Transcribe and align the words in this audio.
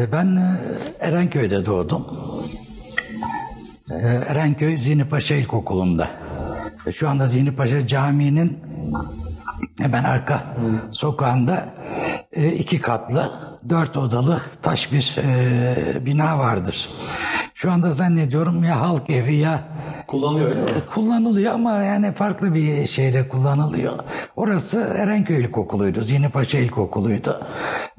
E, 0.00 0.12
Ben 0.12 0.36
e, 0.36 0.60
Erenköy'de 1.00 1.66
doğdum. 1.66 2.06
E, 3.90 3.94
Erenköy 4.04 4.76
Zihni 4.78 5.04
Paşa 5.04 5.34
İlkokulu'nda. 5.34 6.08
E, 6.86 6.92
Şu 6.92 7.08
anda 7.08 7.26
Zihni 7.26 7.56
Paşa 7.56 7.86
Camii'nin 7.86 8.58
hemen 9.78 10.04
arka 10.04 10.42
sokağında 10.90 11.64
e, 12.32 12.48
iki 12.52 12.80
katlı, 12.80 13.30
dört 13.68 13.96
odalı 13.96 14.40
taş 14.62 14.92
bir 14.92 15.16
e, 15.18 16.06
bina 16.06 16.38
vardır. 16.38 16.88
Şu 17.54 17.72
anda 17.72 17.92
zannediyorum 17.92 18.64
ya 18.64 18.80
halk 18.80 19.10
evi 19.10 19.34
ya 19.36 19.60
Kullanılıyor 20.06 20.48
öyle 20.50 20.60
mi? 20.60 20.66
kullanılıyor 20.94 21.52
ama 21.54 21.72
yani 21.72 22.12
farklı 22.12 22.54
bir 22.54 22.86
şeyle 22.86 23.28
kullanılıyor. 23.28 23.98
Orası 24.36 24.94
Erenköy 24.98 25.40
İlkokulu'ydu. 25.40 26.00
Zihni 26.02 26.28
Paşa 26.28 26.58
İlkokulu'ydu. 26.58 27.40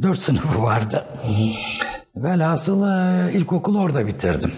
Dört 0.01 0.19
sınıfı 0.19 0.61
vardı. 0.63 1.05
Velhasıl 2.15 2.87
e, 2.87 3.33
ilkokulu 3.33 3.79
orada 3.79 4.07
bitirdim. 4.07 4.51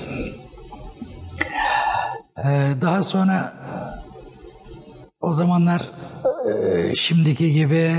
E, 2.38 2.74
Daha 2.82 3.04
sonra 3.04 3.54
o 5.22 5.34
zamanlar 5.34 5.82
e, 6.50 6.96
şimdiki 6.96 7.54
gibi 7.54 7.96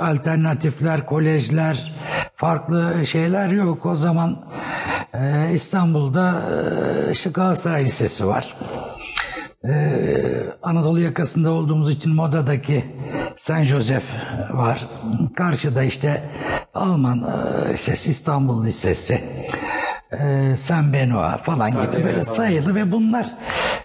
alternatifler, 0.00 1.06
kolejler, 1.06 1.92
farklı 2.36 3.06
şeyler 3.06 3.48
yok. 3.48 3.86
O 3.86 3.94
zaman 3.94 4.44
İstanbul'da 5.54 6.42
işte 7.12 7.30
Galatasaray 7.30 7.84
Lisesi 7.84 8.26
var. 8.26 8.56
Anadolu 10.62 11.00
yakasında 11.00 11.50
olduğumuz 11.50 11.90
için 11.92 12.14
Moda'daki 12.14 12.84
Saint 13.36 13.66
Joseph 13.66 14.04
var. 14.50 14.86
Karşıda 15.36 15.82
işte 15.82 16.22
Alman 16.74 17.18
e, 17.18 17.72
Lisesi, 17.72 18.10
İstanbul 18.10 18.64
Lisesi, 18.64 19.20
e, 20.12 20.56
Saint 20.56 20.94
Benoît 20.94 21.42
falan 21.42 21.70
gibi 21.70 21.88
Tabii, 21.88 22.04
böyle 22.04 22.16
evet, 22.16 22.26
sayılı 22.26 22.74
ve 22.74 22.92
bunlar 22.92 23.26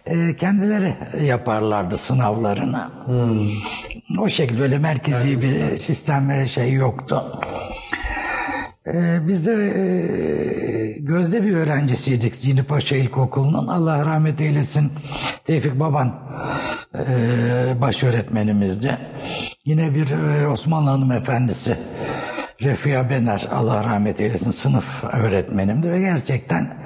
e, 0.06 0.36
kendileri 0.36 0.94
yaparlardı 1.24 1.98
sınavlarını. 1.98 2.90
O 4.20 4.30
şekilde 4.30 4.62
öyle 4.62 4.78
merkezi 4.78 5.32
bir 5.32 5.78
sistem 5.78 6.30
ve 6.30 6.48
şey 6.48 6.74
yoktu. 6.74 7.40
Ee, 8.94 9.28
biz 9.28 9.46
de 9.46 9.52
e, 9.54 11.00
gözde 11.00 11.44
bir 11.44 11.56
öğrencisiydik 11.56 12.36
Zihni 12.36 12.64
Paşa 12.64 12.96
İlkokulu'nun. 12.96 13.68
Allah 13.68 14.06
rahmet 14.06 14.42
eylesin 14.42 14.92
Tevfik 15.46 15.80
Baban 15.80 16.16
e, 16.96 17.82
baş 17.82 18.04
öğretmenimizdi. 18.04 18.98
Yine 19.66 19.96
bir 19.96 20.12
e, 20.12 20.48
Osmanlı 20.48 20.90
hanımefendisi 20.90 21.78
Refia 22.62 23.10
Bener 23.10 23.48
Allah 23.52 23.84
rahmet 23.84 24.22
eylesin 24.22 24.52
sınıf 24.52 25.04
öğretmenimdi 25.04 25.92
ve 25.92 26.00
gerçekten 26.00 26.78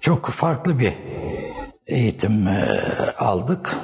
çok 0.00 0.30
farklı 0.30 0.78
bir 0.78 0.92
eğitim 1.86 2.48
e, 2.48 2.80
aldık. 3.18 3.76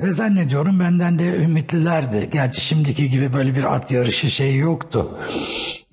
Ve 0.00 0.12
zannediyorum 0.12 0.80
benden 0.80 1.18
de 1.18 1.36
ümitlilerdi. 1.36 2.30
Gerçi 2.32 2.60
şimdiki 2.60 3.10
gibi 3.10 3.32
böyle 3.32 3.54
bir 3.54 3.74
at 3.74 3.90
yarışı 3.90 4.30
şey 4.30 4.56
yoktu 4.56 5.18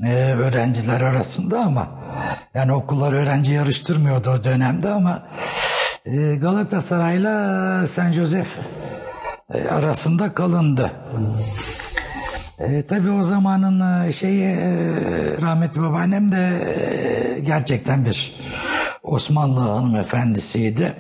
ee, 0.04 0.14
öğrenciler 0.14 1.02
arasında 1.02 1.60
ama 1.60 1.88
yani 2.54 2.74
okullar 2.74 3.14
öğrenci 3.14 3.54
yarıştırmıyordu 3.54 4.30
o 4.30 4.44
dönemde 4.44 4.90
ama 4.90 5.28
e, 6.06 6.36
Galatasaray'la 6.36 7.88
San 7.88 8.12
Josef 8.12 8.48
e, 9.54 9.68
arasında 9.68 10.34
kalındı. 10.34 10.92
E, 12.60 12.82
tabii 12.82 13.12
o 13.12 13.24
zamanın 13.24 14.08
e, 14.08 14.14
şeyi 14.14 14.44
e, 14.44 14.68
rahmetli 15.42 15.82
babaannem 15.82 16.32
de 16.32 16.38
e, 16.38 17.40
gerçekten 17.40 18.06
bir 18.06 18.36
Osmanlı 19.04 19.60
hanımefendisiydi. 19.60 20.94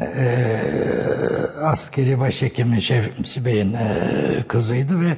E, 0.00 0.49
askeri 1.70 2.20
başhekimi 2.20 2.82
Şemsi 2.82 3.44
Bey'in 3.44 3.72
e, 3.72 4.44
kızıydı 4.48 5.00
ve 5.00 5.16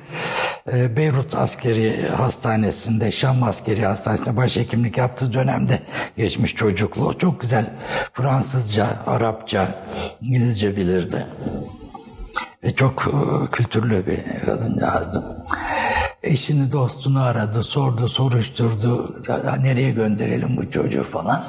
e, 0.72 0.96
Beyrut 0.96 1.34
Askeri 1.34 2.08
Hastanesi'nde, 2.08 3.10
Şam 3.10 3.42
Askeri 3.42 3.84
Hastanesi'nde 3.84 4.36
başhekimlik 4.36 4.98
yaptığı 4.98 5.32
dönemde 5.32 5.78
geçmiş 6.16 6.54
çocukluğu. 6.54 7.18
Çok 7.18 7.40
güzel 7.40 7.66
Fransızca, 8.12 8.86
Arapça, 9.06 9.74
İngilizce 10.20 10.76
bilirdi. 10.76 11.26
Ve 12.64 12.74
çok 12.74 13.06
e, 13.06 13.50
kültürlü 13.50 14.06
bir 14.06 14.44
kadıncağızdı. 14.46 15.44
Eşini 16.22 16.72
dostunu 16.72 17.22
aradı, 17.22 17.62
sordu, 17.62 18.08
soruşturdu. 18.08 19.22
Nereye 19.60 19.90
gönderelim 19.90 20.56
bu 20.56 20.70
çocuğu 20.70 21.06
falan. 21.12 21.44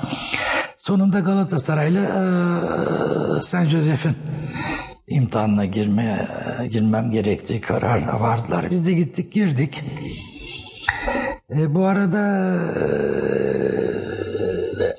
Sonunda 0.78 1.20
Galatasaray'la 1.20 2.02
e, 2.02 3.42
Saint 3.42 3.70
Joseph'in 3.70 4.16
imtihanına 5.08 5.66
girmeye 5.66 6.28
girmem 6.72 7.12
gerektiği 7.12 7.62
kararına 7.62 8.22
vardılar. 8.22 8.72
Biz 8.72 8.86
de 8.86 8.94
gittik 8.94 9.34
girdik. 9.34 9.84
E, 11.50 11.76
bu 11.76 11.86
arada 11.86 12.54
e, 12.80 12.94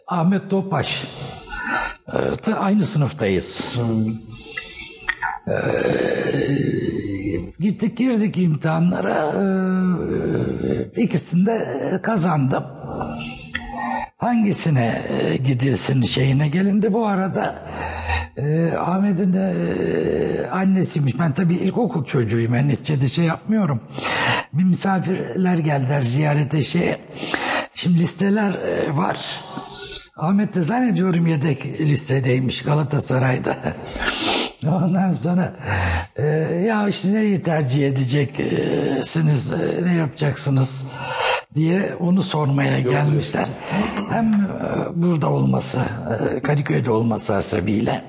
Ahmet 0.07 0.51
Topaş 0.51 1.05
e, 2.47 2.53
aynı 2.55 2.87
sınıftayız. 2.87 3.77
E, 5.49 5.55
gittik 7.61 7.99
girdik 7.99 8.39
imtihanlara. 8.39 9.33
E, 10.97 11.03
ikisinde 11.03 11.61
kazandım. 12.03 12.74
Hangisine 14.25 15.03
e, 15.09 15.37
gidilsin 15.37 16.03
şeyine 16.03 16.49
gelindi. 16.49 16.93
Bu 16.93 17.07
arada 17.07 17.55
e, 18.37 18.73
Ahmet'in 18.73 19.33
de 19.33 19.55
e, 19.55 20.51
annesiymiş. 20.51 21.19
Ben 21.19 21.33
tabii 21.33 21.55
ilkokul 21.55 22.05
çocuğuyum. 22.05 22.53
Ben 22.53 22.69
neticede 22.69 23.09
şey 23.09 23.25
yapmıyorum. 23.25 23.81
Bir 24.53 24.65
misafirler 24.65 25.59
geldiler 25.59 26.03
ziyarete 26.03 26.62
şey. 26.62 26.97
Şimdi 27.75 27.99
listeler 27.99 28.53
e, 28.53 28.97
var. 28.97 29.41
Ahmet 30.17 30.55
de 30.55 30.62
zannediyorum 30.62 31.27
yedek 31.27 31.81
listedeymiş 31.81 32.62
Galatasaray'da. 32.62 33.56
Ondan 34.67 35.12
sonra 35.12 35.53
e, 36.17 36.27
ya 36.67 36.89
işte 36.89 37.12
nereyi 37.12 37.43
tercih 37.43 37.89
edeceksiniz, 37.89 39.53
e, 39.53 39.85
ne 39.85 39.95
yapacaksınız 39.95 40.85
diye 41.55 41.95
onu 42.01 42.23
sormaya 42.23 42.81
gelmişler. 42.81 43.49
Hem 44.11 44.35
e, 44.35 45.03
burada 45.03 45.31
olması, 45.31 45.81
e, 46.37 46.41
Kadıköy'de 46.41 46.91
olması 46.91 47.33
hasebiyle 47.33 48.05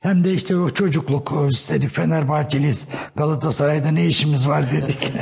hem 0.00 0.24
de 0.24 0.34
işte 0.34 0.56
o 0.56 0.70
çocukluk 0.70 1.32
istedik 1.50 1.90
Fenerbahçeliyiz 1.94 2.88
Galatasaray'da 3.16 3.90
ne 3.90 4.06
işimiz 4.06 4.48
var 4.48 4.64
dedik. 4.70 5.12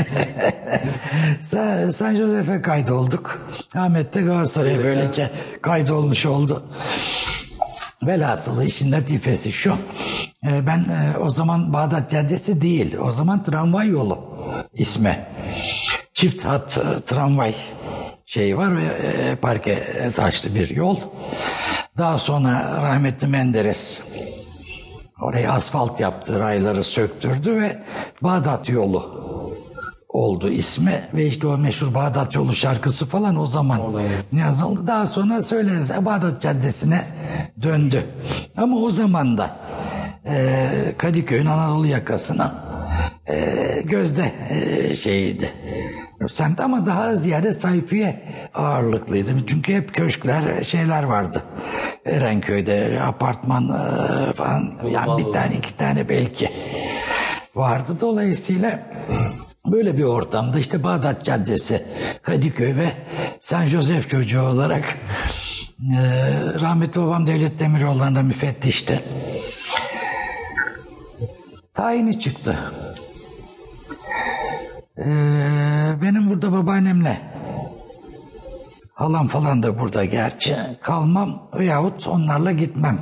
San, 1.40 1.90
San 1.90 2.14
Jose'fe 2.16 2.62
kaydolduk. 2.62 3.48
Ahmet 3.74 4.14
de 4.14 4.22
Galatasaray'a 4.22 4.78
böylece 4.84 5.30
kaydolmuş 5.62 6.26
oldu. 6.26 6.66
Velhasılı 8.02 8.64
işin 8.64 8.92
latifesi 8.92 9.52
şu. 9.52 9.74
e, 10.48 10.66
Ben 10.66 10.86
o 11.20 11.30
zaman 11.30 11.72
Bağdat 11.72 12.10
Caddesi 12.10 12.60
değil. 12.60 12.96
O 12.96 13.10
zaman 13.10 13.44
tramvay 13.44 13.88
yolu 13.88 14.18
ismi. 14.74 15.18
Çift 16.16 16.44
hat 16.44 16.78
e, 16.78 17.00
tramvay 17.00 17.54
şeyi 18.26 18.56
var 18.56 18.76
ve 18.76 18.82
e, 18.84 19.36
parke 19.36 20.10
taşlı 20.16 20.54
bir 20.54 20.70
yol. 20.70 20.96
Daha 21.98 22.18
sonra 22.18 22.82
rahmetli 22.82 23.26
Menderes 23.26 24.02
orayı 25.22 25.52
asfalt 25.52 26.00
yaptı, 26.00 26.40
rayları 26.40 26.84
söktürdü 26.84 27.56
ve 27.56 27.82
Bağdat 28.22 28.68
yolu 28.68 29.26
oldu 30.08 30.50
ismi 30.50 31.08
ve 31.14 31.26
işte 31.26 31.46
o 31.46 31.58
meşhur 31.58 31.94
Bağdat 31.94 32.34
yolu 32.34 32.54
şarkısı 32.54 33.06
falan 33.06 33.36
o 33.36 33.46
zaman 33.46 33.80
yazıldı. 34.32 34.86
Daha 34.86 35.06
sonra 35.06 35.42
söylenir 35.42 36.04
Bağdat 36.04 36.42
Caddesi'ne 36.42 37.04
döndü. 37.62 38.06
Ama 38.56 38.76
o 38.76 38.90
zaman 38.90 39.38
da 39.38 39.56
e, 40.26 40.94
Kadıköy'ün 40.98 41.46
Anadolu 41.46 41.86
yakasına 41.86 42.54
e, 43.26 43.82
gözde 43.84 44.32
e, 44.50 44.96
şeyiydi. 44.96 45.52
Semt 46.28 46.60
ama 46.60 46.86
daha 46.86 47.16
ziyade 47.16 47.52
sayfiye 47.52 48.22
ağırlıklıydı. 48.54 49.30
Çünkü 49.46 49.74
hep 49.74 49.94
köşkler, 49.94 50.64
şeyler 50.64 51.02
vardı. 51.02 51.42
Erenköy'de 52.04 53.00
apartman 53.06 53.64
e, 53.64 54.32
falan 54.32 54.72
yani 54.90 55.26
bir 55.26 55.32
tane 55.32 55.56
iki 55.56 55.76
tane 55.76 56.08
belki 56.08 56.50
vardı. 57.54 57.96
Dolayısıyla 58.00 58.80
böyle 59.66 59.98
bir 59.98 60.04
ortamda 60.04 60.58
işte 60.58 60.82
Bağdat 60.82 61.24
Caddesi, 61.24 61.82
Kadıköy 62.22 62.76
ve 62.76 62.92
San 63.40 63.66
Josef 63.66 64.10
çocuğu 64.10 64.42
olarak 64.42 64.96
e, 65.80 66.00
rahmetli 66.60 67.00
babam 67.00 67.26
Devlet 67.26 67.58
Demiroğulları'nda 67.58 68.22
müfettişti. 68.22 69.02
Tayini 71.74 72.20
çıktı. 72.20 72.56
E, 74.98 75.04
benim 76.02 76.30
burada 76.30 76.52
babaannemle 76.52 77.20
Halam 78.94 79.28
falan 79.28 79.62
da 79.62 79.78
burada 79.78 80.04
gerçi. 80.04 80.56
Kalmam 80.82 81.48
veyahut 81.58 82.06
onlarla 82.06 82.52
gitmem. 82.52 82.98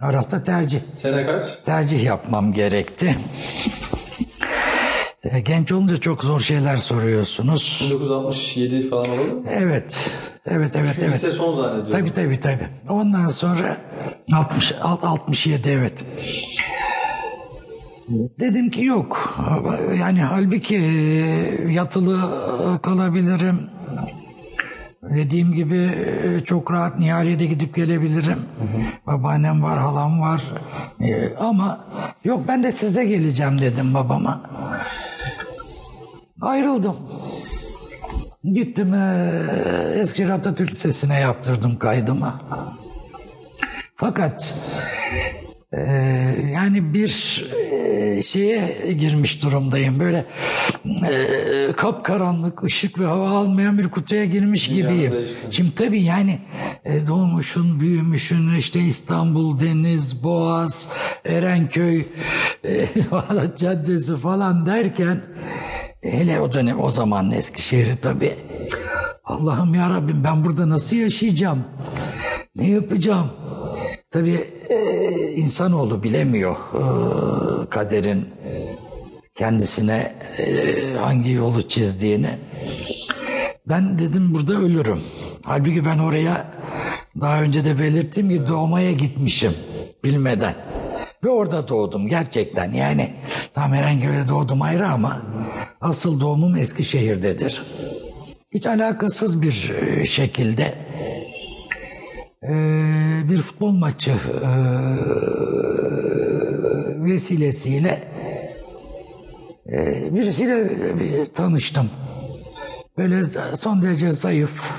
Arasında 0.00 0.44
tercih. 0.44 0.80
Sene 0.92 1.26
kaç? 1.26 1.56
Tercih 1.64 2.04
yapmam 2.04 2.52
gerekti. 2.52 3.16
E, 5.22 5.40
Genç 5.40 5.72
olunca 5.72 5.96
çok 5.96 6.24
zor 6.24 6.40
şeyler 6.40 6.76
soruyorsunuz. 6.76 7.80
1967 7.90 8.88
falan 8.90 9.08
oldu 9.10 9.34
mu? 9.34 9.42
Evet. 9.50 10.10
Evet, 10.46 10.70
evet, 10.74 10.88
Çünkü 10.88 11.02
evet. 11.04 11.14
lise 11.14 11.30
son 11.30 11.52
zannediyorum. 11.52 11.92
Tabii 11.92 12.12
tabii 12.12 12.40
tabii. 12.40 12.68
Ondan 12.88 13.28
sonra 13.28 13.76
60, 14.32 14.74
alt- 14.82 15.04
67 15.04 15.68
evet. 15.70 15.92
Dedim 18.40 18.70
ki 18.70 18.84
yok. 18.84 19.36
Yani 20.00 20.20
halbuki 20.20 20.74
yatılı 21.70 22.18
kalabilirim. 22.82 23.60
Dediğim 25.02 25.52
gibi 25.52 25.92
çok 26.46 26.72
rahat 26.72 26.98
Nihali'ye 26.98 27.36
gidip 27.48 27.74
gelebilirim. 27.74 28.38
Babaannem 29.06 29.62
var, 29.62 29.78
halam 29.78 30.20
var. 30.20 30.42
Ee, 31.00 31.34
Ama 31.40 31.84
yok 32.24 32.40
ben 32.48 32.62
de 32.62 32.72
size 32.72 33.04
geleceğim 33.04 33.58
dedim 33.58 33.94
babama. 33.94 34.40
Ayrıldım. 36.40 36.96
Gittim 38.44 38.94
eee 38.94 40.00
Eskişehir 40.00 40.28
Atatürk 40.28 40.70
Lisesi'ne 40.70 41.20
yaptırdım 41.20 41.78
kaydımı. 41.78 42.40
Fakat 43.96 44.54
eee, 45.72 46.50
yani 46.54 46.94
bir 46.94 47.44
eee, 47.56 48.22
şeye 48.22 48.92
girmiş 48.92 49.42
durumdayım. 49.42 50.00
Böyle 50.00 50.24
eee 50.84 51.72
kapkaranlık, 51.76 52.64
ışık 52.64 52.98
ve 52.98 53.04
hava 53.04 53.28
almayan 53.28 53.78
bir 53.78 53.88
kutuya 53.88 54.24
girmiş 54.24 54.68
gibiyim. 54.68 55.12
değişti. 55.12 55.46
Şimdi 55.50 55.74
tabii 55.74 56.02
yani 56.02 56.38
e, 56.84 57.06
doğmuşun, 57.06 57.80
büyümüşün 57.80 58.54
işte 58.54 58.80
İstanbul, 58.80 59.60
Deniz, 59.60 60.24
Boğaz, 60.24 60.92
Erenköy, 61.24 62.02
e, 62.64 62.88
Caddesi 63.56 64.16
falan 64.16 64.66
derken 64.66 65.20
hele 66.02 66.40
o 66.40 66.52
dönem 66.52 66.80
o 66.80 66.92
zaman 66.92 67.30
Eskişehir'i 67.30 67.96
tabii 67.96 68.36
Allah'ım 69.24 69.74
ya 69.74 69.90
Rabbim 69.90 70.24
ben 70.24 70.44
burada 70.44 70.68
nasıl 70.68 70.96
yaşayacağım? 70.96 71.64
Ne 72.56 72.70
yapacağım? 72.70 73.30
Tabii 74.16 74.44
e, 74.68 74.78
insanoğlu 75.32 76.02
bilemiyor 76.02 76.56
e, 76.56 76.80
kaderin 77.70 78.28
kendisine 79.34 80.14
e, 80.38 80.94
hangi 81.00 81.32
yolu 81.32 81.68
çizdiğini. 81.68 82.30
Ben 83.66 83.98
dedim 83.98 84.34
burada 84.34 84.54
ölürüm. 84.54 85.00
Halbuki 85.42 85.84
ben 85.84 85.98
oraya 85.98 86.46
daha 87.20 87.42
önce 87.42 87.64
de 87.64 87.78
belirttiğim 87.78 88.28
gibi 88.28 88.48
doğmaya 88.48 88.92
gitmişim 88.92 89.52
bilmeden. 90.04 90.54
Ve 91.24 91.28
orada 91.28 91.68
doğdum 91.68 92.06
gerçekten. 92.06 92.72
Yani 92.72 93.14
tam 93.54 93.74
Erenköy'de 93.74 94.28
doğdum 94.28 94.62
ayrı 94.62 94.88
ama 94.88 95.22
asıl 95.80 96.20
doğumum 96.20 96.56
Eskişehir'dedir. 96.56 97.62
Hiç 98.54 98.66
alakasız 98.66 99.42
bir 99.42 99.72
şekilde 100.10 100.74
e, 102.42 102.48
bir 103.30 103.42
futbol 103.42 103.70
maçı 103.70 104.10
e, 104.10 104.50
vesilesiyle 107.04 108.08
e, 109.72 110.08
birisiyle 110.14 110.70
bir 111.00 111.26
tanıştım. 111.26 111.90
Böyle 112.98 113.24
son 113.56 113.82
derece 113.82 114.12
zayıf, 114.12 114.70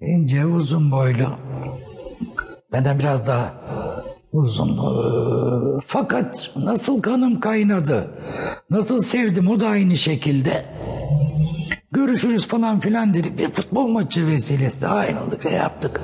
ince, 0.00 0.46
uzun 0.46 0.90
boylu. 0.90 1.26
Benden 2.72 2.98
biraz 2.98 3.26
daha 3.26 3.54
uzun. 4.32 4.68
Ee, 4.78 5.80
Fakat 5.86 6.50
nasıl 6.56 7.02
kanım 7.02 7.40
kaynadı, 7.40 8.10
nasıl 8.70 9.00
sevdim 9.00 9.48
o 9.48 9.60
da 9.60 9.68
aynı 9.68 9.96
şekilde. 9.96 10.64
Görüşürüz 11.92 12.46
falan 12.46 12.80
filan 12.80 13.14
dedik. 13.14 13.38
Bir 13.38 13.50
futbol 13.50 13.86
maçı 13.86 14.26
vesilesi 14.26 14.86
ayrıldık 14.86 15.44
ve 15.44 15.50
yaptık. 15.50 16.00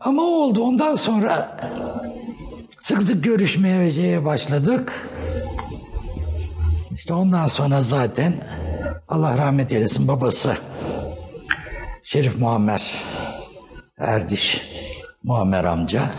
Ama 0.00 0.22
oldu. 0.22 0.62
Ondan 0.62 0.94
sonra 0.94 1.56
sık 2.80 3.02
sık 3.02 3.24
görüşmeye 3.24 3.80
ve 3.80 4.24
başladık. 4.24 5.08
İşte 6.94 7.14
ondan 7.14 7.48
sonra 7.48 7.82
zaten 7.82 8.34
Allah 9.08 9.38
rahmet 9.38 9.72
eylesin 9.72 10.08
babası 10.08 10.56
Şerif 12.02 12.38
Muammer 12.38 12.94
Erdiş 13.98 14.62
Muammer 15.22 15.64
amca 15.64 16.10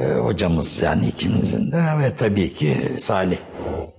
e, 0.00 0.04
hocamız 0.04 0.82
yani 0.82 1.06
ikimizin 1.08 1.72
de 1.72 1.76
ve 2.00 2.16
tabii 2.16 2.54
ki 2.54 2.96
Salih 2.98 3.38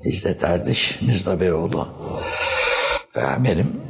İzzet 0.03 0.43
Erdiş 0.43 1.01
Mirza 1.01 1.39
Beyoğlu 1.39 1.87
benim 3.15 3.81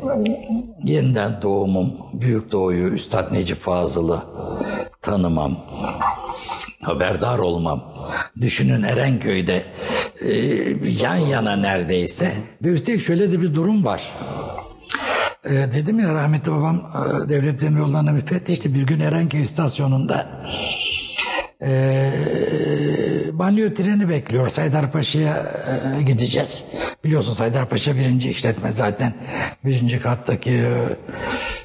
yeniden 0.83 1.41
doğumum 1.41 1.93
Büyük 2.13 2.51
Doğu'yu 2.51 2.87
Üstad 2.93 3.33
Necip 3.33 3.61
Fazıl'ı 3.61 4.23
tanımam 5.01 5.57
haberdar 6.81 7.39
olmam. 7.39 7.93
Düşünün 8.41 8.83
Erenköy'de 8.83 9.63
e, 10.21 10.35
yan 11.03 11.15
yana 11.15 11.55
neredeyse. 11.55 12.33
Ve 12.61 12.69
üstelik 12.69 13.01
şöyle 13.01 13.31
de 13.31 13.41
bir 13.41 13.55
durum 13.55 13.85
var. 13.85 14.11
E, 15.43 15.49
dedim 15.51 15.99
ya 15.99 16.13
rahmetli 16.13 16.51
babam 16.51 16.75
e, 16.75 17.29
devlet 17.29 17.61
demir 17.61 17.79
yollarına 17.79 18.11
müfettişti. 18.11 18.75
Bir 18.75 18.83
gün 18.83 18.99
Erenköy 18.99 19.43
istasyonunda 19.43 20.45
e, 21.63 22.11
banliyö 23.33 23.73
treni 23.73 24.09
bekliyor. 24.09 24.51
Haydarpaşa'ya 24.55 25.45
e, 25.99 26.03
gideceğiz. 26.03 26.75
Biliyorsunuz 27.03 27.39
Haydarpaşa 27.39 27.95
birinci 27.95 28.29
işletme 28.29 28.71
zaten. 28.71 29.13
Birinci 29.65 29.99
kattaki 29.99 30.51
e, 30.51 30.97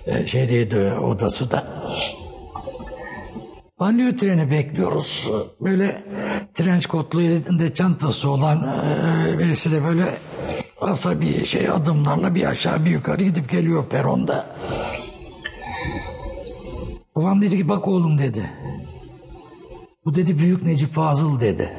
e, 0.06 0.26
şeydeydi 0.26 0.76
odası 0.76 1.50
da. 1.50 1.66
Banliyö 3.80 4.16
treni 4.16 4.50
bekliyoruz. 4.50 5.30
Böyle 5.60 6.02
trenç 6.54 6.86
kotlu 6.86 7.22
elinde 7.22 7.74
çantası 7.74 8.30
olan 8.30 8.58
e, 8.58 9.38
birisi 9.38 9.72
de 9.72 9.84
böyle 9.84 10.04
asabi 10.80 11.44
şey 11.44 11.68
adımlarla 11.68 12.34
bir 12.34 12.44
aşağı 12.44 12.84
bir 12.84 12.90
yukarı 12.90 13.24
gidip 13.24 13.50
geliyor 13.50 13.86
peronda. 13.86 14.46
Babam 17.16 17.42
dedi 17.42 17.56
ki 17.56 17.68
bak 17.68 17.88
oğlum 17.88 18.18
dedi. 18.18 18.50
Bu 20.08 20.14
dedi 20.14 20.38
büyük 20.38 20.62
Necip 20.62 20.94
Fazıl 20.94 21.40
dedi. 21.40 21.72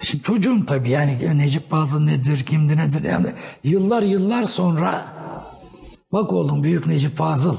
Şimdi 0.00 0.22
çocuğum 0.22 0.66
tabii 0.66 0.90
yani 0.90 1.38
Necip 1.38 1.70
Fazıl 1.70 2.00
nedir, 2.00 2.44
kimdir 2.44 2.76
nedir 2.76 3.04
yani 3.04 3.26
yıllar 3.64 4.02
yıllar 4.02 4.44
sonra 4.44 5.04
bak 6.12 6.32
oğlum 6.32 6.62
büyük 6.62 6.86
Necip 6.86 7.16
Fazıl 7.16 7.56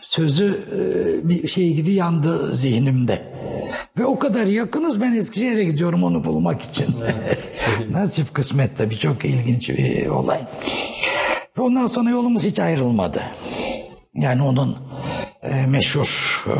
sözü 0.00 0.64
e, 0.72 1.28
bir 1.28 1.48
şey 1.48 1.74
gibi 1.74 1.92
yandı 1.92 2.54
zihnimde. 2.54 3.22
Ve 3.98 4.06
o 4.06 4.18
kadar 4.18 4.46
yakınız 4.46 5.00
ben 5.00 5.12
Eskişehir'e 5.12 5.64
gidiyorum 5.64 6.04
onu 6.04 6.24
bulmak 6.24 6.62
için. 6.62 6.86
Nasip 7.90 8.34
kısmet 8.34 8.78
tabii 8.78 8.98
çok 8.98 9.24
ilginç 9.24 9.68
bir 9.68 10.06
olay. 10.06 10.46
Ve 11.58 11.62
ondan 11.62 11.86
sonra 11.86 12.10
yolumuz 12.10 12.44
hiç 12.44 12.58
ayrılmadı. 12.58 13.22
Yani 14.14 14.42
onun 14.42 14.76
e, 15.50 15.66
meşhur 15.66 16.44
e, 16.48 16.56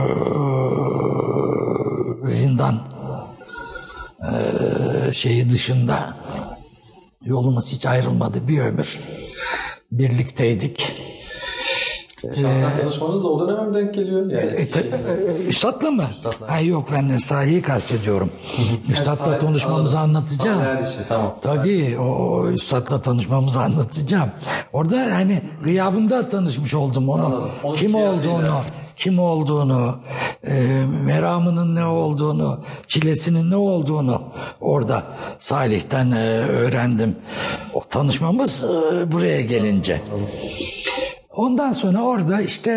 zindan 2.29 2.83
e, 4.23 5.15
şeyi 5.15 5.51
dışında 5.51 6.17
yolumuz 7.23 7.69
hiç 7.69 7.87
ayrılmadı 7.87 8.49
bir 8.49 8.59
ömür. 8.59 9.01
Birlikteydik. 9.93 10.93
Şahsen 12.23 12.77
tanışmanız 12.77 13.25
da 13.25 13.29
o 13.29 13.49
döneme 13.49 13.69
mi 13.69 13.75
denk 13.75 13.95
geliyor? 13.95 14.31
Yani 14.31 14.51
Eskişehir'de. 14.51 14.97
Ee, 15.45 15.47
Üstad'la 15.49 15.91
mı? 15.91 16.07
Üstad'la. 16.11 16.51
Hayır 16.51 16.71
yok 16.71 16.89
ben 16.93 17.19
Salih'i 17.19 17.63
kastediyorum. 17.63 18.31
Üstad'la 18.89 19.39
tanışmamızı 19.39 19.99
anlatacağım. 19.99 20.59
Salih 20.61 20.71
Erdiç'i, 20.71 20.99
tamam. 21.09 21.35
Tabii 21.43 21.99
o, 21.99 22.47
Üstad'la 22.49 23.03
tanışmamızı 23.03 23.61
anlatacağım. 23.61 24.31
Orada 24.73 24.97
hani 25.13 25.43
gıyabında 25.65 26.29
tanışmış 26.29 26.75
oldum 26.75 27.09
onu. 27.09 27.49
Onun 27.65 27.77
Kim 27.77 27.95
olduğunu, 27.95 28.61
kim 28.97 29.19
olduğunu, 29.19 29.97
e, 30.45 30.55
meramının 31.05 31.75
ne 31.75 31.85
olduğunu, 31.85 32.59
çilesinin 32.87 33.51
ne 33.51 33.57
olduğunu 33.57 34.23
orada 34.61 35.03
Salih'ten 35.39 36.11
e, 36.11 36.39
öğrendim. 36.39 37.17
O 37.75 37.83
tanışmamız 37.91 38.65
e, 38.65 39.13
buraya 39.13 39.41
gelince. 39.41 40.01
Ondan 41.37 41.73
sonra 41.73 42.03
orada 42.03 42.41
işte 42.41 42.73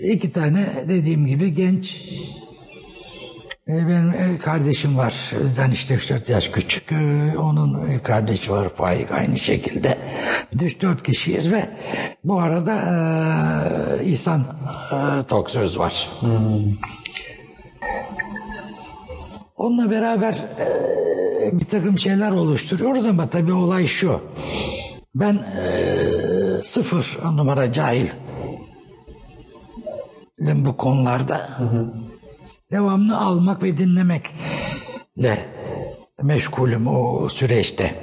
iki 0.00 0.32
tane 0.32 0.66
dediğim 0.88 1.26
gibi 1.26 1.54
genç 1.54 2.04
E, 3.68 3.72
Benim 3.72 4.10
e, 4.10 4.38
kardeşim 4.38 4.96
var. 4.98 5.32
Bizden 5.44 5.70
işte 5.70 5.94
3-4 5.94 6.32
yaş 6.32 6.48
küçük. 6.48 6.92
E, 6.92 7.34
Onun 7.38 7.90
e, 7.90 8.02
kardeşi 8.02 8.52
var 8.52 8.68
Faik 8.76 9.12
aynı 9.12 9.38
şekilde. 9.38 9.98
De 10.54 10.64
3-4 10.66 11.02
kişiyiz 11.02 11.52
ve 11.52 11.64
bu 12.24 12.38
arada 12.40 12.74
e, 14.00 14.04
İhsan 14.04 14.40
e, 14.92 15.26
Toksöz 15.26 15.78
var. 15.78 16.08
Onunla 19.56 19.90
beraber 19.90 20.32
e, 20.32 21.60
bir 21.60 21.64
takım 21.64 21.98
şeyler 21.98 22.30
oluşturuyoruz 22.30 23.06
ama 23.06 23.30
tabii 23.30 23.52
olay 23.52 23.86
şu. 23.86 24.20
Ben 25.20 25.34
e, 25.34 26.62
sıfır 26.62 27.18
numara 27.22 27.72
cahil. 27.72 28.06
Bu 30.38 30.76
konularda 30.76 31.58
devamlı 32.72 33.18
almak 33.18 33.62
ve 33.62 33.78
dinlemekle 33.78 35.46
meşgulüm 36.22 36.86
o 36.86 37.28
süreçte. 37.28 37.94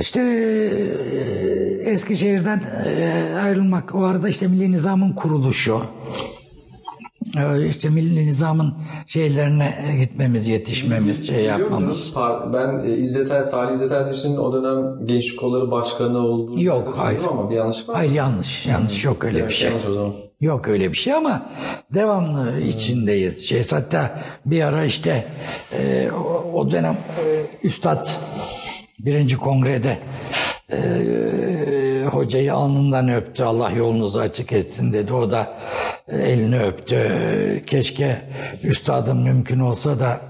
İşte 0.00 0.20
e, 0.20 1.90
Eskişehir'den 1.90 2.60
e, 2.86 3.34
ayrılmak, 3.42 3.94
o 3.94 4.02
arada 4.04 4.28
işte 4.28 4.46
Milli 4.46 4.72
Nizam'ın 4.72 5.12
kuruluşu, 5.12 5.82
işte 7.70 7.88
Milli 7.88 8.26
Nizam'ın 8.26 8.74
şeylerine 9.06 9.96
gitmemiz, 10.00 10.48
yetişmemiz, 10.48 11.26
şey 11.26 11.44
yapmamız. 11.44 12.14
Ben 12.52 12.84
e, 12.86 12.90
İzzet 12.90 13.28
Salih 13.44 13.72
İzzet 13.72 13.92
Ertaş'ın 13.92 14.36
o 14.36 14.52
dönem 14.52 15.06
Gençlik 15.06 15.38
Kolları 15.38 15.70
Başkanı 15.70 16.18
olduğunu 16.18 16.62
Yok, 16.62 16.94
hayır. 16.98 17.20
ama 17.30 17.50
bir 17.50 17.56
yanlış 17.56 17.88
var 17.88 17.94
mı? 17.94 17.98
Hayır 17.98 18.12
yanlış, 18.12 18.66
yanlış 18.66 19.04
yok 19.04 19.24
öyle 19.24 19.34
bir 19.34 19.42
Evet, 19.42 19.52
şey. 19.52 19.68
yanlış 19.68 19.86
o 19.86 19.92
zaman. 19.92 20.14
Yok 20.40 20.68
öyle 20.68 20.92
bir 20.92 20.96
şey 20.96 21.14
ama 21.14 21.50
devamlı 21.94 22.60
içindeyiz. 22.60 23.48
Şey, 23.48 23.62
hatta 23.70 24.22
bir 24.46 24.62
ara 24.62 24.84
işte 24.84 25.24
e, 25.78 26.10
o, 26.10 26.52
o 26.54 26.70
dönem 26.70 26.96
e, 27.24 27.66
Üstad 27.66 28.08
birinci 28.98 29.36
kongrede 29.36 29.98
e, 30.72 30.78
hocayı 32.06 32.54
alnından 32.54 33.08
öptü. 33.08 33.42
Allah 33.42 33.70
yolunuzu 33.70 34.18
açık 34.18 34.52
etsin 34.52 34.92
dedi. 34.92 35.12
O 35.12 35.30
da 35.30 35.52
e, 36.08 36.16
elini 36.16 36.62
öptü. 36.62 37.62
Keşke 37.66 38.22
üstadım 38.64 39.22
mümkün 39.22 39.60
olsa 39.60 40.00
da 40.00 40.20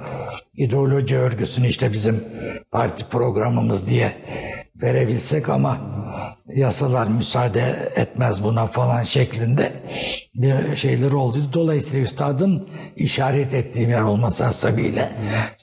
ideoloji 0.56 1.16
örgüsünü 1.16 1.66
işte 1.66 1.92
bizim 1.92 2.24
parti 2.70 3.04
programımız 3.04 3.88
diye 3.88 4.12
verebilsek 4.82 5.48
ama 5.48 6.01
yasalar 6.54 7.06
müsaade 7.06 7.92
etmez 7.96 8.44
buna 8.44 8.66
falan 8.66 9.02
şeklinde 9.02 9.72
bir 10.34 10.76
şeyler 10.76 11.12
oldu. 11.12 11.38
Dolayısıyla 11.52 12.04
üstadın 12.04 12.68
işaret 12.96 13.54
ettiği 13.54 13.88
yer 13.88 14.02
olması 14.02 14.44
hasebiyle 14.44 15.12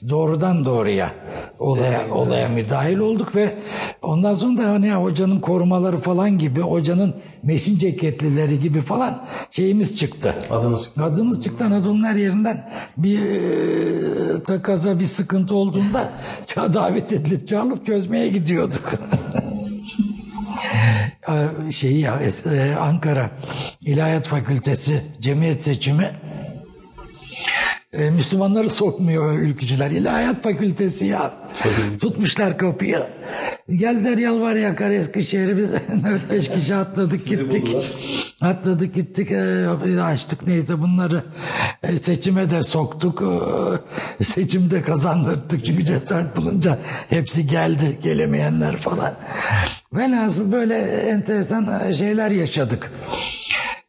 doğrudan 0.08 0.64
doğruya 0.64 1.12
olaya, 1.58 2.10
olaya 2.10 2.48
müdahil 2.48 2.98
olduk 2.98 3.34
ve 3.34 3.54
ondan 4.02 4.34
sonra 4.34 4.62
da 4.62 4.70
hani 4.70 4.92
hocanın 4.92 5.40
korumaları 5.40 5.98
falan 5.98 6.38
gibi 6.38 6.60
hocanın 6.60 7.14
meşin 7.42 7.78
ceketlileri 7.78 8.60
gibi 8.60 8.82
falan 8.82 9.26
şeyimiz 9.50 9.96
çıktı. 9.98 10.34
Adınız 10.50 10.90
Adımız 11.02 11.44
çıktı 11.44 11.64
Anadolu'nun 11.64 12.04
her 12.04 12.14
yerinden 12.14 12.70
bir 12.96 13.20
e, 13.20 14.42
takaza 14.42 14.98
bir 14.98 15.04
sıkıntı 15.04 15.54
olduğunda 15.54 16.08
davet 16.56 17.12
edilip 17.12 17.48
çağırıp 17.48 17.86
çözmeye 17.86 18.28
gidiyorduk. 18.28 18.92
Ee, 21.28 21.72
şeyi 21.72 22.00
ya 22.00 22.20
e, 22.46 22.74
Ankara 22.80 23.30
İlahiyat 23.80 24.28
Fakültesi 24.28 25.02
cemiyet 25.20 25.62
seçimi 25.62 26.10
e, 27.92 28.10
Müslümanları 28.10 28.70
sokmuyor 28.70 29.38
ülkücüler. 29.38 29.90
İlahiyat 29.90 30.42
Fakültesi 30.42 31.06
ya. 31.06 31.32
Tutmuşlar 32.00 32.58
kapıyı. 32.58 33.06
Geldiler 33.70 34.18
yalvar 34.18 34.54
yakar 34.54 34.90
Eskişehir'i 34.90 35.56
biz 35.56 35.72
4-5 36.30 36.54
kişi 36.54 36.74
atladık 36.74 37.26
gittik. 37.26 37.92
Atladık 38.40 38.94
gittik 38.94 39.30
e, 39.30 40.00
açtık 40.02 40.46
neyse 40.46 40.80
bunları 40.80 41.24
seçime 42.00 42.50
de 42.50 42.62
soktuk. 42.62 43.22
Seçimde 44.22 44.82
kazandırdık 44.82 45.66
çünkü 45.66 45.84
cesaret 45.84 46.36
bulunca 46.36 46.78
hepsi 47.08 47.46
geldi 47.46 47.98
gelemeyenler 48.02 48.76
falan. 48.76 49.14
Velhasıl 49.92 50.52
böyle 50.52 50.78
enteresan 51.10 51.92
şeyler 51.92 52.30
yaşadık. 52.30 52.92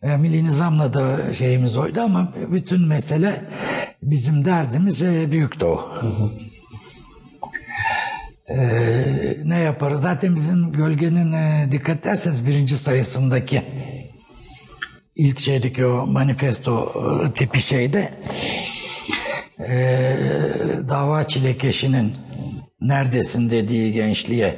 E, 0.04 0.18
Milli 0.18 0.46
Nizam'la 0.46 0.94
da 0.94 1.34
şeyimiz 1.34 1.78
oydu 1.78 2.02
ama 2.02 2.34
bütün 2.52 2.88
mesele 2.88 3.46
bizim 4.04 4.46
derdimiz 4.46 5.02
e, 5.02 5.32
Büyük 5.32 5.60
Doğu. 5.60 5.90
E, 8.50 8.58
ne 9.44 9.60
yaparız? 9.60 10.02
Zaten 10.02 10.36
bizim 10.36 10.72
gölgenin 10.72 11.32
e, 11.32 11.68
dikkat 11.72 12.00
ederseniz 12.00 12.48
birinci 12.48 12.78
sayısındaki 12.78 13.64
ilk 15.16 15.40
şeydeki 15.40 15.86
o 15.86 16.08
manifesto 16.08 16.94
e, 17.26 17.32
tipi 17.34 17.62
şeyde 17.62 18.14
e, 19.60 20.18
dava 20.90 21.28
çilekeşinin 21.28 22.16
neredesin 22.82 23.50
dediği 23.50 23.94
gençliğe 23.94 24.56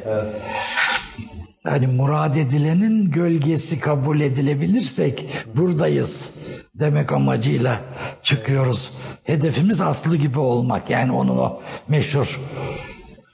hani 1.63 1.87
murad 1.87 2.35
edilenin 2.35 3.11
gölgesi 3.11 3.79
kabul 3.79 4.19
edilebilirsek 4.19 5.25
buradayız 5.55 6.39
demek 6.75 7.11
amacıyla 7.11 7.81
çıkıyoruz. 8.23 8.91
Hedefimiz 9.23 9.81
Aslı 9.81 10.17
gibi 10.17 10.39
olmak. 10.39 10.89
Yani 10.89 11.11
onun 11.11 11.37
o 11.37 11.61
meşhur 11.87 12.39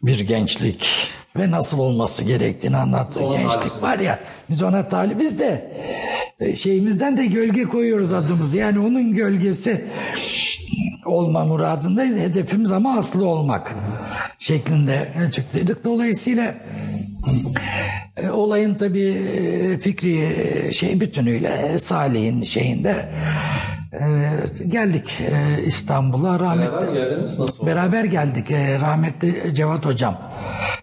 bir 0.03 0.19
gençlik 0.19 0.88
ve 1.36 1.51
nasıl 1.51 1.79
olması 1.79 2.24
gerektiğini 2.24 2.77
anlattığı 2.77 3.19
gençlik 3.19 3.50
talipsiniz. 3.50 3.83
var 3.83 4.00
ya. 4.00 4.19
Biz 4.50 4.63
ona 4.63 4.88
talibiz 4.88 5.39
de 5.39 5.71
e, 6.39 6.55
şeyimizden 6.55 7.17
de 7.17 7.25
gölge 7.25 7.63
koyuyoruz 7.63 8.13
adımızı. 8.13 8.57
Yani 8.57 8.79
onun 8.79 9.13
gölgesi 9.13 9.86
olma 11.05 11.45
muradındayız. 11.45 12.17
Hedefimiz 12.17 12.71
ama 12.71 12.98
aslı 12.98 13.27
olmak 13.27 13.75
şeklinde 14.39 15.13
çıktıydık. 15.36 15.83
Dolayısıyla 15.83 16.55
olayın 18.32 18.76
tabii 18.76 19.10
e, 19.10 19.78
fikri 19.80 20.20
e, 20.20 20.74
şey 20.74 21.00
bütünüyle 21.00 21.48
e, 21.74 21.80
Salih'in 21.80 22.44
şeyinde 22.44 23.10
e, 23.94 24.04
geldik 24.68 25.22
e, 25.22 25.64
İstanbul'a 25.64 26.40
rahmetli 26.40 26.72
Beraber 26.72 26.94
geldiniz? 26.94 27.40
Nasıl 27.40 27.64
oldu? 27.64 27.66
Beraber 27.66 28.04
geldik. 28.04 28.52
Ee, 28.52 28.80
rahmetli 28.80 29.56
Cevat 29.56 29.86
Hocam. 29.86 30.18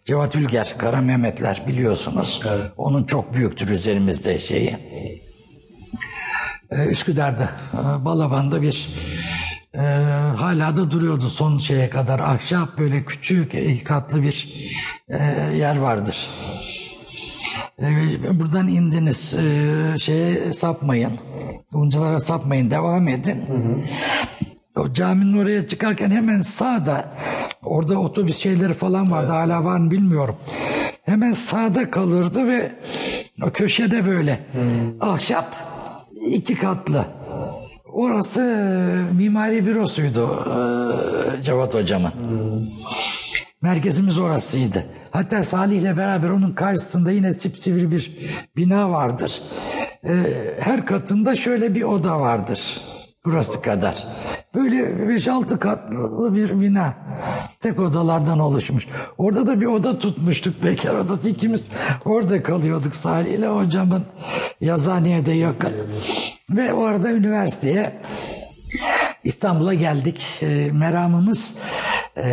Cevat 0.05 0.37
Ülger, 0.37 0.75
Kara 0.78 1.00
Mehmetler 1.00 1.62
biliyorsunuz. 1.66 2.43
Evet. 2.49 2.73
Onun 2.76 3.05
çok 3.05 3.35
büyüktür 3.35 3.69
üzerimizde 3.69 4.38
şeyi. 4.38 4.76
Ee, 6.71 6.85
Üsküdar'da, 6.87 7.50
e, 7.75 8.05
Balaban'da 8.05 8.62
bir 8.62 8.88
e, 9.75 9.83
hala 10.37 10.76
da 10.76 10.90
duruyordu 10.90 11.28
son 11.28 11.59
şeye 11.59 11.90
kadar. 11.90 12.21
Ahşap 12.21 12.78
böyle 12.78 13.05
küçük 13.05 13.55
iki 13.55 13.85
katlı 13.85 14.23
bir 14.23 14.49
e, 15.09 15.16
yer 15.57 15.76
vardır. 15.76 16.28
E, 17.78 18.40
buradan 18.40 18.69
indiniz 18.69 19.35
e, 19.35 19.99
şeye 19.99 20.52
sapmayın. 20.52 21.19
Uncalara 21.73 22.21
sapmayın 22.21 22.71
devam 22.71 23.09
edin. 23.09 23.45
O 24.76 24.93
caminin 24.93 25.38
oraya 25.38 25.69
çıkarken 25.69 26.11
hemen 26.11 26.40
sağda 26.40 27.05
orada 27.62 27.99
otobüs 27.99 28.37
şeyleri 28.37 28.75
falan 28.75 29.11
vardı 29.11 29.31
hala 29.31 29.64
var 29.64 29.78
mı 29.78 29.90
bilmiyorum. 29.90 30.37
Hemen 31.02 31.33
sağda 31.33 31.90
kalırdı 31.90 32.47
ve 32.47 32.73
o 33.43 33.50
köşede 33.50 34.07
böyle 34.07 34.40
ahşap 35.00 35.57
iki 36.31 36.55
katlı. 36.55 37.15
Orası 37.96 38.40
e, 38.40 39.16
mimari 39.16 39.66
bürosuydu 39.66 40.44
e, 41.38 41.42
Cevat 41.42 41.74
hocamın. 41.74 42.12
Merkezimiz 43.62 44.18
orasıydı. 44.18 44.84
Hatta 45.10 45.44
Salih 45.44 45.80
ile 45.80 45.96
beraber 45.96 46.28
onun 46.28 46.52
karşısında 46.52 47.10
yine 47.10 47.32
sipsivri 47.32 47.90
bir 47.90 48.16
bina 48.56 48.90
vardır. 48.90 49.42
Ee, 50.04 50.10
her 50.60 50.86
katında 50.86 51.36
şöyle 51.36 51.74
bir 51.74 51.82
oda 51.82 52.20
vardır. 52.20 52.80
Burası 53.26 53.62
kadar. 53.62 54.04
Böyle 54.54 54.76
5-6 54.76 55.59
katlı 55.59 56.35
bir 56.35 56.61
bina. 56.61 56.95
Tek 57.61 57.80
odalardan 57.80 58.38
oluşmuş. 58.38 58.87
Orada 59.18 59.47
da 59.47 59.61
bir 59.61 59.66
oda 59.66 59.99
tutmuştuk 59.99 60.64
bekar 60.64 60.95
odası. 60.95 61.28
İkimiz 61.28 61.71
orada 62.04 62.42
kalıyorduk 62.42 62.95
Salih 62.95 63.30
ile 63.30 63.47
hocamın 63.47 64.02
yazıhaneye 64.61 65.26
de 65.26 65.33
yakın. 65.33 65.73
Ve 66.50 66.73
orada 66.73 67.11
üniversiteye 67.11 67.92
İstanbul'a 69.25 69.75
geldik. 69.75 70.26
E, 70.42 70.71
meramımız 70.73 71.54
e, 72.16 72.26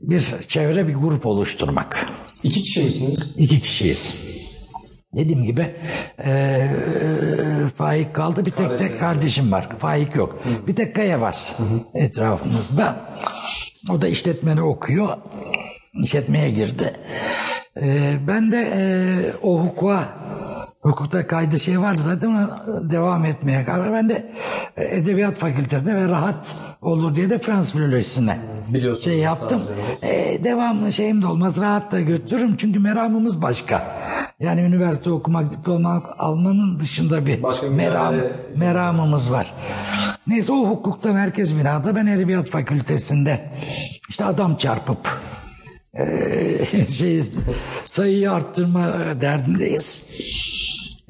bir 0.00 0.24
çevre 0.48 0.88
bir 0.88 0.94
grup 0.94 1.26
oluşturmak. 1.26 2.06
İki 2.42 2.62
kişi 2.62 2.84
misiniz? 2.84 3.34
İki 3.38 3.60
kişiyiz. 3.60 4.29
Dediğim 5.16 5.42
gibi 5.42 5.74
e, 6.24 6.70
Faik 7.76 8.14
kaldı. 8.14 8.46
Bir 8.46 8.50
tek 8.50 8.78
tek 8.78 9.00
kardeşim 9.00 9.52
var. 9.52 9.68
Faik 9.78 10.16
yok. 10.16 10.42
Bir 10.66 10.74
tek 10.74 10.94
Kaya 10.94 11.20
var 11.20 11.38
etrafımızda. 11.94 12.96
O 13.90 14.00
da 14.00 14.08
işletmeni 14.08 14.62
okuyor. 14.62 15.08
İşletmeye 16.02 16.50
girdi. 16.50 16.92
Ee, 17.76 18.16
ben 18.26 18.52
de 18.52 18.70
e, 18.74 18.82
o 19.42 19.60
hukuka 19.60 20.08
hukukta 20.80 21.26
kaydı 21.26 21.60
şey 21.60 21.80
vardı 21.80 22.02
zaten 22.02 22.28
ona 22.28 22.64
devam 22.90 23.24
etmeye 23.24 23.64
karar. 23.64 23.92
Ben 23.92 24.08
de 24.08 24.32
e, 24.76 24.96
edebiyat 24.96 25.38
fakültesine 25.38 25.94
ve 25.94 26.08
rahat 26.08 26.54
olur 26.82 27.14
diye 27.14 27.30
de 27.30 27.38
Fransız 27.38 27.72
filolojisine 27.72 28.38
Biliyorsunuz 28.68 29.04
şey 29.04 29.18
yaptım. 29.18 29.62
E, 30.02 30.44
devam 30.44 30.92
şeyim 30.92 31.22
de 31.22 31.26
olmaz 31.26 31.60
rahat 31.60 31.92
da 31.92 32.00
götürürüm 32.00 32.56
çünkü 32.56 32.78
meramımız 32.78 33.42
başka. 33.42 34.00
Yani 34.40 34.60
üniversite 34.60 35.10
okumak, 35.10 35.50
diploma 35.50 36.02
almanın 36.18 36.78
dışında 36.78 37.26
bir 37.26 37.42
Başka 37.42 37.66
meram, 37.66 38.14
meramımız 38.56 39.32
var. 39.32 39.54
Neyse 40.26 40.52
o 40.52 40.70
hukukta 40.70 41.12
merkez 41.12 41.58
binada 41.58 41.96
ben 41.96 42.06
edebiyat 42.06 42.48
fakültesinde 42.48 43.50
işte 44.08 44.24
adam 44.24 44.56
çarpıp 44.56 44.98
e, 45.94 46.86
şey 46.90 47.22
sayıyı 47.84 48.32
arttırma 48.32 48.92
derdindeyiz. 49.20 50.10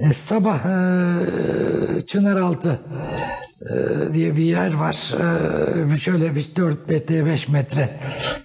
E, 0.00 0.12
sabah 0.12 0.58
e, 0.58 2.00
Çınaraltı 2.06 2.80
e, 3.62 4.14
diye 4.14 4.36
bir 4.36 4.44
yer 4.44 4.74
var. 4.74 5.14
E, 5.92 5.98
şöyle 5.98 6.34
bir 6.34 6.56
4 6.56 6.88
metre 6.88 7.26
5 7.26 7.48
metre 7.48 8.00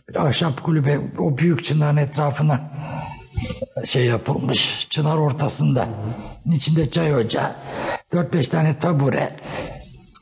bir 0.10 0.16
ahşap 0.16 0.64
kulübe 0.64 1.00
o 1.20 1.38
büyük 1.38 1.64
çınarın 1.64 1.98
etrafına 1.98 2.62
şey 3.86 4.06
yapılmış. 4.06 4.88
Çınar 4.90 5.18
ortasında. 5.18 5.88
İçinde 6.54 6.90
çay 6.90 7.16
ocağı. 7.16 7.52
4-5 8.14 8.50
tane 8.50 8.78
tabure. 8.78 9.30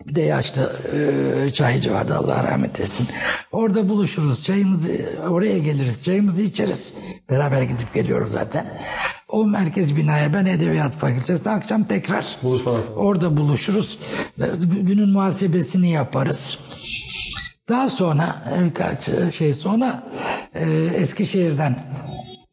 Bir 0.07 0.15
de 0.15 0.21
yaşlı 0.21 0.75
e, 0.93 1.53
çaycı 1.53 1.93
vardı 1.93 2.15
Allah 2.17 2.43
rahmet 2.43 2.79
etsin. 2.79 3.07
Orada 3.51 3.89
buluşuruz. 3.89 4.43
Çayımızı 4.43 4.91
oraya 5.29 5.57
geliriz. 5.57 6.03
Çayımızı 6.03 6.41
içeriz. 6.41 6.97
Beraber 7.29 7.61
gidip 7.61 7.93
geliyoruz 7.93 8.31
zaten. 8.31 8.65
O 9.33 9.45
merkez 9.45 9.97
binaya 9.97 10.33
ben 10.33 10.45
Edebiyat 10.45 10.91
Fakültesi'nde 10.95 11.49
akşam 11.49 11.83
tekrar 11.83 12.37
Buluşma 12.43 12.71
orada 12.95 13.37
buluşuruz. 13.37 13.99
Günün 14.81 15.09
muhasebesini 15.09 15.89
yaparız. 15.91 16.59
Daha 17.69 17.89
sonra 17.89 18.53
e, 18.57 18.65
birkaç 18.65 19.09
şey 19.35 19.53
sonra 19.53 20.03
e, 20.53 20.71
Eskişehir'den 20.71 21.83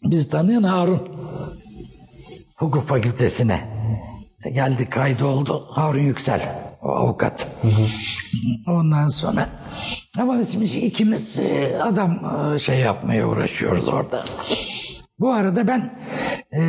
bizi 0.02 0.30
tanıyan 0.30 0.62
Harun 0.62 1.08
hukuk 2.56 2.88
fakültesine 2.88 3.60
geldi 4.52 4.88
kaydoldu. 4.88 5.66
Harun 5.70 6.02
Yüksel 6.02 6.40
o 6.82 6.88
avukat. 6.88 7.46
Ondan 8.66 9.08
sonra 9.08 9.48
ama 10.18 10.38
biz 10.38 10.52
şimdi 10.52 10.64
ikimiz 10.64 11.38
e, 11.38 11.78
adam 11.82 12.20
e, 12.54 12.58
şey 12.58 12.78
yapmaya 12.78 13.28
uğraşıyoruz 13.28 13.88
orada. 13.88 14.24
Bu 15.20 15.32
arada 15.32 15.66
ben 15.66 15.90
e, 16.52 16.62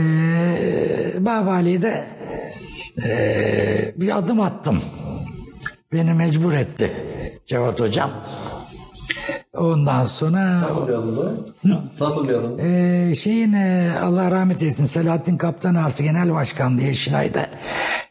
Babali'de 1.25 2.03
e, 3.05 3.93
bir 3.97 4.17
adım 4.17 4.39
attım. 4.41 4.81
Beni 5.93 6.13
mecbur 6.13 6.53
etti 6.53 6.91
Cevat 7.45 7.79
Hocam. 7.79 8.11
Ondan 9.57 10.05
sonra 10.05 10.57
Nasıl 10.57 10.87
bir 10.87 10.93
adımdı? 10.93 11.45
Nasıl 11.99 12.27
bir 12.29 12.33
adımdı? 12.33 12.61
ee, 12.61 13.15
şeyin 13.15 13.53
e, 13.53 13.91
Allah 14.03 14.31
rahmet 14.31 14.61
eylesin 14.61 14.85
Selahattin 14.85 15.37
Kaptan 15.37 15.75
Ağası 15.75 16.03
Genel 16.03 16.33
Başkanlığı 16.33 16.81
Yeşilay'da. 16.81 17.47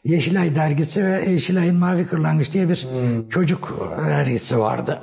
Yeşilay 0.03 0.55
dergisi 0.55 1.05
ve 1.05 1.29
Yeşilay'ın 1.29 1.75
Mavi 1.75 2.07
Kırlangıç 2.07 2.51
diye 2.53 2.69
bir 2.69 2.87
çocuk 3.29 3.89
dergisi 4.07 4.59
vardı. 4.59 4.99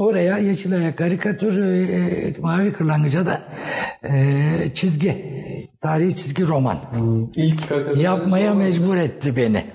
Oraya 0.00 0.38
Yeşilay'a 0.38 0.94
karikatür, 0.94 1.62
e, 1.62 2.34
Mavi 2.40 2.72
Kırlangıç'a 2.72 3.26
da 3.26 3.40
e, 4.04 4.14
çizgi, 4.74 5.24
tarihi 5.80 6.16
çizgi 6.16 6.46
roman 6.46 6.76
İlk 7.36 7.68
karikatür 7.68 8.00
yapmaya 8.00 8.54
mecbur 8.54 8.96
etti 8.96 9.36
beni. 9.36 9.66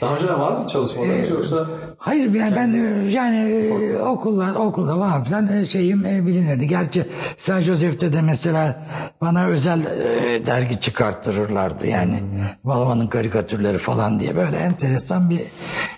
Daha 0.00 0.14
önce 0.14 0.26
var 0.26 0.52
mıydı 0.52 0.66
çalışmalarınız 0.66 1.30
yoksa 1.30 1.66
Hayır 1.98 2.34
yani 2.34 2.56
ben 2.56 2.70
yani 3.10 3.36
e, 3.36 3.98
okullar 3.98 4.54
okulda 4.54 4.94
falan 4.94 5.24
filan 5.24 5.52
e, 5.52 5.66
şeyim 5.66 6.06
e, 6.06 6.26
bilinirdi. 6.26 6.68
Gerçi 6.68 7.04
San 7.38 7.60
Joseph'te 7.60 8.12
de 8.12 8.22
mesela 8.22 8.86
bana 9.20 9.46
özel 9.46 9.80
e, 9.80 10.46
dergi 10.46 10.80
çıkarttırırlardı 10.80 11.86
yani. 11.86 12.22
Balvan'ın 12.64 13.06
karikatürleri 13.06 13.78
falan 13.78 14.20
diye 14.20 14.36
böyle 14.36 14.56
enteresan 14.56 15.30
bir 15.30 15.40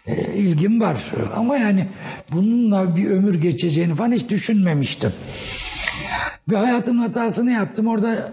e, 0.06 0.34
ilgim 0.34 0.80
var. 0.80 1.12
Ama 1.36 1.56
yani 1.56 1.88
bununla 2.32 2.96
bir 2.96 3.10
ömür 3.10 3.34
geçeceğini 3.34 3.94
falan 3.94 4.12
hiç 4.12 4.28
düşünmemiştim. 4.28 5.12
Bir 6.48 6.56
hayatımın 6.56 7.02
hatasını 7.02 7.50
yaptım. 7.50 7.86
Orada 7.86 8.32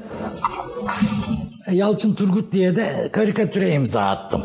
Yalçın 1.72 2.14
Turgut 2.14 2.52
diye 2.52 2.76
de 2.76 3.10
karikatüre 3.12 3.74
imza 3.74 4.10
attım. 4.10 4.42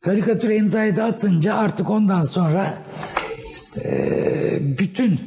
Karikatüre 0.00 0.56
imzayı 0.56 0.96
da 0.96 1.04
atınca 1.04 1.54
artık 1.54 1.90
ondan 1.90 2.22
sonra 2.22 2.74
e, 3.84 4.78
bütün 4.78 5.20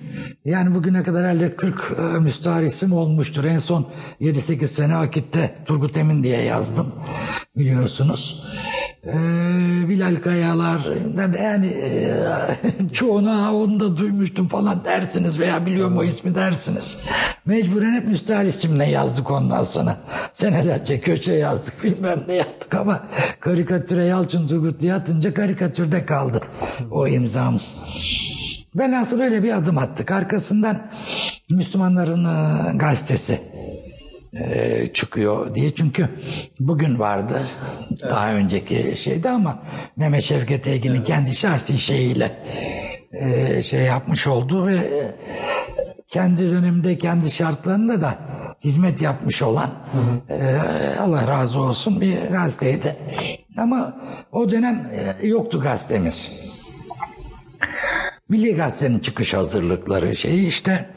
yani 0.46 0.76
bugüne 0.76 1.04
kadar 1.04 1.24
herhalde 1.24 1.56
40 1.56 1.94
e, 2.00 2.02
müstahar 2.20 2.64
isim 2.64 2.94
olmuştur. 2.94 3.44
En 3.44 3.58
son 3.58 3.88
7-8 4.22 4.68
sene 4.68 4.96
Akit'te 4.96 5.56
Turgut 5.66 5.98
Emin 5.98 6.24
diye 6.24 6.42
yazdım 6.42 6.94
biliyorsunuz. 7.56 8.44
E, 9.06 9.14
Bilal 9.90 10.16
Kayalar 10.16 10.82
yani 11.40 11.66
e, 11.68 12.14
çoğunu 12.94 13.32
"Ha, 13.44 13.54
onu 13.54 13.80
da 13.80 13.98
duymuştum 13.98 14.48
falan 14.48 14.84
dersiniz 14.84 15.40
veya 15.40 15.66
biliyorum 15.66 15.98
o 15.98 16.04
ismi 16.04 16.36
dersiniz. 16.36 17.06
Mecburen 17.46 17.94
hep 17.94 18.08
müstahar 18.08 18.46
isimle 18.46 18.86
yazdık 18.86 19.32
ondan 19.32 19.64
sonra. 19.64 19.98
Senelerce 20.34 21.00
köşe 21.00 21.34
yazdık 21.34 21.74
bilmem 21.84 22.24
ne 22.28 22.34
yaptık 22.34 22.74
ama 22.74 23.04
karikatüre 23.40 24.06
Yalçın 24.06 24.48
Turgut 24.48 24.80
diye 24.80 24.94
atınca 24.94 25.34
karikatürde 25.34 26.06
kaldı 26.06 26.42
o 26.92 27.08
imzamız. 27.08 27.84
Aslında 28.96 29.24
öyle 29.24 29.44
bir 29.44 29.58
adım 29.58 29.78
attık. 29.78 30.12
Arkasından 30.12 30.82
Müslümanların 31.50 32.26
e, 32.26 32.78
gazetesi 32.78 33.40
e, 34.40 34.88
çıkıyor 34.94 35.56
diye. 35.56 35.76
Çünkü 35.76 36.10
bugün 36.60 37.00
vardı 37.00 37.48
daha 38.02 38.34
önceki 38.34 38.94
şeydi 38.98 39.30
ama 39.30 39.64
Mehmet 39.96 40.24
Şevket 40.24 40.68
Egin'in 40.68 41.04
kendi 41.04 41.34
şahsi 41.34 41.80
şeyiyle 41.80 42.32
e, 43.12 43.62
şey 43.62 43.82
yapmış 43.82 44.28
olduğu 44.28 44.68
ve 44.68 45.12
kendi 46.08 46.52
döneminde 46.52 46.98
kendi 46.98 47.32
şartlarında 47.32 48.02
da 48.02 48.16
hizmet 48.64 49.02
yapmış 49.02 49.42
olan 49.42 49.70
e, 50.30 50.56
Allah 51.00 51.28
razı 51.28 51.60
olsun 51.60 52.02
bir 52.02 52.18
gazeteydi. 52.18 52.96
Ama 53.58 53.98
o 54.32 54.50
dönem 54.50 54.92
e, 55.22 55.28
yoktu 55.28 55.60
gazetemiz. 55.60 56.48
Milli 58.30 58.56
Gazete'nin 58.56 59.00
çıkış 59.00 59.34
hazırlıkları 59.34 60.16
şeyi 60.16 60.48
işte 60.48 60.90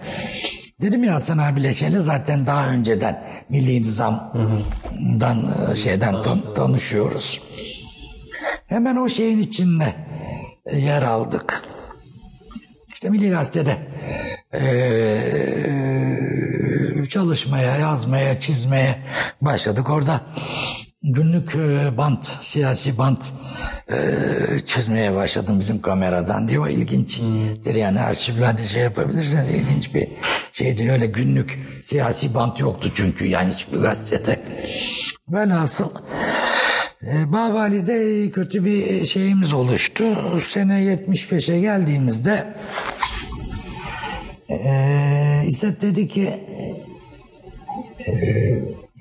dedim 0.81 1.05
ya 1.05 1.14
Hasan 1.14 1.38
abiyle 1.38 1.73
şeyle 1.73 2.01
zaten 2.01 2.47
daha 2.47 2.69
önceden 2.69 3.23
Milli 3.49 3.81
Nizam'dan 3.83 5.55
e, 5.73 5.77
şeyden 5.77 6.23
tan- 6.23 6.55
tanışıyoruz. 6.55 7.40
Hemen 8.66 8.97
o 8.97 9.09
şeyin 9.09 9.38
içinde 9.38 9.95
e, 10.66 10.79
yer 10.79 11.03
aldık. 11.03 11.62
İşte 12.95 13.09
Milli 13.11 13.31
Gazete'de 13.31 13.77
eee, 14.55 15.90
çalışmaya, 17.09 17.77
yazmaya, 17.77 18.40
çizmeye 18.40 18.99
başladık. 19.40 19.90
Orada 19.90 20.21
günlük 21.02 21.54
e, 21.54 21.96
bant, 21.96 22.24
siyasi 22.42 22.98
bant 22.98 23.32
e, 23.88 23.96
çizmeye 24.66 25.14
başladım 25.14 25.58
bizim 25.58 25.82
kameradan 25.82 26.48
diye. 26.48 26.60
O 26.60 26.68
ilginçtir 26.68 27.74
yani 27.74 28.00
arşivlerde 28.00 28.66
şey 28.66 28.82
yapabilirsiniz. 28.82 29.50
ilginç 29.50 29.94
bir 29.94 30.08
şeydi. 30.52 30.92
Öyle 30.92 31.06
günlük 31.06 31.58
siyasi 31.82 32.34
bant 32.34 32.60
yoktu 32.60 32.90
çünkü 32.94 33.26
yani 33.26 33.54
hiçbir 33.54 33.78
gazetede. 33.78 34.40
Velhasıl 35.28 35.90
e, 37.02 37.32
Babali'de 37.32 38.30
kötü 38.30 38.64
bir 38.64 39.06
şeyimiz 39.06 39.52
oluştu. 39.52 40.04
Sene 40.46 40.72
75'e 40.72 41.60
geldiğimizde 41.60 42.54
e, 44.48 45.44
İzzet 45.46 45.82
dedi 45.82 46.08
ki 46.08 46.40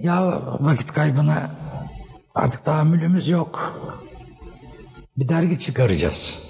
ya 0.03 0.41
vakit 0.59 0.91
kaybına 0.91 1.49
artık 2.36 2.65
tahammülümüz 2.65 3.30
yok. 3.30 3.84
Bir 5.18 5.28
dergi 5.28 5.60
çıkaracağız. 5.60 6.50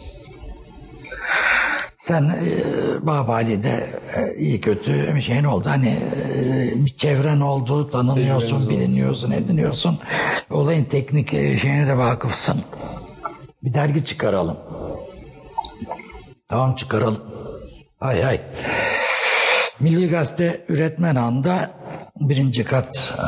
Sen 2.02 2.24
e, 2.24 3.08
Babali'de 3.08 4.00
e, 4.16 4.36
iyi 4.36 4.62
kötü 4.62 5.16
bir 5.16 5.22
şeyin 5.22 5.44
oldu. 5.44 5.70
Hani 5.70 5.90
e, 5.90 6.86
bir 6.86 6.96
çevren 6.96 7.42
oldu, 7.42 7.90
tanınıyorsun, 7.90 8.70
biliniyorsun, 8.70 9.32
ediniyorsun. 9.32 10.00
Olayın 10.50 10.86
teknik 10.86 11.34
e, 11.34 11.58
şeyine 11.58 11.88
de 11.88 11.98
vakıfsın. 11.98 12.62
Bir 13.64 13.74
dergi 13.74 14.06
çıkaralım. 14.06 14.58
Tamam 16.48 16.76
çıkaralım. 16.76 17.22
Hay 18.00 18.22
hay. 18.22 18.42
Milli 19.80 20.10
Gazete 20.10 20.66
üretmen 20.70 21.16
anda 21.16 21.72
birinci 22.20 22.64
kat 22.64 23.20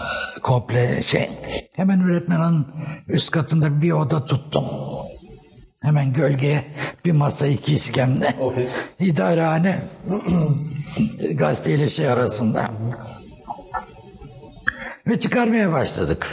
komple 0.44 1.04
şey. 1.04 1.30
Hemen 1.74 2.00
üretmen 2.00 2.36
hanın 2.40 2.68
üst 3.08 3.32
katında 3.32 3.82
bir 3.82 3.92
oda 3.92 4.26
tuttum. 4.26 4.66
Hemen 5.82 6.14
gölgeye 6.14 6.64
bir 7.06 7.12
masa 7.12 7.48
iki 7.48 7.74
iskemle. 7.74 8.36
Ofis. 8.40 8.86
İdarehane 9.00 9.80
gazeteyle 11.34 11.90
şey 11.90 12.10
arasında. 12.10 12.72
Ve 15.08 15.20
çıkarmaya 15.20 15.72
başladık. 15.72 16.28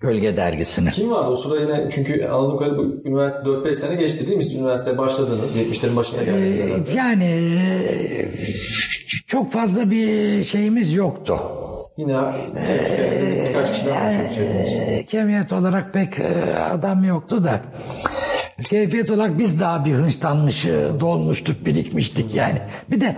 Gölge 0.00 0.36
dergisini. 0.36 0.90
Kim 0.90 1.10
vardı 1.10 1.28
o 1.28 1.36
sıra 1.36 1.60
yine 1.60 1.90
çünkü 1.90 2.26
anladığım 2.26 2.58
kadarıyla 2.58 2.78
bu 2.78 3.08
üniversite 3.08 3.40
4-5 3.40 3.74
sene 3.74 3.94
geçti 3.94 4.26
değil 4.26 4.36
mi? 4.36 4.44
Siz 4.44 4.54
üniversiteye 4.54 4.98
başladınız. 4.98 5.56
70'lerin 5.56 5.96
başına 5.96 6.22
geldiniz 6.22 6.60
Ee, 6.60 6.64
herhalde. 6.64 6.90
Yani 6.92 7.24
e, 7.24 8.28
çok 9.26 9.52
fazla 9.52 9.90
bir 9.90 10.44
şeyimiz 10.44 10.92
yoktu. 10.94 11.38
Yine 12.00 12.18
tek 12.64 12.86
tük 12.86 12.98
birkaç 13.48 13.70
kişiden 13.70 14.04
oluşuyor 14.04 14.30
şeyiniz. 14.30 14.76
E, 14.76 15.06
Kemiyet 15.06 15.52
olarak 15.52 15.92
pek 15.92 16.18
e, 16.18 16.54
adam 16.72 17.04
yoktu 17.04 17.44
da 17.44 17.60
keyfiyet 18.64 19.10
olarak 19.10 19.38
biz 19.38 19.60
daha 19.60 19.84
bir 19.84 19.94
hınçlanmış, 19.94 20.64
e, 20.64 20.88
dolmuştuk, 21.00 21.66
birikmiştik 21.66 22.34
yani. 22.34 22.58
Bir 22.90 23.00
de 23.00 23.16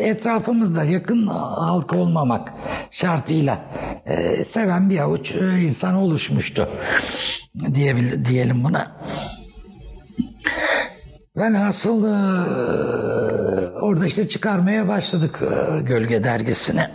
etrafımızda 0.00 0.84
yakın 0.84 1.26
halka 1.26 1.96
olmamak 1.96 2.52
şartıyla 2.90 3.58
seven 4.44 4.90
bir 4.90 4.98
avuç 4.98 5.34
insan 5.60 5.94
oluşmuştu 5.94 6.68
diyebil, 7.74 8.24
diyelim 8.24 8.64
buna. 8.64 8.96
Velhasıl 11.36 12.04
e, 12.04 12.10
orada 13.70 14.06
işte 14.06 14.28
çıkarmaya 14.28 14.88
başladık 14.88 15.42
Gölge 15.86 16.24
Dergisi'ni. 16.24 16.86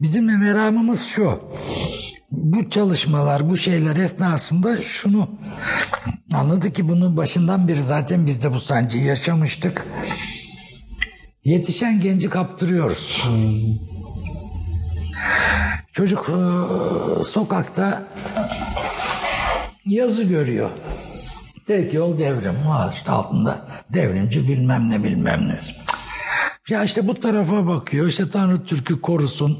Bizim 0.00 0.38
meramımız 0.38 1.04
şu. 1.04 1.40
Bu 2.30 2.68
çalışmalar, 2.70 3.50
bu 3.50 3.56
şeyler 3.56 3.96
esnasında 3.96 4.82
şunu 4.82 5.30
anladık 6.32 6.74
ki 6.74 6.88
bunun 6.88 7.16
başından 7.16 7.68
beri 7.68 7.82
zaten 7.82 8.26
biz 8.26 8.42
de 8.42 8.52
bu 8.52 8.60
sancıyı 8.60 9.04
yaşamıştık. 9.04 9.86
Yetişen 11.44 12.00
genci 12.00 12.30
kaptırıyoruz. 12.30 13.24
Çocuk 15.92 16.28
e, 16.28 16.38
sokakta 17.24 18.02
yazı 19.86 20.24
görüyor. 20.24 20.70
Tek 21.66 21.94
yol 21.94 22.18
devrim. 22.18 22.56
İşte 22.92 23.10
altında 23.10 23.66
devrimci 23.92 24.48
bilmem 24.48 24.90
ne 24.90 25.04
bilmem 25.04 25.48
ne. 25.48 25.85
Ya 26.68 26.84
işte 26.84 27.06
bu 27.08 27.20
tarafa 27.20 27.66
bakıyor. 27.66 28.06
İşte 28.06 28.30
Tanrı 28.30 28.64
Türk'ü 28.64 29.00
korusun. 29.00 29.58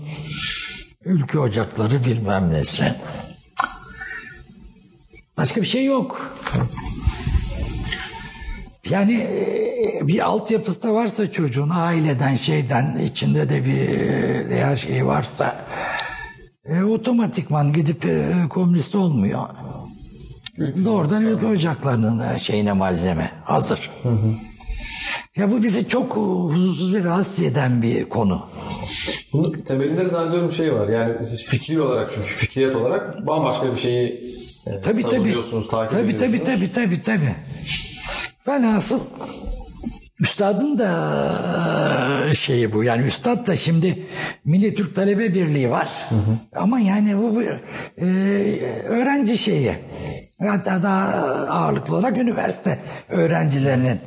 Ülke 1.05 1.38
ocakları 1.38 2.05
bilmem 2.05 2.51
nesi. 2.51 2.85
Başka 5.37 5.62
bir 5.62 5.66
şey 5.66 5.85
yok. 5.85 6.37
Yani 8.90 9.14
e, 9.14 10.01
bir 10.03 10.21
altyapısı 10.27 10.83
da 10.83 10.95
varsa 10.95 11.33
çocuğun 11.33 11.71
aileden 11.71 12.37
şeyden 12.37 12.99
içinde 12.99 13.49
de 13.49 13.64
bir 13.64 13.88
değer 14.51 14.77
şeyi 14.77 15.07
varsa 15.07 15.66
e, 16.64 16.83
otomatikman 16.83 17.73
gidip 17.73 18.05
e, 18.05 18.47
komünist 18.51 18.95
olmuyor. 18.95 19.49
Doğrudan 20.85 21.25
ülke 21.25 21.47
ocaklarının 21.47 22.35
e, 22.35 22.38
şeyine 22.38 22.73
malzeme 22.73 23.31
hazır. 23.45 23.90
Ya 25.37 25.51
bu 25.51 25.62
bizi 25.62 25.88
çok 25.88 26.16
e, 26.16 26.20
huzursuz 26.20 26.94
ve 26.94 27.05
rahatsız 27.05 27.44
eden 27.44 27.83
bir 27.83 28.09
konu. 28.09 28.49
Bunun 29.33 29.53
temelinde 29.53 30.05
de 30.05 30.09
zannediyorum 30.09 30.51
şey 30.51 30.72
var. 30.72 30.88
Yani 30.88 31.22
siz 31.22 31.44
fikri 31.44 31.81
olarak 31.81 32.11
çünkü 32.11 32.29
fikriyet 32.29 32.75
olarak 32.75 33.27
bambaşka 33.27 33.70
bir 33.70 33.77
şeyi 33.77 34.20
e, 34.66 34.81
Tabii 34.81 35.03
tabii. 35.03 35.03
savunuyorsunuz, 35.03 35.66
takip 35.66 35.99
tabii, 35.99 36.14
ediyorsunuz. 36.14 36.44
Tabii 36.44 36.72
tabii 36.72 36.72
tabii 36.72 37.03
tabii. 37.03 37.35
Velhasıl 38.49 39.01
üstadın 40.20 40.79
da 40.79 42.29
e, 42.31 42.35
şeyi 42.35 42.72
bu. 42.72 42.85
Yani 42.85 43.07
üstad 43.07 43.46
da 43.46 43.57
şimdi 43.57 44.07
Milli 44.44 44.75
Türk 44.75 44.94
Talebe 44.94 45.35
Birliği 45.35 45.70
var. 45.70 45.88
Ama 46.57 46.81
yani 46.81 47.18
bu, 47.18 47.35
bu 47.35 47.42
e, 47.42 48.07
öğrenci 48.88 49.38
şeyi. 49.38 49.72
Hatta 50.44 50.83
daha 50.83 51.07
ağırlıklı 51.49 51.96
olarak 51.96 52.16
üniversite 52.16 52.79
öğrencilerinin 53.09 54.01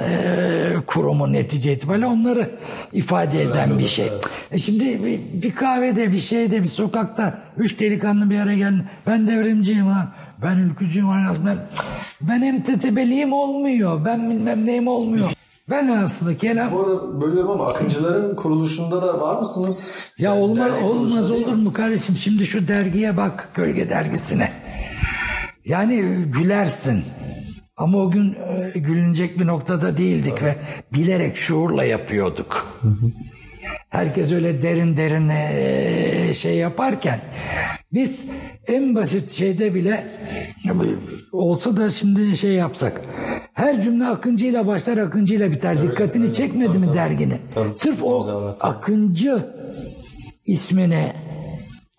e, 0.00 0.76
kurumu 0.86 1.32
netice 1.32 1.72
itibariyle 1.72 2.06
onları 2.06 2.50
ifade 2.92 3.42
eden 3.42 3.78
bir 3.78 3.86
şey. 3.86 4.12
E 4.52 4.58
şimdi 4.58 5.04
bir, 5.04 5.42
bir 5.42 5.54
kahvede, 5.54 6.12
bir 6.12 6.20
şeyde, 6.20 6.62
bir 6.62 6.68
sokakta 6.68 7.38
üç 7.56 7.80
delikanlı 7.80 8.30
bir 8.30 8.40
araya 8.40 8.56
gelin. 8.56 8.82
Ben 9.06 9.26
devrimciyim 9.26 9.88
lan. 9.88 10.08
Ben 10.42 10.56
ülkücüyüm. 10.56 11.08
lan, 11.08 11.36
Ben, 11.46 11.56
ben 12.20 12.42
emtetebeliyim 12.42 13.32
olmuyor. 13.32 14.04
Ben 14.04 14.30
bilmem 14.30 14.66
neyim 14.66 14.88
olmuyor. 14.88 15.28
Ben 15.70 15.88
aslında 15.88 16.36
kelam... 16.36 16.72
Bu 16.72 16.80
arada 16.80 17.20
bölüyorum 17.20 17.50
ama 17.50 17.66
Akıncıların 17.66 18.36
kuruluşunda 18.36 19.02
da 19.02 19.20
var 19.20 19.38
mısınız? 19.38 20.12
Ya 20.18 20.30
Yani 20.30 20.40
olmaz, 20.40 20.70
olmaz 20.82 21.30
olur 21.30 21.54
mu 21.54 21.72
kardeşim? 21.72 22.16
Şimdi 22.16 22.46
şu 22.46 22.68
dergiye 22.68 23.16
bak, 23.16 23.48
Gölge 23.54 23.88
Dergisi'ne. 23.88 24.50
Yani 25.66 26.24
gülersin. 26.26 27.04
Ama 27.76 27.98
o 27.98 28.10
gün 28.10 28.32
e, 28.34 28.78
gülünecek 28.78 29.38
bir 29.38 29.46
noktada 29.46 29.96
değildik 29.96 30.42
ve 30.42 30.56
bilerek 30.92 31.36
şuurla 31.36 31.84
yapıyorduk. 31.84 32.80
Herkes 33.88 34.32
öyle 34.32 34.62
derin 34.62 34.96
derin 34.96 35.28
e, 35.28 36.34
şey 36.34 36.56
yaparken 36.56 37.20
biz 37.92 38.32
en 38.66 38.94
basit 38.94 39.30
şeyde 39.30 39.74
bile 39.74 40.06
olsa 41.32 41.76
da 41.76 41.90
şimdi 41.90 42.36
şey 42.36 42.52
yapsak. 42.52 43.00
Her 43.52 43.82
cümle 43.82 44.06
akıncıyla 44.06 44.66
başlar 44.66 44.96
akıncıyla 44.96 45.50
biter. 45.50 45.82
Dikkatini 45.82 46.24
evet. 46.24 46.36
çekmedi 46.36 46.66
Tabii, 46.66 46.78
mi 46.78 46.84
tabii. 46.86 46.96
dergini? 46.96 47.38
Tabii. 47.54 47.68
Sırf 47.76 48.02
o 48.02 48.16
evet, 48.16 48.60
tabii. 48.60 48.72
akıncı 48.72 49.46
ismini 50.46 51.12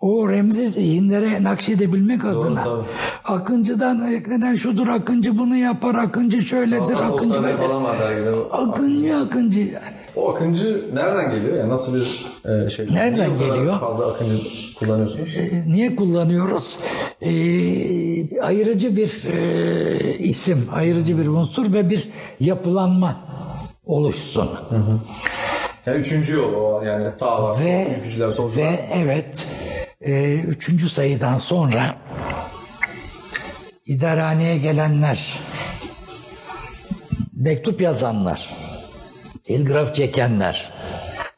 o 0.02 0.30
remzi 0.30 0.70
zihinlere 0.70 1.44
nakşedebilmek 1.44 2.26
adına 2.26 2.64
tabii. 2.64 2.84
Akıncı'dan 3.26 4.14
eklenen 4.14 4.56
şudur 4.56 4.88
Akıncı 4.88 5.38
bunu 5.38 5.56
yapar 5.56 5.96
Akıncı 5.96 6.42
şöyledir 6.42 6.94
Hatta 6.94 7.14
Akıncı 7.14 7.44
böyle. 7.44 7.58
falan 7.58 7.84
var 7.84 8.00
dergide. 8.00 8.30
Akıncı 8.52 9.18
Akıncı 9.18 9.80
O 10.16 10.30
Akıncı 10.32 10.86
nereden 10.94 11.30
geliyor? 11.30 11.58
Yani 11.58 11.70
nasıl 11.70 11.94
bir 11.96 12.26
e, 12.66 12.70
şey? 12.70 12.88
Nereden 12.94 13.36
Niye 13.36 13.48
geliyor? 13.48 13.80
fazla 13.80 14.08
Akıncı 14.08 14.34
kullanıyorsunuz? 14.80 15.36
E, 15.38 15.64
niye 15.68 15.96
kullanıyoruz? 15.96 16.78
E, 17.22 17.32
ayırıcı 18.42 18.96
bir 18.96 19.24
e, 19.38 20.18
isim, 20.18 20.70
ayırıcı 20.76 21.18
bir 21.18 21.28
unsur 21.28 21.74
ve 21.74 21.90
bir 21.90 22.10
yapılanma 22.40 23.18
oluşsun. 23.86 24.50
Yani 25.86 25.98
üçüncü 25.98 26.34
yol 26.34 26.54
o 26.54 26.82
yani 26.86 27.12
sağ 27.12 27.44
var, 27.44 27.58
Ve, 27.66 27.88
ülkücüler, 28.00 28.30
solcular. 28.30 28.66
ve 28.66 28.90
evet 28.94 29.48
e, 30.02 30.34
üçüncü 30.34 30.90
sayıdan 30.90 31.38
sonra 31.38 31.96
idarehaneye 33.86 34.58
gelenler, 34.58 35.40
mektup 37.34 37.82
yazanlar, 37.82 38.50
telgraf 39.44 39.96
çekenler, 39.96 40.72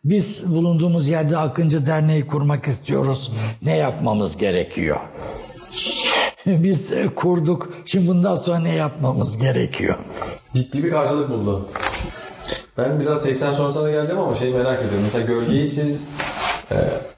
biz 0.03 0.55
bulunduğumuz 0.55 1.07
yerde 1.07 1.37
Akıncı 1.37 1.85
Derneği 1.85 2.27
kurmak 2.27 2.67
istiyoruz. 2.67 3.31
Ne 3.61 3.75
yapmamız 3.75 4.37
gerekiyor? 4.37 4.99
Biz 6.45 6.93
kurduk. 7.15 7.69
Şimdi 7.85 8.07
bundan 8.07 8.35
sonra 8.35 8.59
ne 8.59 8.75
yapmamız 8.75 9.37
gerekiyor? 9.37 9.97
Ciddi 10.53 10.83
bir 10.83 10.89
karşılık 10.89 11.29
buldu. 11.29 11.69
Ben 12.77 12.99
biraz 12.99 13.21
80 13.21 13.51
sonrasına 13.51 13.83
da 13.83 13.91
geleceğim 13.91 14.21
ama 14.21 14.35
şeyi 14.35 14.53
merak 14.53 14.79
ediyorum. 14.79 14.99
Mesela 15.03 15.25
gölgeyi 15.25 15.65
siz 15.65 16.07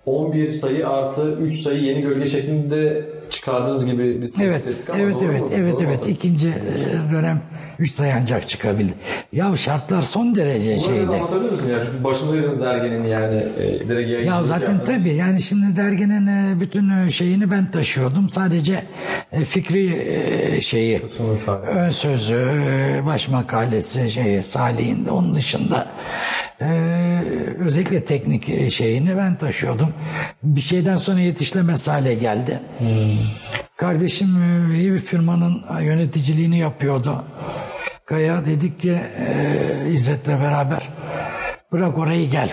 11 0.05 0.47
sayı 0.47 0.87
artı 0.89 1.31
3 1.41 1.53
sayı 1.53 1.81
yeni 1.81 2.01
gölge 2.01 2.27
şeklinde 2.27 3.05
çıkardığınız 3.29 3.85
gibi 3.85 4.21
biz 4.21 4.33
tespit 4.33 4.51
Evet, 4.51 4.67
ettik 4.67 4.89
ama 4.89 4.99
evet, 4.99 5.15
doğru 5.15 5.23
evet, 5.31 5.41
mu? 5.41 5.49
evet, 5.55 5.73
Doğru 5.73 5.81
mu? 5.83 5.87
evet. 5.89 6.07
İkinci 6.07 6.47
e, 6.47 7.11
dönem 7.13 7.41
3 7.79 7.91
sayı 7.91 8.13
ancak 8.21 8.49
çıkabildi. 8.49 8.93
Ya 9.33 9.57
şartlar 9.57 10.01
son 10.01 10.35
derece 10.35 10.77
Bunu 10.77 10.93
biraz 10.93 11.05
şeydi. 11.05 11.17
anlatabilir 11.17 11.49
misin? 11.51 11.69
Yani 11.71 11.81
çünkü 11.85 12.03
başındaydınız 12.03 12.61
derginin 12.61 13.05
yani 13.05 13.43
e, 13.59 13.89
direkt 13.89 14.25
Ya 14.27 14.43
zaten 14.43 14.73
yaptınız. 14.73 15.03
tabii 15.03 15.15
yani 15.15 15.41
şimdi 15.41 15.75
derginin 15.75 16.27
e, 16.27 16.59
bütün 16.59 16.89
e, 16.89 17.09
şeyini 17.11 17.51
ben 17.51 17.71
taşıyordum. 17.71 18.29
Sadece 18.29 18.83
e, 19.31 19.45
fikri 19.45 20.61
şeyi, 20.63 21.01
ön 21.75 21.89
sözü, 21.89 22.45
baş 23.05 23.27
makalesi 23.27 24.11
şeyi 24.11 24.43
Salih'in 24.43 25.05
de 25.05 25.11
onun 25.11 25.33
dışında 25.33 25.87
e, 26.61 26.65
özellikle 27.59 28.05
teknik 28.05 28.49
e, 28.49 28.69
şeyini 28.69 29.17
ben 29.17 29.35
taşıyordum. 29.35 29.93
Bir 30.43 30.61
şeyden 30.61 30.95
sonra 30.95 31.19
yetişlemez 31.19 31.87
hale 31.87 32.13
geldi. 32.13 32.59
Kardeşim 33.77 34.43
e, 34.71 34.75
iyi 34.79 34.93
bir 34.93 34.99
firmanın 34.99 35.61
yöneticiliğini 35.81 36.59
yapıyordu. 36.59 37.23
Kaya 38.05 38.45
dedik 38.45 38.81
ki 38.81 39.01
e, 39.19 39.89
İzzet'le 39.91 40.27
beraber 40.27 40.89
bırak 41.71 41.97
orayı 41.97 42.31
gel. 42.31 42.49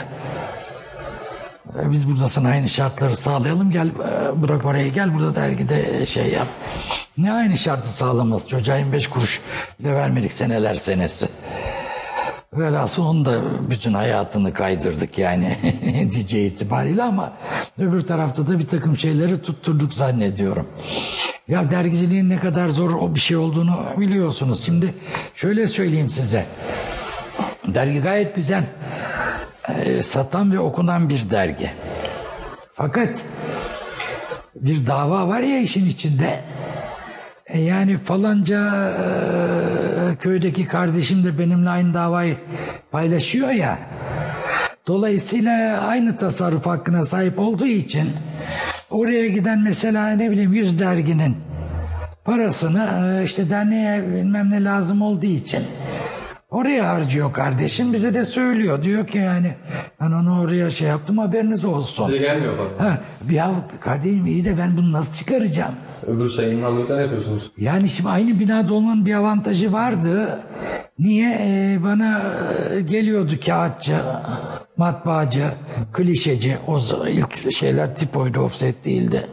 E, 1.81 1.93
Biz 1.93 2.11
burada 2.11 2.29
sana 2.29 2.49
aynı 2.49 2.69
şartları 2.69 3.17
sağlayalım. 3.17 3.71
Gel 3.71 3.87
e, 3.89 4.43
bırak 4.43 4.65
oraya 4.65 4.89
gel 4.89 5.15
burada 5.15 5.35
dergide 5.35 6.07
şey 6.07 6.27
yap. 6.29 6.47
Ne 7.19 7.33
aynı 7.33 7.59
şartı 7.59 7.93
sağlamaz. 7.93 8.49
Çocuğa 8.49 8.77
25 8.77 9.07
kuruş 9.09 9.41
bile 9.81 9.95
vermedik 9.95 10.33
seneler 10.33 10.75
senesi. 10.75 11.27
Velhasıl 12.53 13.05
onun 13.05 13.25
da 13.25 13.41
bütün 13.71 13.95
hayatını 13.95 14.53
kaydırdık 14.53 15.19
yani 15.19 15.59
netice 15.85 16.47
itibariyle 16.47 17.03
ama 17.03 17.33
öbür 17.79 18.01
tarafta 18.05 18.47
da 18.47 18.59
bir 18.59 18.67
takım 18.67 18.99
şeyleri 18.99 19.43
tutturduk 19.43 19.93
zannediyorum. 19.93 20.67
Ya 21.49 21.71
dergiciliğin 21.71 22.29
ne 22.29 22.37
kadar 22.39 22.69
zor 22.69 22.91
o 22.91 23.15
bir 23.15 23.21
şey 23.21 23.37
olduğunu 23.37 23.79
biliyorsunuz. 23.97 24.65
Şimdi 24.65 24.95
şöyle 25.35 25.67
söyleyeyim 25.67 26.09
size. 26.11 26.47
Dergi 27.67 27.99
gayet 28.01 28.37
güzel. 28.37 28.65
Ee, 29.69 30.03
satan 30.03 30.53
ve 30.53 30.59
okunan 30.61 31.09
bir 31.09 31.31
dergi. 31.31 31.71
Fakat 32.73 33.23
bir 34.55 34.87
dava 34.87 35.29
var 35.29 35.41
ya 35.41 35.59
işin 35.59 35.87
içinde. 35.87 36.41
E, 37.47 37.61
Yani 37.61 37.99
falanca 37.99 38.91
e, 38.91 39.05
köydeki 40.17 40.67
kardeşim 40.67 41.25
de 41.25 41.39
benimle 41.39 41.71
aynı 41.71 41.95
davayı 41.95 42.37
paylaşıyor 42.91 43.51
ya. 43.51 43.79
Dolayısıyla 44.87 45.81
aynı 45.81 46.17
tasarruf 46.17 46.67
hakkına 46.67 47.05
sahip 47.05 47.39
olduğu 47.39 47.67
için 47.67 48.11
oraya 48.91 49.29
giden 49.29 49.59
mesela 49.63 50.11
ne 50.11 50.31
bileyim 50.31 50.53
yüz 50.53 50.81
derginin 50.81 51.37
parasını 52.25 53.19
e, 53.21 53.25
işte 53.25 53.51
derneğe 53.51 54.03
bilmem 54.09 54.51
ne 54.51 54.65
lazım 54.65 55.03
olduğu 55.03 55.27
için 55.27 55.63
oraya 56.51 56.89
harcıyor 56.89 57.33
kardeşim. 57.33 57.93
Bize 57.93 58.15
de 58.15 58.25
söylüyor. 58.25 58.83
Diyor 58.83 59.07
ki 59.07 59.19
yani 59.19 59.55
ben 60.01 60.07
onu 60.11 60.41
oraya 60.41 60.71
şey 60.71 60.89
yaptım 60.89 61.19
haberiniz 61.19 61.65
olsun. 61.65 62.05
Size 62.07 62.19
gelmiyor 62.19 62.59
bak. 62.59 62.87
Ha, 62.87 62.99
ya 63.31 63.51
kardeşim 63.81 64.27
iyi 64.27 64.45
de 64.45 64.59
ben 64.59 64.77
bunu 64.77 64.93
nasıl 64.93 65.15
çıkaracağım? 65.15 65.75
Öbür 66.07 66.27
sayının 66.27 66.63
hazırlıklarını 66.63 67.03
yapıyorsunuz. 67.03 67.51
Yani 67.59 67.89
şimdi 67.89 68.09
aynı 68.09 68.41
binada 68.41 68.75
olmanın 68.75 69.07
bir 69.07 69.15
avantajı 69.15 69.73
vardı. 69.73 70.41
Niye? 70.99 71.39
Ee, 71.41 71.79
bana 71.83 72.23
e, 72.75 72.81
geliyordu 72.81 73.33
kağıtçı, 73.47 73.97
matbaacı, 74.77 75.53
klişeci. 75.93 76.59
O 76.67 76.81
ilk 77.09 77.53
şeyler 77.53 77.97
tipoydu, 77.97 78.41
offset 78.41 78.85
değildi. 78.85 79.27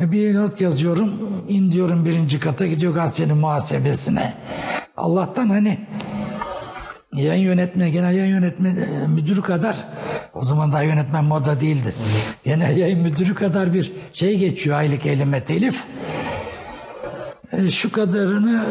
E, 0.00 0.12
Bir 0.12 0.34
not 0.34 0.60
yazıyorum, 0.60 1.12
in 1.48 1.70
diyorum 1.70 2.04
birinci 2.04 2.40
kata, 2.40 2.66
gidiyor 2.66 2.94
gazetenin 2.94 3.36
muhasebesine. 3.36 4.34
Allah'tan 4.96 5.48
hani 5.48 5.78
yayın 7.14 7.44
yönetmeni, 7.44 7.92
genel 7.92 8.14
yayın 8.14 8.34
yönetmeni 8.34 8.80
e, 8.80 9.06
müdürü 9.06 9.42
kadar 9.42 9.76
o 10.34 10.44
zaman 10.44 10.72
daha 10.72 10.82
yönetmen 10.82 11.24
moda 11.24 11.60
değildi. 11.60 11.94
Genel 12.44 12.76
yayın 12.76 13.00
müdürü 13.02 13.34
kadar 13.34 13.74
bir 13.74 13.92
şey 14.12 14.38
geçiyor 14.38 14.76
aylık 14.78 15.06
elime 15.06 15.44
telif. 15.44 15.84
E, 17.52 17.68
Şu 17.68 17.92
kadarını 17.92 18.64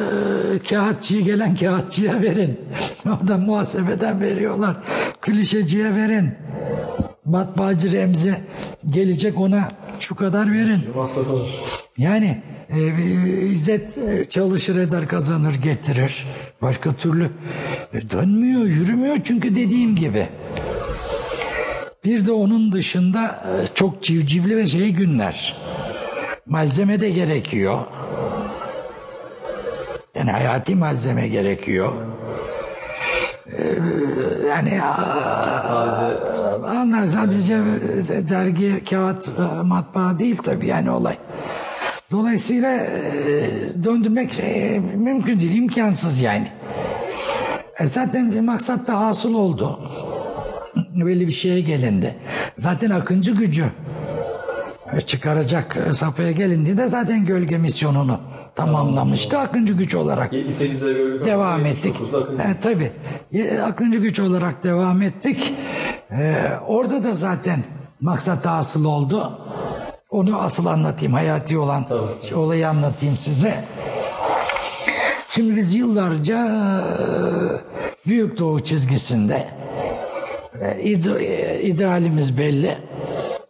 e, 0.55 0.59
kağıtçıya 0.59 1.21
gelen 1.21 1.55
kağıtçıya 1.55 2.21
verin. 2.21 2.59
Oradan 3.05 3.39
muhasebeden 3.39 4.21
veriyorlar. 4.21 4.75
Klişeciye 5.21 5.95
verin. 5.95 6.31
Matbaacı 7.25 7.91
Remzi 7.91 8.35
gelecek 8.89 9.39
ona 9.39 9.71
şu 9.99 10.15
kadar 10.15 10.51
verin. 10.51 10.79
Yani 11.97 12.41
e, 12.75 13.47
İzzet 13.47 13.97
çalışır 14.29 14.75
eder 14.75 15.07
kazanır 15.07 15.53
getirir. 15.53 16.25
Başka 16.61 16.93
türlü 16.93 17.29
e, 17.93 18.09
dönmüyor 18.09 18.65
yürümüyor 18.65 19.17
çünkü 19.23 19.55
dediğim 19.55 19.95
gibi. 19.95 20.27
Bir 22.05 22.25
de 22.25 22.31
onun 22.31 22.71
dışında 22.71 23.25
e, 23.25 23.73
çok 23.73 24.03
civcivli 24.03 24.57
ve 24.57 24.67
şey 24.67 24.91
günler. 24.91 25.57
Malzeme 26.45 27.01
de 27.01 27.09
gerekiyor. 27.09 27.79
Yani 30.15 30.31
hayati 30.31 30.75
malzeme 30.75 31.27
gerekiyor. 31.27 31.93
E, 33.57 33.63
Yani 34.47 34.81
Sadece 35.61 36.33
Anlar 36.67 37.07
sadece 37.07 37.53
e, 37.53 38.29
dergi, 38.29 38.83
kağıt, 38.89 39.27
e, 39.27 39.61
matbaa 39.63 40.19
değil 40.19 40.37
tabii 40.37 40.67
yani 40.67 40.91
olay. 40.91 41.17
Dolayısıyla 42.13 42.75
e, 42.75 43.49
döndürmek 43.83 44.39
e, 44.39 44.79
mümkün 44.95 45.39
değil, 45.39 45.55
imkansız 45.55 46.21
yani. 46.21 46.51
E, 47.79 47.87
zaten 47.87 48.31
bir 48.31 48.39
maksat 48.39 48.87
da 48.87 48.99
hasıl 48.99 49.33
oldu. 49.33 49.79
Böyle 50.95 51.27
bir 51.27 51.31
şeye 51.31 51.61
gelindi. 51.61 52.15
Zaten 52.57 52.89
akıncı 52.89 53.31
gücü 53.31 53.65
çıkaracak 55.05 55.77
safhaya 55.91 56.31
gelindiğinde 56.31 56.89
zaten 56.89 57.25
gölge 57.25 57.57
misyonunu 57.57 58.19
tamamlamıştı 58.55 59.37
akıncı 59.39 59.73
güç 59.73 59.95
olarak. 59.95 60.33
78'de 60.33 60.93
gölge 60.93 61.25
Devam 61.25 61.65
ettik. 61.65 61.95
79'da 61.95 62.17
Akıncı. 62.17 62.43
E, 62.43 62.59
tabii. 62.61 62.91
Akıncı 63.61 63.97
güç 63.97 64.19
olarak 64.19 64.63
devam 64.63 65.01
ettik. 65.01 65.53
E, 66.11 66.35
orada 66.67 67.03
da 67.03 67.13
zaten 67.13 67.59
maksat 68.01 68.45
hasıl 68.45 68.85
oldu. 68.85 69.39
Onu 70.13 70.41
asıl 70.41 70.65
anlatayım. 70.65 71.13
Hayati 71.13 71.57
olan 71.57 71.85
Tabii, 71.85 72.27
şey, 72.29 72.37
olayı 72.37 72.69
anlatayım 72.69 73.15
size. 73.17 73.63
Şimdi 75.29 75.55
biz 75.55 75.73
yıllarca 75.73 76.37
e, 76.45 78.07
Büyük 78.07 78.37
Doğu 78.37 78.63
çizgisinde 78.63 79.47
e, 80.61 80.89
e, 80.89 81.61
idealimiz 81.63 82.37
belli. 82.37 82.77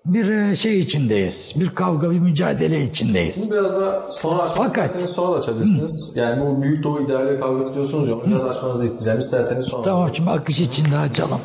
Bir 0.06 0.56
şey 0.56 0.80
içindeyiz. 0.80 1.54
Bir 1.60 1.70
kavga, 1.70 2.12
bir 2.12 2.20
mücadele 2.20 2.84
içindeyiz. 2.84 3.44
Bunu 3.44 3.60
biraz 3.60 3.76
daha 3.76 4.12
sonra 4.12 4.42
açmak 4.42 4.68
Fakat- 4.68 4.86
isterseniz 4.86 5.10
sonra 5.10 5.34
da 5.34 5.38
açabilirsiniz. 5.38 6.12
Yani 6.16 6.42
bu 6.46 6.62
Büyük 6.62 6.84
Doğu 6.84 7.02
ideali 7.02 7.40
kavgası 7.40 7.74
diyorsunuz 7.76 8.10
ya 8.10 8.16
biraz 8.28 8.46
açmanızı 8.46 8.86
isteyeceğim. 8.86 9.20
İsterseniz 9.20 9.66
sonra. 9.66 9.84
Tamam 9.84 10.10
şimdi 10.16 10.30
akış 10.30 10.60
içinde 10.60 10.98
açalım. 10.98 11.40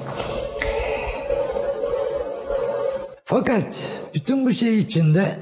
Fakat 3.31 3.79
bütün 4.15 4.47
bu 4.47 4.53
şey 4.55 4.79
içinde 4.79 5.37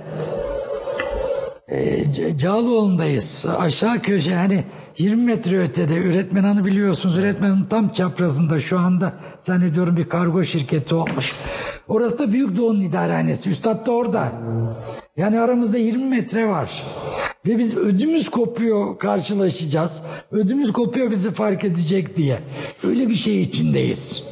e, 1.69 2.37
Cağaloğlu'ndayız. 2.39 3.47
Aşağı 3.59 4.03
köşe 4.03 4.35
hani 4.35 4.65
20 4.99 5.23
metre 5.23 5.59
ötede 5.59 5.95
üretmen 5.95 6.45
hanı 6.45 6.65
biliyorsunuz. 6.65 7.17
Üretmenin 7.17 7.65
tam 7.65 7.89
çaprazında 7.89 8.61
şu 8.61 8.79
anda 8.79 9.13
zannediyorum 9.39 9.97
bir 9.97 10.09
kargo 10.09 10.45
şirketi 10.45 10.95
olmuş. 10.95 11.33
Orası 11.89 12.19
da 12.19 12.33
Büyük 12.33 12.57
Doğu'nun 12.57 12.81
idarehanesi. 12.81 13.51
Üstad 13.51 13.87
da 13.87 13.93
orada. 13.93 14.33
Yani 15.17 15.41
aramızda 15.41 15.79
20 15.79 16.05
metre 16.05 16.49
var. 16.49 16.83
Ve 17.47 17.59
biz 17.59 17.77
ödümüz 17.77 18.29
kopuyor 18.29 18.99
karşılaşacağız. 18.99 20.03
Ödümüz 20.33 20.73
kopuyor 20.73 21.11
bizi 21.11 21.31
fark 21.31 21.65
edecek 21.65 22.17
diye. 22.17 22.39
Öyle 22.85 23.09
bir 23.09 23.15
şey 23.15 23.43
içindeyiz. 23.43 24.25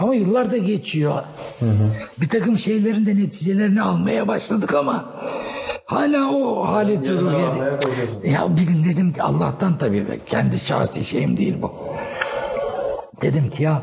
Ama 0.00 0.14
yıllar 0.14 0.50
da 0.50 0.56
geçiyor. 0.56 1.14
Bir 2.20 2.28
takım 2.28 2.58
şeylerin 2.58 3.06
de 3.06 3.16
neticelerini 3.16 3.82
almaya 3.82 4.28
başladık 4.28 4.74
ama 4.74 5.04
hala 5.84 6.30
o 6.30 6.64
almaya 7.48 7.78
koyuyorsun. 7.78 8.22
Ya 8.24 8.56
bir 8.56 8.62
gün 8.62 8.84
dedim 8.84 9.12
ki 9.12 9.22
Allah'tan 9.22 9.78
tabii 9.78 10.20
kendi 10.26 10.58
şahsi 10.58 11.04
şeyim 11.04 11.36
değil 11.36 11.56
bu. 11.62 11.72
Dedim 13.22 13.50
ki 13.50 13.62
ya, 13.62 13.82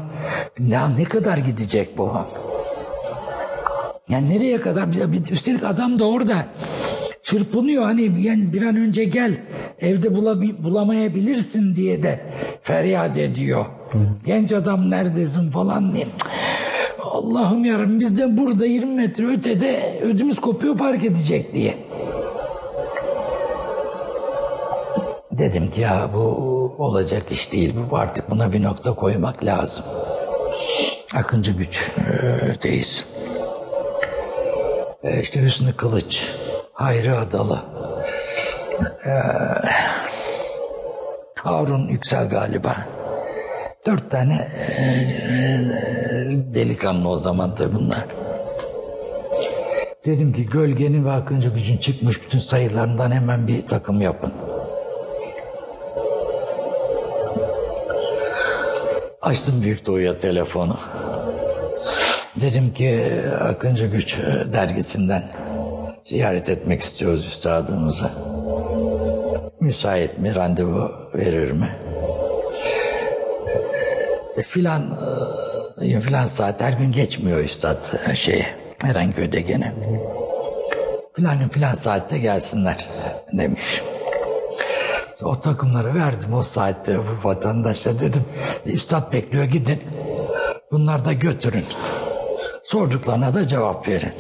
ya 0.68 0.88
ne 0.90 1.04
kadar 1.04 1.38
gidecek 1.38 1.98
bu? 1.98 2.12
Yani 4.10 4.30
nereye 4.30 4.62
kadar? 4.62 4.88
Üstelik 5.32 5.64
adam 5.64 6.00
da 6.00 6.06
orada 6.06 6.46
çırpınıyor 7.24 7.84
hani 7.84 8.22
yani 8.22 8.54
bir 8.54 8.62
an 8.62 8.76
önce 8.76 9.04
gel 9.04 9.38
evde 9.80 10.16
bulamayabilirsin 10.64 11.76
diye 11.76 12.04
de 12.04 12.20
feryat 12.62 13.18
ediyor. 13.18 13.66
Genç 14.26 14.52
adam 14.52 14.90
neredesin 14.90 15.52
falan 15.52 15.94
diye. 15.94 16.08
Allah'ım 17.04 17.66
yarabbim 17.66 18.00
biz 18.00 18.18
de 18.18 18.38
burada 18.38 18.66
20 18.66 18.96
metre 18.96 19.28
ötede 19.28 20.00
ödümüz 20.04 20.42
kopuyor 20.42 20.78
park 20.78 21.06
edecek 21.06 21.54
diye. 21.54 21.78
Dedim 25.32 25.72
ki 25.72 25.82
ya 25.82 26.10
bu 26.14 26.20
olacak 26.78 27.32
iş 27.32 27.52
değil. 27.52 27.76
Bu 27.92 27.98
artık 27.98 28.30
buna 28.30 28.54
bir 28.54 28.64
nokta 28.64 28.96
koymak 28.96 29.44
lazım. 29.44 29.84
Akıncı 31.16 31.52
güç 31.52 31.92
deyiz. 32.64 33.06
E, 35.04 35.22
işte 35.22 35.42
Hüsnü 35.42 35.74
Kılıç, 35.74 36.32
Hayri 36.74 37.12
Adalı, 37.14 37.60
e, 39.06 39.14
Harun 41.36 41.88
Yüksel 41.88 42.30
galiba. 42.30 42.76
Dört 43.88 44.12
tane 44.12 44.34
e, 44.34 44.94
delikanlı 46.54 47.10
o 47.10 47.18
zaman 47.18 47.56
tabii 47.56 47.76
bunlar. 47.76 48.06
Dedim 50.06 50.34
ki 50.34 50.46
gölgenin 50.46 51.06
ve 51.06 51.12
akıncı 51.12 51.50
gücün 51.50 51.78
çıkmış 51.78 52.24
bütün 52.24 52.40
sayılarından 52.40 53.12
hemen 53.12 53.48
bir 53.48 53.66
takım 53.66 54.02
yapın. 54.02 54.34
Açtım 59.22 59.62
Büyük 59.62 59.86
Doğu'ya 59.86 60.18
telefonu. 60.18 60.78
Dedim 62.42 62.74
ki 62.74 63.12
Akıncı 63.40 63.86
Güç 63.86 64.18
dergisinden 64.54 65.30
ziyaret 66.04 66.50
etmek 66.50 66.82
istiyoruz 66.82 67.26
üstadımızı. 67.26 68.10
Müsait 69.60 70.20
mi, 70.20 70.36
randevu 70.36 70.92
verir 71.14 71.52
mi? 71.52 71.87
E, 74.38 74.44
filan 74.44 74.98
e, 75.82 76.00
filan 76.00 76.28
saat 76.28 76.62
her 76.62 76.74
gün 76.74 76.92
geçmiyor 76.92 77.40
üstad 77.40 78.10
e, 78.10 78.16
şeye 78.16 78.48
Erenköy'de 78.84 79.42
gene. 79.42 79.74
Filan 81.16 81.40
gün 81.40 81.48
filan 81.48 81.74
saatte 81.74 82.18
gelsinler 82.18 82.88
demiş. 83.34 83.82
O 85.24 85.40
takımları 85.40 85.96
verdim 85.96 86.34
o 86.34 86.42
saatte 86.42 86.98
bu 86.98 87.28
vatandaşlar 87.28 88.00
dedim. 88.00 88.24
Üstad 88.66 89.14
bekliyor 89.14 89.44
gidin. 89.44 89.84
Bunlar 90.72 91.06
da 91.06 91.14
götürün. 91.14 91.66
Sorduklarına 92.64 93.34
da 93.34 93.48
cevap 93.48 93.88
verin. 93.88 94.14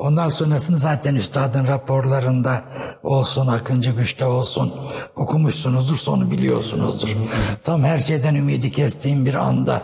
Ondan 0.00 0.28
sonrasını 0.28 0.78
zaten 0.78 1.14
üstadın 1.14 1.66
raporlarında 1.66 2.62
olsun, 3.02 3.46
Akıncı 3.46 3.90
Güç'te 3.90 4.24
olsun 4.24 4.72
okumuşsunuzdur, 5.16 5.96
sonu 5.96 6.30
biliyorsunuzdur. 6.30 7.16
Tam 7.64 7.84
her 7.84 7.98
şeyden 7.98 8.34
ümidi 8.34 8.70
kestiğim 8.70 9.26
bir 9.26 9.34
anda 9.34 9.82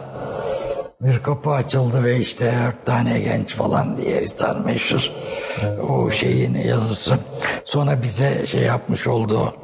bir 1.00 1.18
kapı 1.18 1.50
açıldı 1.50 2.04
ve 2.04 2.18
işte 2.18 2.54
dört 2.64 2.86
tane 2.86 3.20
genç 3.20 3.54
falan 3.54 3.96
diye 3.96 4.22
üstad 4.22 4.64
meşhur 4.64 5.10
o 5.88 6.10
şeyin 6.10 6.54
yazısı. 6.54 7.18
Sonra 7.64 8.02
bize 8.02 8.46
şey 8.46 8.62
yapmış 8.62 9.06
olduğu 9.06 9.54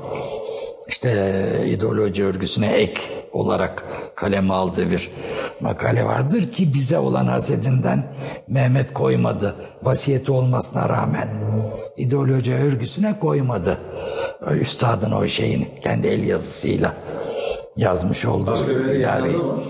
işte 0.93 1.65
ideoloji 1.67 2.25
örgüsüne 2.25 2.73
ek 2.73 3.01
olarak 3.33 3.85
kaleme 4.15 4.55
aldığı 4.55 4.91
bir 4.91 5.11
makale 5.61 6.05
vardır 6.05 6.53
ki 6.53 6.75
bize 6.75 6.99
olan 6.99 7.27
hasedinden 7.27 8.05
Mehmet 8.49 8.93
koymadı. 8.93 9.55
Vasiyeti 9.83 10.33
olmasına 10.33 10.89
rağmen 10.89 11.29
ideoloji 11.97 12.55
örgüsüne 12.55 13.19
koymadı. 13.19 13.79
Üstadın 14.61 15.13
o 15.13 15.27
şeyini 15.27 15.69
kendi 15.83 16.09
el 16.09 16.23
yazısıyla 16.23 16.95
yazmış 17.77 18.25
olduğu. 18.25 18.51
Başka 18.51 18.69
bir 18.69 19.35
mı? 19.35 19.63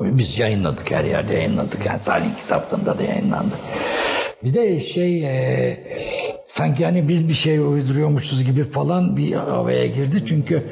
Biz 0.00 0.38
yayınladık 0.38 0.90
her 0.90 1.04
yerde 1.04 1.34
yayınladık. 1.34 1.86
Yani 1.86 1.98
Salih 1.98 2.36
kitaplığında 2.42 2.98
da 2.98 3.02
yayınlandı. 3.02 3.54
Bir 4.44 4.54
de 4.54 4.80
şey 4.80 5.24
e, 5.24 5.78
sanki 6.48 6.84
hani 6.84 7.08
biz 7.08 7.28
bir 7.28 7.34
şey 7.34 7.58
uyduruyormuşuz 7.58 8.44
gibi 8.44 8.64
falan 8.70 9.16
bir 9.16 9.32
havaya 9.32 9.86
girdi. 9.86 10.24
Çünkü 10.26 10.62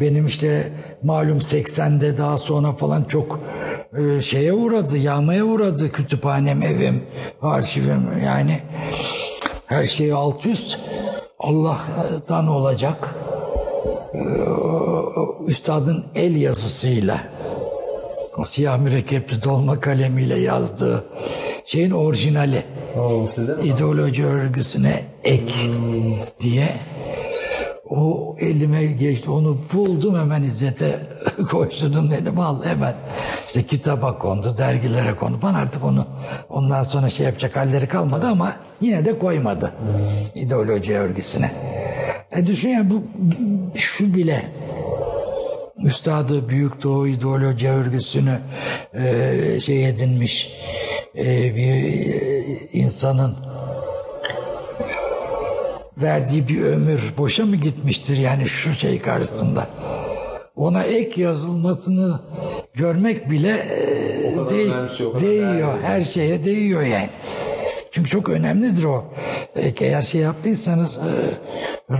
benim 0.00 0.26
işte 0.26 0.72
malum 1.02 1.38
80'de 1.38 2.18
daha 2.18 2.38
sonra 2.38 2.72
falan 2.72 3.04
çok 3.04 3.40
e, 3.98 4.20
şeye 4.20 4.52
uğradı, 4.52 4.96
yağmaya 4.96 5.44
uğradı 5.44 5.92
kütüphanem, 5.92 6.62
evim, 6.62 7.02
arşivim 7.42 8.22
yani 8.24 8.60
her 9.66 9.84
şey 9.84 10.12
alt 10.12 10.46
üst. 10.46 10.78
Allah'tan 11.38 12.48
olacak. 12.48 13.14
E, 14.14 14.20
üstadın 15.46 16.04
el 16.14 16.36
yazısıyla 16.36 17.20
siyah 18.46 18.78
mürekkepli 18.78 19.42
dolma 19.42 19.80
kalemiyle 19.80 20.38
yazdığı 20.38 21.04
şeyin 21.66 21.90
orijinali. 21.90 22.62
Oo, 22.98 23.26
sizde 23.26 23.54
mi? 23.54 23.68
ideoloji 23.68 24.24
örgüsüne 24.24 25.02
ek 25.24 25.52
diye 26.40 26.68
o 27.90 28.36
elime 28.40 28.86
geçti. 28.86 29.30
Onu 29.30 29.58
buldum 29.72 30.18
hemen 30.18 30.42
İzzet'e 30.42 30.98
koşturdum 31.50 32.10
dedim 32.10 32.40
al 32.40 32.64
hemen. 32.64 32.94
İşte 33.46 33.62
kitaba 33.62 34.18
kondu, 34.18 34.54
dergilere 34.58 35.14
kondu. 35.14 35.38
Bana 35.42 35.58
artık 35.58 35.84
onu 35.84 36.06
ondan 36.48 36.82
sonra 36.82 37.08
şey 37.08 37.26
yapacak 37.26 37.56
halleri 37.56 37.86
kalmadı 37.86 38.26
ama 38.26 38.52
yine 38.80 39.04
de 39.04 39.18
koymadı 39.18 39.72
ideoloji 40.34 40.98
örgüsüne. 40.98 41.50
E 42.36 42.46
düşün 42.46 42.68
ya 42.68 42.90
bu 42.90 43.02
şu 43.74 44.14
bile 44.14 44.52
Üstadı 45.84 46.48
Büyük 46.48 46.82
Doğu 46.82 47.06
İdeoloji 47.08 47.68
Örgüsü'nü 47.68 48.38
e, 48.94 49.60
şey 49.60 49.88
edinmiş 49.88 50.52
e, 51.16 51.54
bir 51.54 51.74
e, 51.74 52.44
insanın 52.72 53.36
verdiği 55.96 56.48
bir 56.48 56.62
ömür 56.62 57.00
boşa 57.18 57.46
mı 57.46 57.56
gitmiştir 57.56 58.16
yani 58.16 58.46
şu 58.46 58.72
şey 58.72 59.00
karşısında? 59.00 59.66
Ona 60.56 60.82
ek 60.82 61.22
yazılmasını 61.22 62.20
görmek 62.74 63.30
bile 63.30 63.56
e, 63.56 64.34
kadar 64.34 65.20
değiyor. 65.20 65.74
Her 65.82 66.02
şeye 66.02 66.44
değiyor 66.44 66.82
yani. 66.82 67.08
Çünkü 67.90 68.10
çok 68.10 68.28
önemlidir 68.28 68.84
o. 68.84 69.04
E, 69.56 69.74
Eğer 69.80 70.02
şey 70.02 70.20
yaptıysanız 70.20 70.96
e, 70.98 71.10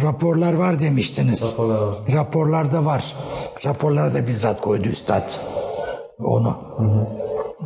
raporlar 0.03 0.53
var 0.53 0.81
demiştiniz. 0.81 1.53
Raporlar 1.53 1.79
var. 1.81 1.95
Raporlarda 2.13 2.85
var. 2.85 3.15
Raporlara 3.65 4.15
da 4.15 4.27
bizzat 4.27 4.61
koydu 4.61 4.89
üstad. 4.89 5.31
Onu. 6.19 6.59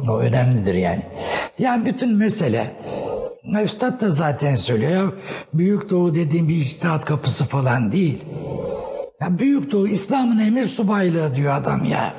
O 0.09 0.19
önemlidir 0.19 0.75
yani. 0.75 1.03
Yani 1.59 1.87
bütün 1.87 2.15
mesele 2.15 2.77
Üstad 3.65 4.01
da 4.01 4.11
zaten 4.11 4.57
söylüyor 4.57 4.93
ya 4.93 5.13
Büyük 5.55 5.91
Doğu 5.91 6.15
dediğim 6.15 6.49
bir 6.49 6.57
içtihat 6.57 7.05
kapısı 7.05 7.45
falan 7.45 7.93
değil. 7.93 8.19
Ya 9.21 9.39
Büyük 9.39 9.73
Doğu 9.73 9.89
İslam'ın 9.89 10.39
emir 10.39 10.65
subaylığı 10.65 11.35
diyor 11.35 11.55
adam 11.55 11.85
ya. 11.85 12.15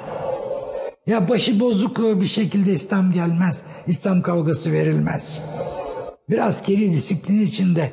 Ya 1.08 1.30
başı 1.30 1.60
bozuk 1.60 2.00
bir 2.22 2.28
şekilde 2.28 2.74
İslam 2.74 3.12
gelmez. 3.12 3.66
İslam 3.88 4.22
kavgası 4.22 4.72
verilmez. 4.72 5.52
Bir 6.30 6.48
askeri 6.48 6.92
disiplin 6.92 7.42
içinde 7.42 7.92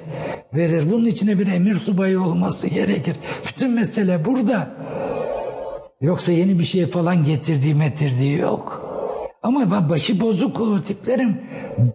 verir. 0.55 0.93
Bunun 0.93 1.05
içine 1.05 1.39
bir 1.39 1.47
emir 1.47 1.75
subayı 1.75 2.21
olması 2.21 2.69
gerekir. 2.69 3.17
Bütün 3.49 3.71
mesele 3.71 4.25
burada. 4.25 4.71
Yoksa 6.01 6.33
yeni 6.33 6.59
bir 6.59 6.65
şey 6.65 6.87
falan 6.87 7.25
getirdiği 7.25 7.75
metirdiği 7.75 8.39
yok. 8.39 8.86
Ama 9.47 9.71
ben 9.71 9.89
başı 9.89 10.21
bozuk 10.21 10.85
tiplerin 10.87 11.41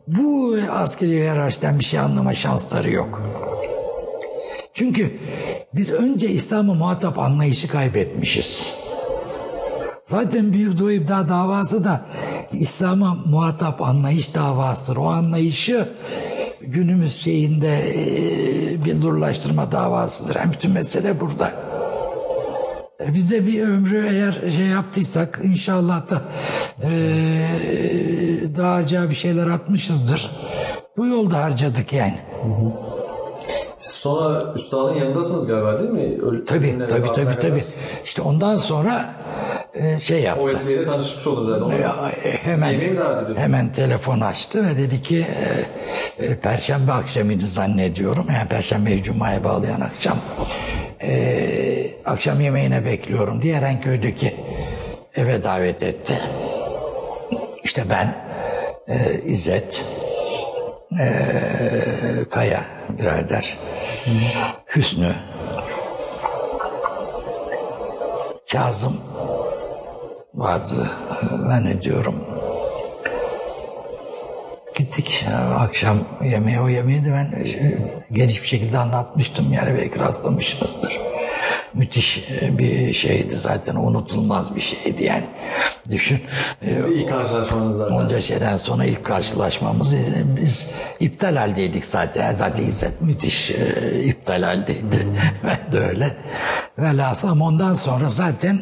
bu 0.08 0.56
askeri 0.72 1.12
hiyerarşiden 1.12 1.80
bir 1.80 1.84
şey 1.84 2.00
anlama 2.00 2.34
şansları 2.34 2.92
yok. 2.92 3.22
Çünkü 4.74 5.20
biz 5.74 5.90
önce 5.90 6.30
İslam'ı 6.30 6.74
muhatap 6.74 7.20
anlayışı 7.20 7.68
kaybetmişiz. 7.68 8.76
Zaten 10.04 10.54
Büyük 10.54 10.80
Doğu 10.80 10.92
İbda 10.92 11.28
davası 11.28 11.84
da 11.84 12.02
İslam'a 12.54 13.14
muhatap 13.14 13.82
anlayış 13.82 14.36
davasıdır. 14.36 14.98
O 14.98 15.06
anlayışı 15.06 15.90
günümüz 16.62 17.16
şeyinde 17.16 17.90
e, 17.90 18.86
billurlaştırma 18.86 19.72
davasıdır. 19.72 20.36
Yani 20.36 20.54
bütün 20.54 20.72
mesele 20.72 21.20
burada. 21.20 21.71
E, 23.06 23.14
Bize 23.14 23.46
bir 23.48 23.62
ömrü 23.64 24.08
eğer 24.10 24.52
şey 24.52 24.66
yaptıysak 24.66 25.40
inşallah 25.44 26.10
da 26.10 26.22
e, 26.84 26.92
daha 28.58 28.74
acayip 28.74 29.10
bir 29.10 29.16
şeyler 29.16 29.48
atmışızdır. 29.48 30.32
Bu 30.98 31.08
yolda 31.08 31.44
harcadık 31.44 31.94
yani. 31.94 32.20
Siz 33.78 33.94
sonra 33.94 34.54
üstadın 34.56 34.94
yanındasınız 34.96 35.48
galiba 35.48 35.80
değil 35.80 35.92
mi? 35.92 36.00
Öl- 36.22 36.46
Tabii 36.46 36.78
tabii 36.80 36.94
vefatına 36.94 37.26
tabii 37.26 37.36
kadar. 37.36 37.50
tabii. 37.50 37.64
İşte 38.06 38.22
ondan 38.22 38.58
sonra 38.58 39.14
e, 39.74 40.00
şey 40.00 40.22
yaptı. 40.22 40.44
O 40.44 40.48
vesileyle 40.48 40.84
tanışmış 40.84 41.28
oldunuz 41.28 41.48
zaten. 41.48 41.62
Onu 41.62 41.74
e, 41.74 42.32
hemen 42.32 42.76
mi 42.76 42.98
davet 42.98 43.18
ediyordunuz? 43.18 43.40
hemen 43.40 43.72
telefon 43.74 44.20
açtı 44.20 44.68
ve 44.68 44.78
dedi 44.78 45.02
ki 45.02 45.28
e, 46.20 46.26
e, 46.26 46.36
Perşembe 46.40 46.92
akşamıydı 46.92 47.48
zannediyorum. 47.48 48.26
Yani 48.36 48.48
Perşembeyi 48.48 49.04
Cuma'ya 49.04 49.44
bağlayan 49.44 49.82
akşam. 49.82 50.18
E, 51.04 51.88
akşam 52.06 52.42
yemeğine 52.42 52.86
bekliyorum 52.86 53.42
diye 53.42 53.56
Erenköy'deki 53.56 54.36
eve 55.16 55.44
davet 55.44 55.84
etti. 55.84 56.14
İşte 57.64 57.84
ben, 57.90 58.16
e, 58.88 59.22
İzzet, 59.26 59.86
e, 61.00 61.10
Kaya 62.30 62.66
birader, 62.90 63.58
Hüsnü, 64.76 65.14
Kazım 68.52 68.98
vardı 70.34 70.90
zannediyorum. 71.48 72.31
Gittik 74.76 75.26
akşam 75.60 75.98
yemeği 76.24 76.60
o 76.60 76.70
yemeği 76.70 77.06
de 77.06 77.12
ben 77.14 77.40
e, 77.44 77.78
geniş 78.12 78.42
bir 78.42 78.48
şekilde 78.48 78.78
anlatmıştım 78.78 79.54
yani 79.54 79.78
belki 79.78 80.00
rastlamışsınızdır. 80.00 80.98
Müthiş 81.74 82.28
e, 82.42 82.58
bir 82.58 82.94
şeydi 82.94 83.38
zaten 83.38 83.76
unutulmaz 83.76 84.56
bir 84.56 84.62
şeydi 84.62 85.04
yani. 85.04 85.26
Düşün 85.90 86.22
e, 86.68 86.86
Bir 86.86 86.92
ilk 86.92 87.10
karşılaşmanız 87.10 87.76
zaten. 87.78 87.94
onca 87.96 88.20
şeyden 88.22 88.56
sonra 88.56 88.86
ilk 88.86 89.06
karşılaşmamız 89.06 89.96
biz 90.42 90.72
iptal 91.00 91.36
haldeydik 91.36 91.86
zaten. 91.86 92.34
Zaten 92.34 92.64
İzzet 92.64 93.02
müthiş 93.02 93.50
iptal 94.04 94.44
haldeydi. 94.44 95.08
ben 95.44 95.72
de 95.72 95.80
öyle. 95.80 96.16
Velhasıl 96.80 97.40
ondan 97.42 97.74
sonra 97.74 98.10
zaten 98.10 98.60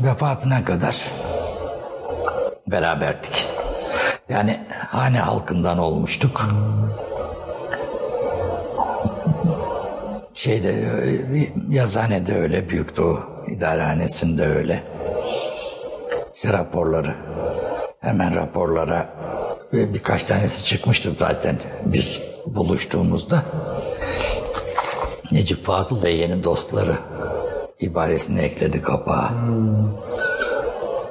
vefatına 0.00 0.64
kadar 0.64 0.96
beraberdik. 2.66 3.46
Yani 4.30 4.60
hane 4.88 5.18
halkından 5.18 5.78
olmuştuk. 5.78 6.48
Şeyde 10.34 10.70
e, 10.70 11.34
bir 11.34 11.52
yazıhanede 11.68 12.38
öyle, 12.38 12.68
Büyük 12.68 12.96
Doğu 12.96 13.20
İdarehanesi'nde 13.48 14.46
öyle. 14.46 14.82
İşte 16.34 16.52
raporları. 16.52 17.14
Hemen 18.00 18.34
raporlara 18.34 19.08
e, 19.72 19.94
birkaç 19.94 20.22
tanesi 20.22 20.64
çıkmıştı 20.64 21.10
zaten 21.10 21.58
biz 21.84 22.22
buluştuğumuzda. 22.46 23.42
Necip 25.32 25.64
Fazıl 25.64 26.02
ve 26.02 26.10
yeni 26.10 26.44
dostları 26.44 26.96
ibaresini 27.80 28.40
ekledi 28.40 28.82
kapağa. 28.82 29.32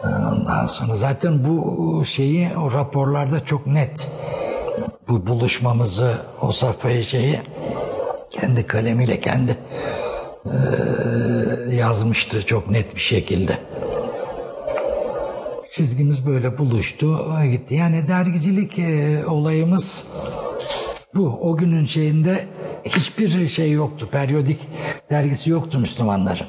Ondan 0.04 0.66
sonra 0.66 0.96
zaten 0.96 1.46
bu 1.46 2.06
şeyi 2.06 2.50
o 2.58 2.72
raporlarda 2.74 3.44
çok 3.46 3.68
net 3.68 4.08
bu 5.08 5.28
buluşmamızı 5.28 6.14
o 6.42 6.52
safhayı 6.52 7.04
şeyi 7.04 7.40
kendi 8.32 8.68
kalemiyle 8.68 9.20
kendi 9.20 9.58
eee, 10.46 11.76
yazmıştı 11.76 12.46
çok 12.46 12.72
net 12.72 12.96
bir 12.96 13.02
şekilde. 13.02 13.58
Çizgimiz 15.72 16.28
böyle 16.28 16.58
buluştu, 16.58 17.26
gitti. 17.52 17.76
Yani 17.76 18.08
dergicilik 18.08 18.78
eee, 18.78 19.26
olayımız 19.26 20.08
bu. 21.16 21.40
O 21.42 21.58
günün 21.58 21.86
şeyinde 21.86 22.46
hiçbir 22.86 23.48
şey 23.48 23.72
yoktu. 23.72 24.08
Periyodik 24.12 24.60
dergisi 25.10 25.50
yoktu 25.50 25.80
Müslümanların. 25.80 26.46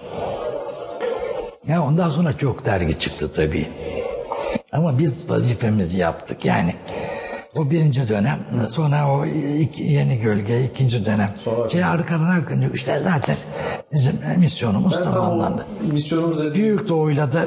Ya 1.70 1.82
ondan 1.82 2.08
sonra 2.08 2.36
çok 2.36 2.64
dergi 2.64 2.98
çıktı 2.98 3.32
tabii. 3.36 3.68
Ama 4.72 4.98
biz 4.98 5.30
vazifemizi 5.30 5.96
yaptık 5.96 6.44
yani. 6.44 6.74
O 7.58 7.70
birinci 7.70 8.08
dönem, 8.08 8.38
sonra 8.68 9.10
o 9.12 9.26
iki- 9.26 9.82
yeni 9.82 10.18
gölge 10.18 10.64
ikinci 10.64 11.04
dönem. 11.06 11.28
Sonra- 11.44 11.68
şey 11.68 11.84
arkadan 11.84 12.26
akınca 12.40 12.68
işte 12.74 12.98
zaten 13.04 13.36
bizim 13.92 14.12
misyonumuz 14.38 14.96
Ben 14.96 15.02
tam 15.04 15.12
tamamlandı. 15.12 15.66
o 15.88 15.92
misyonumuz 15.92 16.54
Büyük 16.54 16.88
Doğu'yla 16.88 17.32
da 17.32 17.44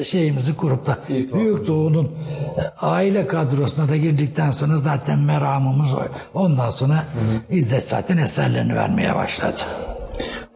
e, 0.00 0.04
şeyimizi 0.04 0.56
kurup 0.56 0.86
da 0.86 0.98
İrtibatımızı. 1.08 1.34
Büyük 1.34 1.66
Doğu'nun 1.68 2.04
e, 2.04 2.62
aile 2.80 3.26
kadrosuna 3.26 3.88
da 3.88 3.96
girdikten 3.96 4.50
sonra 4.50 4.76
zaten 4.76 5.18
meramımız 5.18 5.92
o. 5.92 5.98
Ondan 6.34 6.70
sonra 6.70 7.04
İzzet 7.50 7.88
zaten 7.88 8.16
eserlerini 8.16 8.74
vermeye 8.76 9.14
başladı. 9.14 9.58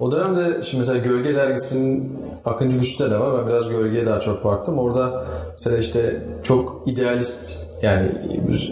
O 0.01 0.12
dönemde 0.12 0.62
şimdi 0.62 0.78
mesela 0.78 0.99
Gölge 0.99 1.34
dergisinin 1.34 2.18
Akıncı 2.44 2.78
Güç'te 2.78 3.11
de 3.11 3.20
var. 3.20 3.38
Ben 3.38 3.46
biraz 3.46 3.68
Gölge'ye 3.68 4.07
daha 4.07 4.20
çok 4.20 4.44
baktım. 4.44 4.78
Orada 4.78 5.24
mesela 5.53 5.78
işte 5.78 6.22
çok 6.42 6.82
idealist 6.86 7.68
yani 7.82 8.12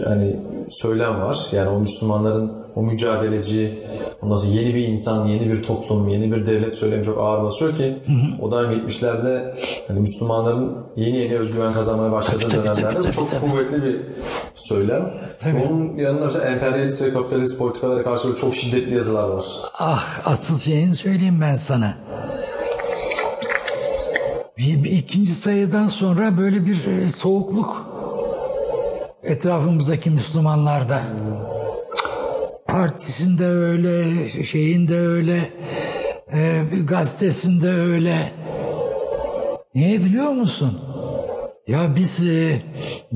hani 0.05 0.39
söylem 0.69 1.21
var. 1.21 1.47
Yani 1.51 1.69
o 1.69 1.79
Müslümanların 1.79 2.51
o 2.77 2.81
mücadeleci 2.81 3.79
ondan 4.21 4.37
sonra 4.37 4.53
yeni 4.53 4.75
bir 4.75 4.87
insan, 4.87 5.25
yeni 5.25 5.49
bir 5.49 5.63
toplum, 5.63 6.07
yeni 6.07 6.31
bir 6.31 6.45
devlet 6.45 6.73
söylemi 6.73 7.03
çok 7.03 7.17
ağır 7.19 7.43
basıyor 7.43 7.75
ki 7.75 7.97
o 8.41 8.51
dönem 8.51 8.71
70'lerde 8.71 9.53
hani 9.87 9.99
Müslümanların 9.99 10.77
yeni 10.95 11.17
yeni 11.17 11.37
özgüven 11.37 11.73
kazanmaya 11.73 12.11
başladığı 12.11 12.39
Tabii, 12.39 12.51
tabii, 12.51 12.63
dönemlerde 12.63 12.95
tabii, 12.95 13.07
bu 13.07 13.11
çok 13.11 13.31
tabii. 13.31 13.51
kuvvetli 13.51 13.83
bir 13.83 13.99
söylem. 14.55 15.13
Onun 15.69 15.97
yanında 15.97 16.25
mesela 16.25 16.45
emperyalist 16.45 17.01
ve 17.01 17.13
kapitalist 17.13 17.59
politikalara 17.59 18.03
karşı 18.03 18.35
çok 18.35 18.55
şiddetli 18.55 18.93
yazılar 18.93 19.29
var. 19.29 19.43
Ah 19.79 20.03
asıl 20.25 20.57
şeyini 20.57 20.95
söyleyeyim 20.95 21.41
ben 21.41 21.55
sana. 21.55 21.97
Bir, 24.57 24.83
bir 24.83 24.91
ikinci 24.91 25.35
sayıdan 25.35 25.87
sonra 25.87 26.37
böyle 26.37 26.65
bir 26.65 26.87
e, 26.87 27.11
soğukluk 27.11 27.85
etrafımızdaki 29.23 30.09
Müslümanlarda. 30.09 31.01
Partisinde 32.67 33.45
öyle, 33.45 34.27
şeyinde 34.43 34.99
öyle, 34.99 35.49
e, 36.33 36.63
gazetesinde 36.83 37.69
öyle. 37.69 38.31
Niye 39.75 39.99
biliyor 40.05 40.31
musun? 40.31 40.79
Ya 41.67 41.95
biz 41.95 42.27
e, 42.27 42.61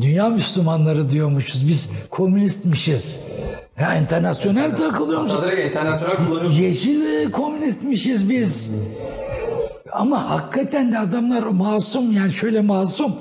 dünya 0.01 0.29
Müslümanları 0.29 1.09
diyormuşuz, 1.09 1.67
biz 1.67 1.89
komünistmişiz. 2.09 3.31
Ya 3.79 3.95
internasyonel 3.95 4.75
takılıyormuşuz. 4.75 5.37
Hatta 5.37 5.47
direkt 5.47 5.67
internasyonel 5.67 6.15
kullanıyorsunuz. 6.15 6.59
Yeşil 6.59 7.05
e, 7.05 7.31
komünistmişiz 7.31 8.29
biz. 8.29 8.83
Ama 9.91 10.29
hakikaten 10.29 10.91
de 10.91 10.99
adamlar 10.99 11.43
masum 11.43 12.11
yani 12.11 12.33
şöyle 12.33 12.61
masum. 12.61 13.15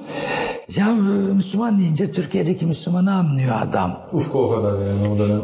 Ya 0.77 0.95
Müslüman 1.35 1.79
deyince 1.79 2.11
Türkiye'deki 2.11 2.67
Müslümanı 2.67 3.15
anlıyor 3.15 3.57
adam. 3.63 4.07
Ufku 4.13 4.39
o 4.39 4.51
kadar 4.51 4.73
yani 4.73 5.09
o 5.15 5.19
dönem. 5.19 5.41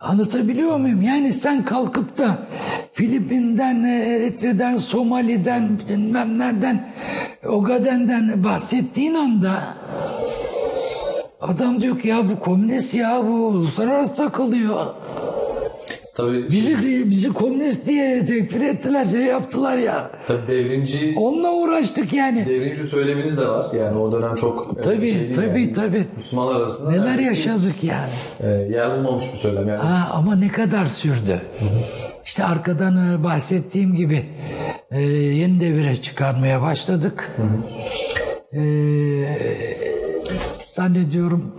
Anlatabiliyor 0.00 0.76
muyum? 0.76 1.02
Yani 1.02 1.32
sen 1.32 1.64
kalkıp 1.64 2.18
da 2.18 2.38
Filipin'den, 2.92 3.84
e, 3.84 4.14
Eritre'den, 4.14 4.76
Somali'den, 4.76 5.78
bilmem 5.88 6.38
nereden, 6.38 6.92
Ogaden'den 7.46 8.44
bahsettiğin 8.44 9.14
anda 9.14 9.74
adam 11.40 11.80
diyor 11.80 12.00
ki 12.00 12.08
ya 12.08 12.28
bu 12.28 12.38
komünist 12.40 12.94
ya 12.94 13.22
bu 13.26 13.32
uluslararası 13.32 14.16
takılıyor. 14.16 14.86
Tabii, 16.16 16.48
Bizi, 16.50 17.10
bizi 17.10 17.28
komünist 17.32 17.86
diye 17.86 18.24
tekfir 18.24 18.60
ettiler, 18.60 19.04
şey 19.04 19.20
yaptılar 19.20 19.76
ya. 19.76 20.10
tabii 20.26 20.46
devrimci 20.46 21.12
Onunla 21.20 21.52
uğraştık 21.52 22.12
yani. 22.12 22.46
devrimci 22.46 22.84
söyleminiz 22.84 23.38
de 23.38 23.48
var. 23.48 23.66
Yani 23.80 23.98
o 23.98 24.12
dönem 24.12 24.34
çok 24.34 24.76
e, 24.78 24.80
Tabii, 24.80 25.10
şey 25.10 25.34
tabii, 25.34 25.60
yani. 25.60 25.72
tabii. 25.74 26.06
Müslümanlar 26.16 26.54
arasında 26.54 26.90
Neler 26.90 27.18
yaşadık 27.18 27.84
yani. 27.84 28.10
E, 28.40 28.48
yer 28.48 28.90
bulmamış 28.98 29.24
bir 29.32 29.36
söylem 29.38 29.68
yani. 29.68 29.78
Ha, 29.82 30.08
ama 30.12 30.36
ne 30.36 30.48
kadar 30.48 30.86
sürdü. 30.86 31.40
İşte 32.24 32.44
arkadan 32.44 33.14
e, 33.20 33.24
bahsettiğim 33.24 33.94
gibi 33.94 34.26
e, 34.90 35.00
yeni 35.02 35.60
devire 35.60 36.00
çıkarmaya 36.00 36.62
başladık. 36.62 37.30
E, 38.52 38.60
zannediyorum 40.68 41.54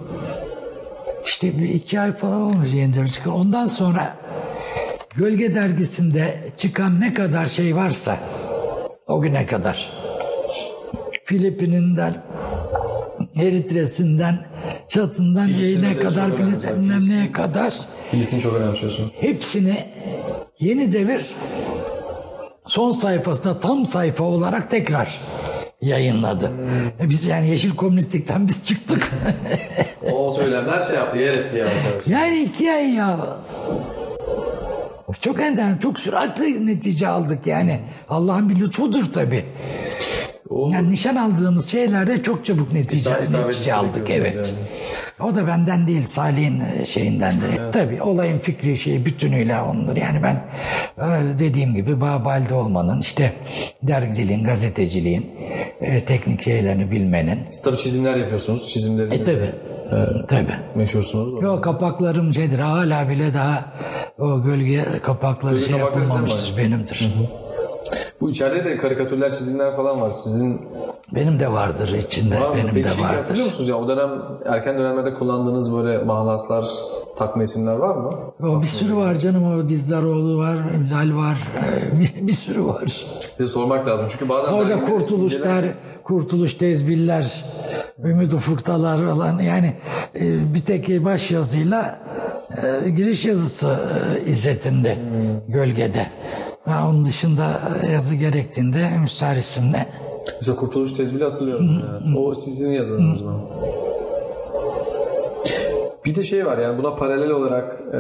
işte 1.25 1.57
bir 1.57 1.69
iki 1.69 1.99
ay 1.99 2.11
falan 2.15 2.41
olmuş 2.41 2.67
yeni 2.73 2.93
devire 2.95 3.09
çıkar. 3.11 3.31
Ondan 3.31 3.65
sonra 3.65 4.17
Gölge 5.15 5.55
dergisinde 5.55 6.35
çıkan 6.57 6.99
ne 7.01 7.13
kadar 7.13 7.45
şey 7.45 7.75
varsa 7.75 8.17
o 9.07 9.21
güne 9.21 9.45
kadar 9.45 9.89
Filipin'inden 11.23 12.13
Eritre'sinden 13.35 14.39
Çatından 14.89 15.47
meselesi 15.49 15.99
kadar 15.99 16.29
çok 16.29 16.39
önemli. 16.39 16.51
Filistin'den 16.59 16.89
Filistin. 16.89 17.17
neye 17.17 17.31
kadar 17.31 17.73
Filistin 18.11 18.39
çok 18.39 18.53
önemsiyorsun. 18.55 19.11
hepsini 19.19 19.85
yeni 20.59 20.93
devir 20.93 21.25
son 22.65 22.91
sayfasında 22.91 23.59
tam 23.59 23.85
sayfa 23.85 24.23
olarak 24.23 24.69
tekrar 24.69 25.19
yayınladı. 25.81 26.51
E 27.01 27.09
Biz 27.09 27.25
yani 27.25 27.49
Yeşil 27.49 27.75
Komünistlikten 27.75 28.47
biz 28.47 28.63
çıktık. 28.63 29.11
O 30.13 30.29
söylemler 30.29 30.79
şey 30.79 30.95
yaptı, 30.95 31.17
yer 31.17 31.33
etti 31.33 31.57
yavaş 31.57 31.85
yavaş. 31.85 32.07
yani 32.07 32.41
iki 32.41 32.71
ay 32.71 32.89
ya. 32.93 33.17
Çok 35.21 35.41
enden, 35.41 35.77
çok 35.77 35.99
süratli 35.99 36.67
netice 36.67 37.07
aldık 37.07 37.47
yani. 37.47 37.79
Allah'ın 38.09 38.49
bir 38.49 38.59
lütfudur 38.59 39.13
tabii. 39.13 39.45
O 40.49 40.71
Yani 40.71 40.91
nişan 40.91 41.15
aldığımız 41.15 41.67
şeylerde 41.69 42.23
çok 42.23 42.45
çabuk 42.45 42.73
netice, 42.73 43.09
İsa- 43.09 43.47
netice 43.47 43.73
aldık. 43.73 44.09
Evet. 44.09 44.53
O 45.19 45.35
da 45.35 45.47
benden 45.47 45.87
değil 45.87 46.07
Salih'in 46.07 46.59
e, 46.59 46.85
şeyindendir. 46.85 47.47
Tabii 47.73 48.01
olayın 48.01 48.39
fikri 48.39 48.77
şeyi 48.77 49.05
bütünüyle 49.05 49.59
ondur. 49.59 49.95
Yani 49.95 50.23
ben 50.23 50.35
e, 50.97 51.39
dediğim 51.39 51.73
gibi 51.73 52.01
Babal'de 52.01 52.53
olmanın 52.53 53.01
işte 53.01 53.33
dergiciliğin, 53.83 54.43
gazeteciliğin 54.43 55.25
e, 55.81 56.05
teknik 56.05 56.43
şeylerini 56.43 56.91
bilmenin. 56.91 57.39
siz 57.51 57.63
tabii 57.63 57.77
çizimler 57.77 58.15
yapıyorsunuz. 58.15 58.67
Çizimleriniz 58.67 59.21
E 59.21 59.25
de 59.25 59.51
tabii. 59.89 60.25
Tabii. 60.29 60.55
meşhursunuz. 60.75 61.41
Yo 61.43 61.61
kapaklarım 61.61 62.33
şeydir 62.33 62.59
hala 62.59 63.09
bile 63.09 63.33
daha 63.33 63.65
o 64.19 64.43
gölge 64.43 64.85
kapakları 65.03 65.53
Gölge 65.53 65.65
şey 65.67 65.77
kapakları 65.79 66.03
yapılmamıştır 66.03 66.57
benimdir. 66.57 67.13
Bu 68.21 68.29
içeride 68.29 68.65
de 68.65 68.77
karikatürler, 68.77 69.31
çizimler 69.31 69.75
falan 69.75 70.01
var. 70.01 70.09
Sizin 70.11 70.61
Benim 71.15 71.39
de 71.39 71.51
vardır 71.51 71.87
içinde 71.93 72.41
var 72.41 72.49
mı? 72.49 72.55
benim 72.55 72.73
Peki 72.73 72.83
de 72.85 72.89
şeyi 72.89 73.03
vardır. 73.05 73.17
hatırlıyor 73.17 73.45
musunuz 73.45 73.69
ya? 73.69 73.75
O 73.75 73.87
dönem 73.89 74.09
erken 74.45 74.77
dönemlerde 74.77 75.13
kullandığınız 75.13 75.73
böyle 75.75 75.97
mahlaslar, 76.03 76.65
takma 77.17 77.43
isimler 77.43 77.75
var 77.75 77.95
mı? 77.95 78.11
O 78.43 78.61
bir 78.61 78.67
sürü 78.67 78.95
var 78.95 79.15
canım 79.15 79.53
o 79.59 79.69
Dizdaroğlu 79.69 80.37
var, 80.37 80.55
Lal 80.91 81.15
var, 81.17 81.37
e, 81.93 81.99
bir, 81.99 82.27
bir 82.27 82.33
sürü 82.33 82.65
var. 82.65 83.05
Size 83.37 83.49
sormak 83.49 83.87
lazım. 83.87 84.07
Çünkü 84.09 84.29
bazen 84.29 84.53
Orada 84.53 84.79
kurtuluşlar, 84.85 85.39
incelerken- 85.39 85.73
kurtuluş 86.09 86.53
tezbiller, 86.53 87.43
ümit 88.03 88.33
ufuktalar 88.33 89.07
falan 89.07 89.39
yani 89.39 89.73
e, 90.15 90.53
bir 90.53 90.59
tek 90.59 91.05
baş 91.05 91.31
yazıyla 91.31 91.99
e, 92.85 92.89
giriş 92.89 93.25
yazısı 93.25 93.67
e, 93.67 94.29
izzetinde 94.29 94.97
gölgede. 95.47 96.07
Ha, 96.65 96.87
onun 96.89 97.05
dışında 97.05 97.61
yazı 97.91 98.15
gerektiğinde 98.15 98.89
Müstahar 98.97 99.37
isimle. 99.37 99.85
Mesela 100.35 100.57
Kurtuluş 100.57 100.93
Tezbili 100.93 101.23
hatırlıyorum. 101.23 101.81
evet. 101.91 102.17
O 102.17 102.33
sizin 102.33 102.73
yazınız 102.73 103.21
mı? 103.21 103.41
Bir 106.05 106.15
de 106.15 106.23
şey 106.23 106.45
var 106.45 106.57
yani 106.57 106.77
buna 106.77 106.95
paralel 106.95 107.29
olarak 107.29 107.79
e, 107.93 107.99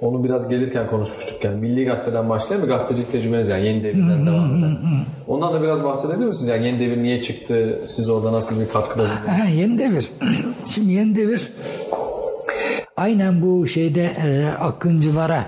onu 0.00 0.24
biraz 0.24 0.48
gelirken 0.48 0.86
konuşmuştuk 0.86 1.44
yani 1.44 1.60
Milli 1.60 1.84
Gazete'den 1.84 2.28
başlayan 2.28 2.62
bir 2.62 2.68
gazetecilik 2.68 3.12
tecrübeniz 3.12 3.48
yani 3.48 3.66
yeni 3.66 3.84
devirden 3.84 4.26
devam 4.26 4.58
eden. 4.58 4.78
Ondan 5.26 5.54
da 5.54 5.62
biraz 5.62 5.84
bahsedebilir 5.84 6.26
misiniz? 6.26 6.48
Yani 6.48 6.66
yeni 6.66 6.80
devir 6.80 7.02
niye 7.02 7.20
çıktı? 7.22 7.80
Siz 7.84 8.08
orada 8.10 8.32
nasıl 8.32 8.60
bir 8.60 8.68
katkıda 8.68 9.02
bulundunuz? 9.02 9.38
Ha, 9.38 9.44
yeni 9.54 9.78
devir. 9.78 10.10
Şimdi 10.66 10.92
yeni 10.92 11.16
devir 11.16 11.52
aynen 12.98 13.42
bu 13.42 13.68
şeyde 13.68 14.12
e, 14.24 14.46
akıncılara 14.60 15.44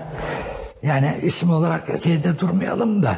yani 0.83 1.13
isim 1.23 1.51
olarak 1.51 1.87
şeyde 2.03 2.39
durmayalım 2.39 3.03
da 3.03 3.15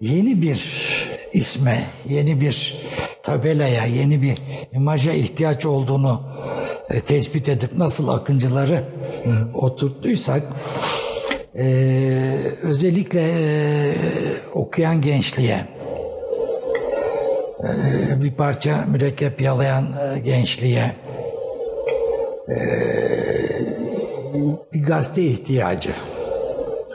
yeni 0.00 0.42
bir 0.42 0.88
isme, 1.32 1.86
yeni 2.08 2.40
bir 2.40 2.82
tabelaya, 3.22 3.86
yeni 3.86 4.22
bir 4.22 4.38
imaja 4.72 5.12
ihtiyaç 5.12 5.66
olduğunu 5.66 6.22
e, 6.90 7.00
tespit 7.00 7.48
edip 7.48 7.76
nasıl 7.76 8.08
akıncıları 8.08 8.84
oturttuysak 9.54 10.42
e, 11.58 11.66
özellikle 12.62 13.20
e, 13.20 13.94
okuyan 14.54 15.00
gençliğe 15.00 15.66
e, 17.64 18.22
bir 18.22 18.32
parça 18.32 18.84
mürekkep 18.88 19.40
yalayan 19.40 19.84
e, 19.84 20.18
gençliğe 20.18 20.92
bir 24.72 24.84
gazete 24.84 25.22
ihtiyacı 25.22 25.92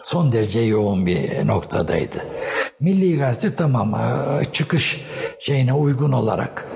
son 0.03 0.31
derece 0.31 0.59
yoğun 0.59 1.05
bir 1.05 1.47
noktadaydı. 1.47 2.17
Milli 2.79 3.17
Gazete 3.17 3.55
tamam 3.55 4.01
çıkış 4.53 5.05
şeyine 5.39 5.73
uygun 5.73 6.11
olarak 6.11 6.67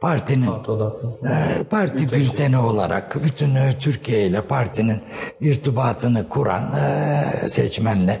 partinin 0.00 0.48
e, 0.48 1.62
parti 1.70 2.12
bülteni 2.12 2.58
olarak 2.58 3.24
bütün 3.24 3.54
e, 3.54 3.78
Türkiye 3.80 4.26
ile 4.26 4.42
partinin 4.42 4.98
irtibatını 5.40 6.28
kuran 6.28 6.76
e, 6.76 7.48
seçmenle 7.48 8.20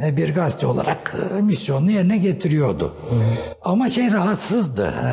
e, 0.00 0.16
bir 0.16 0.34
gazete 0.34 0.66
olarak 0.66 1.14
e, 1.38 1.40
misyonunu 1.40 1.90
yerine 1.90 2.18
getiriyordu. 2.18 2.96
Ama 3.62 3.90
şey 3.90 4.12
rahatsızdı. 4.12 4.94
E, 5.04 5.08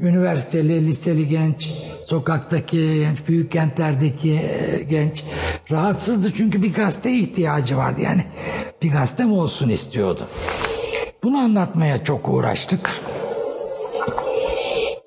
Üniversiteli, 0.00 0.86
liseli 0.86 1.28
genç, 1.28 1.74
sokaktaki 2.06 2.76
genç, 2.76 3.28
büyük 3.28 3.52
kentlerdeki 3.52 4.32
e, 4.32 4.82
genç 4.82 5.24
rahatsızdı 5.70 6.32
çünkü 6.34 6.62
bir 6.62 6.74
gazete 6.74 7.12
ihtiyacı 7.12 7.76
vardı. 7.76 8.00
Yani 8.00 8.24
bir 8.82 8.92
gazete 8.92 9.24
mi 9.24 9.32
olsun 9.32 9.68
istiyordu. 9.68 10.20
Bunu 11.22 11.38
anlatmaya 11.38 12.04
çok 12.04 12.28
uğraştık. 12.28 12.90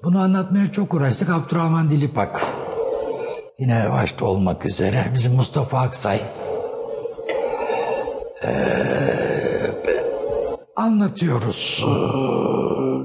Bunu 0.04 0.22
anlatmaya 0.22 0.72
çok 0.72 0.93
uğraştık. 0.93 1.30
Abdurrahman 1.30 1.91
Dilipak 1.91 2.45
yine 3.60 3.91
başta 3.91 4.26
olmak 4.26 4.66
üzere 4.66 5.06
bizim 5.14 5.36
Mustafa 5.36 5.80
Aksay 5.80 6.20
Ee, 8.45 8.49
anlatıyoruz. 10.76 11.86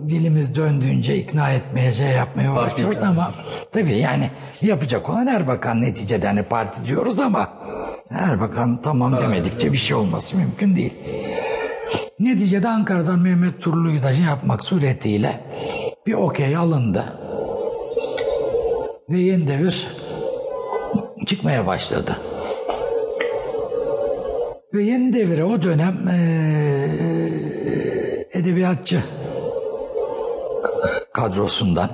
Dilimiz 0.08 0.56
döndüğünce 0.56 1.16
ikna 1.16 1.50
etmeye 1.50 1.94
şey 1.94 2.08
yapmaya 2.08 2.52
uğraşıyoruz 2.52 2.98
ama 2.98 3.32
tabii 3.72 3.98
yani 3.98 4.30
yapacak 4.62 5.10
olan 5.10 5.26
Erbakan 5.26 5.80
neticede 5.80 6.26
hani 6.26 6.42
parti 6.42 6.86
diyoruz 6.86 7.20
ama 7.20 7.48
Erbakan 8.10 8.82
tamam 8.82 9.16
demedikçe 9.16 9.72
bir 9.72 9.78
şey 9.78 9.96
olması 9.96 10.36
mümkün 10.36 10.76
değil. 10.76 10.94
Neticede 12.20 12.68
Ankara'dan 12.68 13.18
Mehmet 13.18 13.60
Turlu'yu 13.62 14.02
da 14.02 14.14
şey 14.14 14.24
yapmak 14.24 14.64
suretiyle 14.64 15.40
bir 16.08 16.12
okey 16.14 16.56
alındı. 16.56 17.04
Ve 19.10 19.20
yeni 19.20 19.48
devir 19.48 19.86
çıkmaya 21.26 21.66
başladı. 21.66 22.16
Ve 24.74 24.82
yeni 24.84 25.12
devire 25.12 25.44
o 25.44 25.62
dönem 25.62 25.96
eee, 26.08 27.28
edebiyatçı 28.32 29.00
kadrosundan 31.12 31.90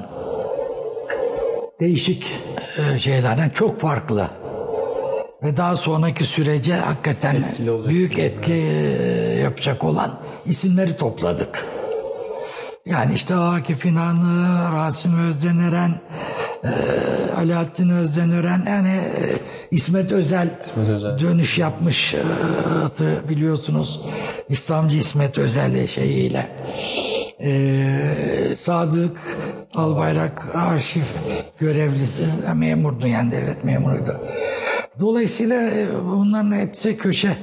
değişik 1.81 2.27
eee, 2.79 2.99
şeylerden 2.99 3.49
çok 3.51 3.81
farklı 3.81 4.29
ve 5.43 5.57
daha 5.57 5.77
sonraki 5.77 6.25
sürece 6.25 6.75
hakikaten 6.75 7.37
büyük 7.89 8.19
etki 8.19 8.53
eee, 8.53 9.41
yapacak 9.43 9.85
olan 9.85 10.15
isimleri 10.47 10.97
topladık. 10.97 11.67
Yani 12.87 13.15
işte 13.15 13.35
Akif 13.35 13.85
İnan'ı, 13.87 14.73
Rasim 14.73 15.19
Özdenören, 15.29 15.95
eee 16.65 16.71
Alaaddin 17.39 17.89
Özdenören, 17.91 18.63
yani 18.69 18.89
eee, 18.89 19.33
İsmet 19.71 20.13
Özel, 20.13 20.49
İsmet 20.63 20.89
Özel. 20.89 21.19
dönüş 21.21 21.59
yapmış 21.59 22.15
eee, 22.15 22.21
biliyorsunuz. 23.29 24.01
İslamcı 24.49 24.97
İsmet 24.97 25.39
Özel 25.39 25.87
şeyiyle. 25.87 26.49
Eee, 27.41 28.57
Sadık 28.59 29.19
Albayrak 29.75 30.49
arşiv 30.55 31.03
görevlisi, 31.61 32.23
memurdu 32.55 33.07
yani 33.07 33.31
devlet 33.33 33.65
memuruydu. 33.65 34.17
Dolayısıyla 35.01 35.71
bunların 36.05 36.53
hepsi 36.53 36.97
köşe 36.99 37.37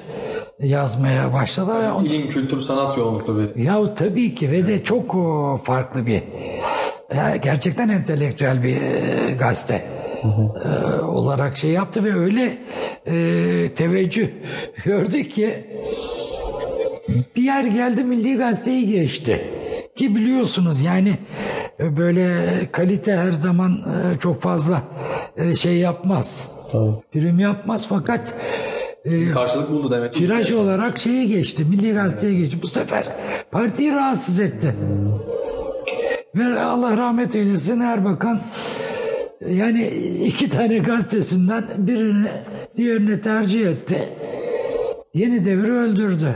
yazmaya 0.63 1.33
başladı. 1.33 1.71
ve 1.81 1.91
on- 1.91 2.03
İlim, 2.05 2.27
kültür, 2.27 2.57
sanat 2.57 2.97
yoğunluklu 2.97 3.37
bir 3.39 3.63
ya 3.63 3.95
tabii 3.95 4.35
ki 4.35 4.51
ve 4.51 4.67
de 4.67 4.83
çok 4.83 5.15
o, 5.15 5.59
farklı 5.63 6.05
bir 6.05 6.21
ya 7.15 7.35
gerçekten 7.35 7.89
entelektüel 7.89 8.63
bir 8.63 8.81
e, 8.81 9.31
gazete 9.39 9.81
e, 10.65 11.01
olarak 11.01 11.57
şey 11.57 11.69
yaptı 11.71 12.03
ve 12.03 12.13
öyle 12.19 12.57
e, 13.05 13.69
teveccüh 13.75 14.27
gördü 14.85 15.23
ki 15.29 15.49
bir 17.35 17.41
yer 17.43 17.63
geldi 17.63 18.03
Milli 18.03 18.35
Gazete'yi 18.37 18.89
geçti. 18.89 19.41
Ki 19.95 20.15
biliyorsunuz 20.15 20.81
yani 20.81 21.17
e, 21.79 21.97
böyle 21.97 22.35
kalite 22.71 23.15
her 23.15 23.31
zaman 23.31 23.71
e, 23.71 24.19
çok 24.19 24.41
fazla 24.41 24.81
e, 25.37 25.55
şey 25.55 25.77
yapmaz. 25.77 26.57
Tabii. 26.71 26.91
Prim 27.11 27.39
yapmaz 27.39 27.85
fakat 27.89 28.35
e, 29.05 29.31
karşılık 29.31 29.69
buldu 29.69 29.91
demek. 29.91 30.13
Tiraj 30.13 30.53
olarak 30.53 30.97
şeye 30.99 31.25
geçti, 31.25 31.65
Milli 31.69 31.93
Gazete'ye 31.93 32.33
geçti. 32.39 32.57
Bu 32.61 32.67
sefer 32.67 33.05
partiyi 33.51 33.91
rahatsız 33.91 34.39
etti. 34.39 34.73
Ve 36.35 36.59
Allah 36.59 36.97
rahmet 36.97 37.35
eylesin 37.35 37.79
Erbakan 37.79 38.39
yani 39.49 39.87
iki 40.25 40.49
tane 40.49 40.77
gazetesinden 40.77 41.63
birini 41.77 42.27
diğerine 42.77 43.21
tercih 43.21 43.67
etti. 43.67 43.99
Yeni 45.13 45.45
devri 45.45 45.71
öldürdü. 45.71 46.35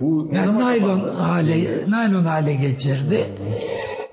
Bu 0.00 0.28
ne 0.32 0.36
Yani 0.36 0.46
zaman 0.46 0.62
naylon 0.62 1.00
kapandı? 1.00 1.10
hale, 1.10 1.66
naylon 1.88 2.24
hale 2.24 2.54
geçirdi. 2.54 3.24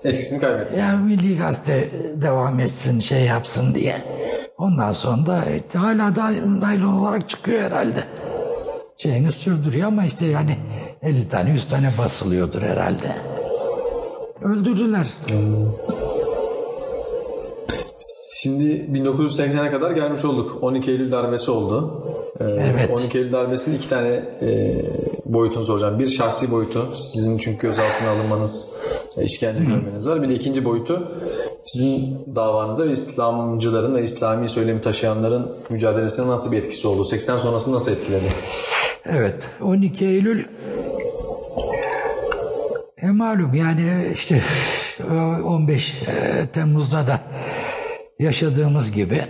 Etkisini 0.03 0.39
kaybetti. 0.39 0.79
Yani 0.79 1.03
Milli 1.05 1.37
Gazete 1.37 1.89
devam 2.21 2.59
etsin, 2.59 2.99
şey 2.99 3.23
yapsın 3.23 3.75
diye. 3.75 3.97
Ondan 4.59 4.93
sonra 4.93 5.25
da 5.25 5.45
hala 5.79 6.15
da 6.15 6.31
naylon 6.59 6.93
olarak 6.93 7.29
çıkıyor 7.29 7.61
herhalde. 7.61 8.03
Şeyini 8.97 9.31
sürdürüyor 9.31 9.87
ama 9.87 10.05
işte 10.05 10.25
yani 10.25 10.57
50 11.01 11.29
tane 11.29 11.51
100 11.51 11.67
tane 11.67 11.91
basılıyordur 11.97 12.61
herhalde. 12.61 13.15
Öldürdüler. 14.41 15.07
Şimdi 18.33 18.63
1980'e 18.93 19.71
kadar 19.71 19.91
gelmiş 19.91 20.25
olduk. 20.25 20.57
12 20.61 20.91
Eylül 20.91 21.11
darbesi 21.11 21.51
oldu. 21.51 22.03
Ee, 22.39 22.43
Evet. 22.43 22.89
12 22.89 23.17
Eylül 23.17 23.33
darbesinin 23.33 23.75
iki 23.75 23.89
tane 23.89 24.07
e, 24.41 24.75
boyutunu 25.25 25.65
soracağım. 25.65 25.99
Bir 25.99 26.07
şahsi 26.07 26.51
boyutu. 26.51 26.91
Sizin 26.93 27.37
çünkü 27.37 27.59
gözaltına 27.59 28.09
alınmanız, 28.09 28.71
e, 29.17 29.23
işkence 29.23 29.63
görmeniz 29.63 30.07
var. 30.07 30.23
Bir 30.23 30.29
de 30.29 30.33
ikinci 30.33 30.65
boyutu 30.65 31.11
sizin 31.65 32.17
davanızda 32.35 32.85
ve 32.85 32.91
İslamcıların 32.91 33.95
ve 33.95 34.03
İslami 34.03 34.49
söylemi 34.49 34.81
taşıyanların 34.81 35.47
mücadelesine 35.69 36.27
nasıl 36.27 36.51
bir 36.51 36.57
etkisi 36.57 36.87
oldu? 36.87 37.05
80 37.05 37.37
sonrası 37.37 37.71
nasıl 37.71 37.91
etkiledi? 37.91 38.25
Evet. 39.05 39.35
12 39.63 40.05
Eylül 40.05 40.43
e 43.01 43.07
malum 43.07 43.53
yani 43.53 44.11
işte 44.13 44.41
e, 45.11 45.13
15 45.13 46.03
e, 46.07 46.47
Temmuz'da 46.53 47.07
da 47.07 47.19
yaşadığımız 48.19 48.91
gibi 48.91 49.25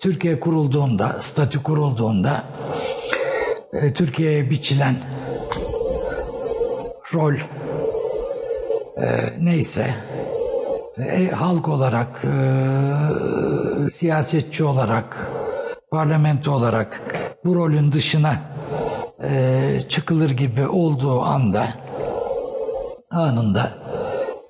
Türkiye 0.00 0.40
kurulduğunda, 0.40 1.20
statü 1.22 1.62
kurulduğunda 1.62 2.44
e, 3.72 3.92
Türkiye'ye 3.92 4.50
biçilen 4.50 4.94
rol 7.14 7.34
neyse 9.40 9.94
halk 11.32 11.68
olarak, 11.68 12.24
siyasetçi 13.92 14.64
olarak, 14.64 15.30
parlamento 15.90 16.52
olarak 16.52 17.00
bu 17.44 17.54
rolün 17.54 17.92
dışına 17.92 18.36
çıkılır 19.88 20.30
gibi 20.30 20.66
olduğu 20.66 21.22
anda 21.22 21.68
anında 23.10 23.87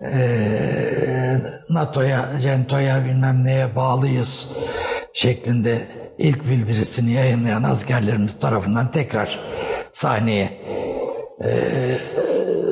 e, 0.02 1.40
NATO'ya, 1.68 2.28
CENTO'ya 2.42 3.04
bilmem 3.04 3.44
neye 3.44 3.76
bağlıyız 3.76 4.52
şeklinde 5.12 5.86
ilk 6.18 6.44
bildirisini 6.44 7.10
yayınlayan 7.12 7.62
askerlerimiz 7.62 8.40
tarafından 8.40 8.92
tekrar 8.92 9.38
sahneye 9.94 10.58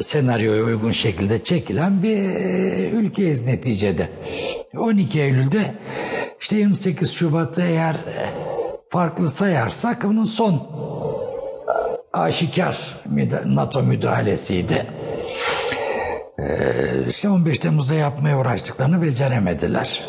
senaryoya 0.04 0.62
uygun 0.64 0.92
şekilde 0.92 1.44
çekilen 1.44 2.02
bir 2.02 2.18
e, 2.18 2.90
ülkeyiz 2.90 3.46
neticede. 3.46 4.08
12 4.78 5.20
Eylül'de 5.20 5.62
işte 6.40 6.56
28 6.56 7.12
Şubat'ta 7.12 7.62
eğer 7.62 7.94
e, 7.94 8.30
farklı 8.90 9.30
sayarsak 9.30 10.04
bunun 10.04 10.24
son 10.24 10.68
aşikar 12.12 12.78
NATO 13.46 13.82
müdahalesiydi. 13.82 14.86
Ee, 16.38 17.10
işte 17.10 17.28
15 17.28 17.58
Temmuz'da 17.58 17.94
yapmaya 17.94 18.38
uğraştıklarını 18.38 19.02
beceremediler. 19.02 20.00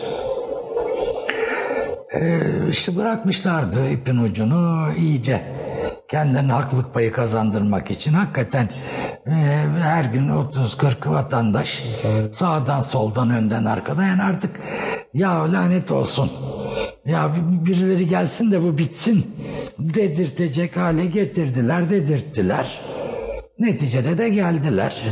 Ee, 2.14 2.40
işte 2.72 2.96
bırakmışlardı 2.96 3.90
ipin 3.90 4.18
ucunu 4.18 4.90
iyice 4.98 5.42
kendilerine 6.12 6.52
haklılık 6.52 6.94
payı 6.94 7.12
kazandırmak 7.12 7.92
için 7.92 8.14
hakikaten 8.14 8.70
e, 9.28 9.32
her 9.82 10.06
gün 10.06 10.28
30-40 10.30 11.12
vatandaş 11.12 11.84
sağdan 12.34 12.82
soldan 12.82 13.30
önden 13.30 13.66
arkadan 13.66 14.04
yani 14.04 14.24
artık 14.24 14.52
ya 15.14 15.54
lanet 15.54 15.92
olsun 15.92 16.32
ya 17.06 17.32
bir- 17.36 17.66
birileri 17.72 18.10
gelsin 18.10 18.52
de 18.52 18.64
bu 18.64 18.78
bitsin 18.78 19.26
dedirtecek 19.80 20.78
hale 20.78 21.06
getirdiler 21.06 21.90
dedirttiler. 21.90 22.82
Neticede 23.60 24.18
de 24.18 24.30
geldiler. 24.30 25.04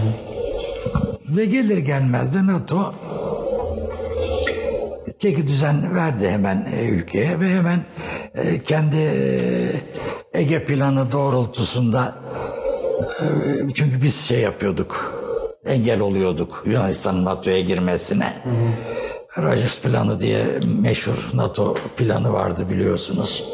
Ve 1.29 1.45
gelir 1.45 1.77
gelmez 1.77 2.35
de 2.35 2.47
NATO 2.47 2.93
çeki 5.19 5.47
düzen 5.47 5.95
verdi 5.95 6.29
hemen 6.29 6.67
e, 6.73 6.85
ülkeye 6.85 7.39
ve 7.39 7.49
hemen 7.49 7.79
e, 8.35 8.63
kendi 8.63 8.97
e, 8.97 9.81
Ege 10.33 10.65
planı 10.65 11.11
doğrultusunda 11.11 12.15
çünkü 13.75 14.01
biz 14.01 14.15
şey 14.15 14.39
yapıyorduk 14.39 15.21
engel 15.65 15.99
oluyorduk 15.99 16.63
Yunanistan'ın 16.65 17.25
NATO'ya 17.25 17.61
girmesine. 17.61 18.33
Rogers 19.37 19.81
planı 19.81 20.19
diye 20.19 20.59
meşhur 20.81 21.29
NATO 21.33 21.75
planı 21.97 22.33
vardı 22.33 22.65
biliyorsunuz. 22.71 23.49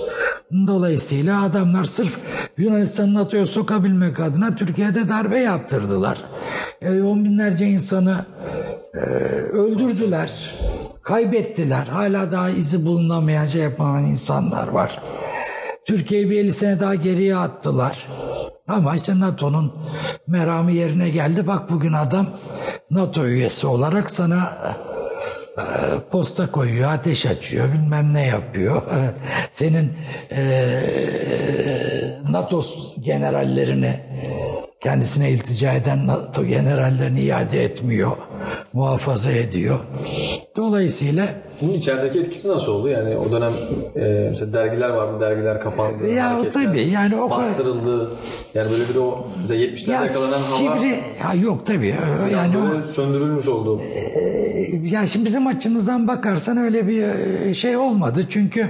Dolayısıyla 0.67 1.43
adamlar 1.43 1.86
sırf 1.86 2.17
Yunanistan'ı 2.57 3.13
NATO'ya 3.13 3.45
sokabilmek 3.45 4.19
adına 4.19 4.55
Türkiye'de 4.55 5.09
darbe 5.09 5.39
yaptırdılar. 5.39 6.17
E, 6.82 7.01
on 7.01 7.25
binlerce 7.25 7.65
insanı 7.65 8.25
e, 8.93 8.97
öldürdüler, 8.97 10.55
kaybettiler. 11.03 11.86
Hala 11.86 12.32
daha 12.32 12.49
izi 12.49 12.86
bulunamayan 12.86 13.47
şey 13.47 13.61
yapamayan 13.61 14.09
insanlar 14.09 14.67
var. 14.67 15.01
Türkiye'yi 15.86 16.29
bir 16.29 16.39
50 16.39 16.53
sene 16.53 16.79
daha 16.79 16.95
geriye 16.95 17.36
attılar. 17.36 18.07
Ama 18.67 18.95
işte 18.95 19.19
NATO'nun 19.19 19.73
meramı 20.27 20.71
yerine 20.71 21.09
geldi. 21.09 21.47
Bak 21.47 21.71
bugün 21.71 21.93
adam 21.93 22.27
NATO 22.91 23.25
üyesi 23.25 23.67
olarak 23.67 24.11
sana 24.11 24.53
e, 25.57 25.63
posta 26.11 26.51
koyuyor, 26.51 26.91
ateş 26.91 27.25
açıyor, 27.25 27.73
bilmem 27.73 28.13
ne 28.13 28.25
yapıyor. 28.27 28.82
Senin 29.51 29.93
e, 30.32 30.41
NATO 32.29 32.65
generallerini 32.99 33.99
kendisine 34.84 35.29
iltica 35.32 35.73
eden 35.73 36.07
NATO 36.07 36.45
generallerini 36.45 37.21
iade 37.21 37.63
etmiyor, 37.63 38.11
muhafaza 38.73 39.32
ediyor. 39.32 39.79
Dolayısıyla 40.55 41.27
Bunun 41.61 41.73
içerideki 41.73 42.19
etkisi 42.19 42.49
nasıl 42.49 42.71
oldu? 42.71 42.89
Yani 42.89 43.17
o 43.17 43.32
dönem 43.32 43.51
e, 43.95 44.27
mesela 44.29 44.53
dergiler 44.53 44.89
vardı, 44.89 45.19
dergiler 45.19 45.59
kapandı, 45.59 46.07
Ya 46.07 46.29
hareketler 46.32 46.63
tabii, 46.65 46.84
yani 46.88 47.15
o 47.15 47.29
bastırıldı. 47.29 48.11
Yani 48.53 48.71
böyle 48.71 48.89
bir 48.89 48.93
de 48.95 48.99
o 48.99 49.27
mesela 49.41 49.63
70'lerde 49.65 49.91
ya 49.91 50.03
yakalanan 50.05 50.39
hava 50.39 50.79
ha 51.19 51.34
yok 51.36 51.65
tabii. 51.67 51.95
biraz 52.29 52.49
Yani 52.49 52.57
o- 52.57 52.71
böyle 52.71 52.84
söndürülmüş 52.84 53.47
oldu. 53.47 53.82
Ya 54.84 55.07
şimdi 55.07 55.25
bizim 55.25 55.47
açımızdan 55.47 56.07
bakarsan 56.07 56.57
öyle 56.57 56.88
bir 56.88 57.03
e, 57.03 57.53
şey 57.53 57.77
olmadı. 57.77 58.25
Çünkü 58.29 58.69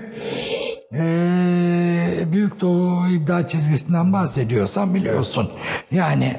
e, 0.93 2.31
Büyük 2.31 2.61
Doğu 2.61 3.07
ibda 3.07 3.47
çizgisinden 3.47 4.13
bahsediyorsan 4.13 4.95
biliyorsun. 4.95 5.51
Yani 5.91 6.37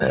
e, 0.00 0.08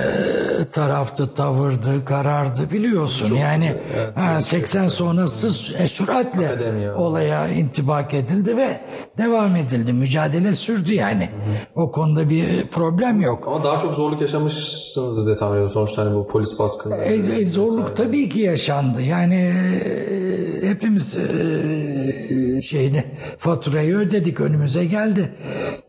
taraftı, 0.74 1.36
tavırdı, 1.36 2.06
karardı 2.06 2.72
biliyorsun. 2.72 3.36
yani 3.36 3.76
ha, 4.16 4.42
80 4.42 4.88
sonrası 4.88 5.78
e, 5.78 5.88
süratle 5.88 6.50
Akademi 6.50 6.92
olaya 6.92 7.48
intibak 7.48 8.14
edildi 8.14 8.58
ve 8.58 8.80
devam 9.18 9.56
edildi. 9.56 9.94
Mücadele 9.94 10.56
sürdü 10.56 10.94
yani. 10.94 11.30
O 11.76 11.92
konuda 11.92 12.30
bir 12.30 12.64
problem 12.68 13.22
yok. 13.22 13.44
Ama 13.48 13.64
daha 13.64 13.80
çok 13.80 13.96
zorluk 13.96 14.22
yaşamışsınız 14.22 15.26
diye 15.26 15.36
tahmin 15.36 15.54
ediyorum. 15.54 15.74
Sonuçta 15.74 16.06
hani 16.06 16.16
bu 16.16 16.28
polis 16.28 16.60
baskını. 16.60 16.96
E, 16.96 17.14
e, 17.14 17.46
zorluk 17.46 17.98
tabii 17.98 18.30
ki 18.30 18.40
yaşandı. 18.40 19.02
Yani 19.02 19.36
e, 19.36 20.70
hepimiz 20.70 21.16
e, 21.16 22.62
şeyini 22.62 23.04
faturayı 23.40 23.96
ödedik 23.96 24.40
önümüze 24.40 24.86
geldi. 24.86 25.30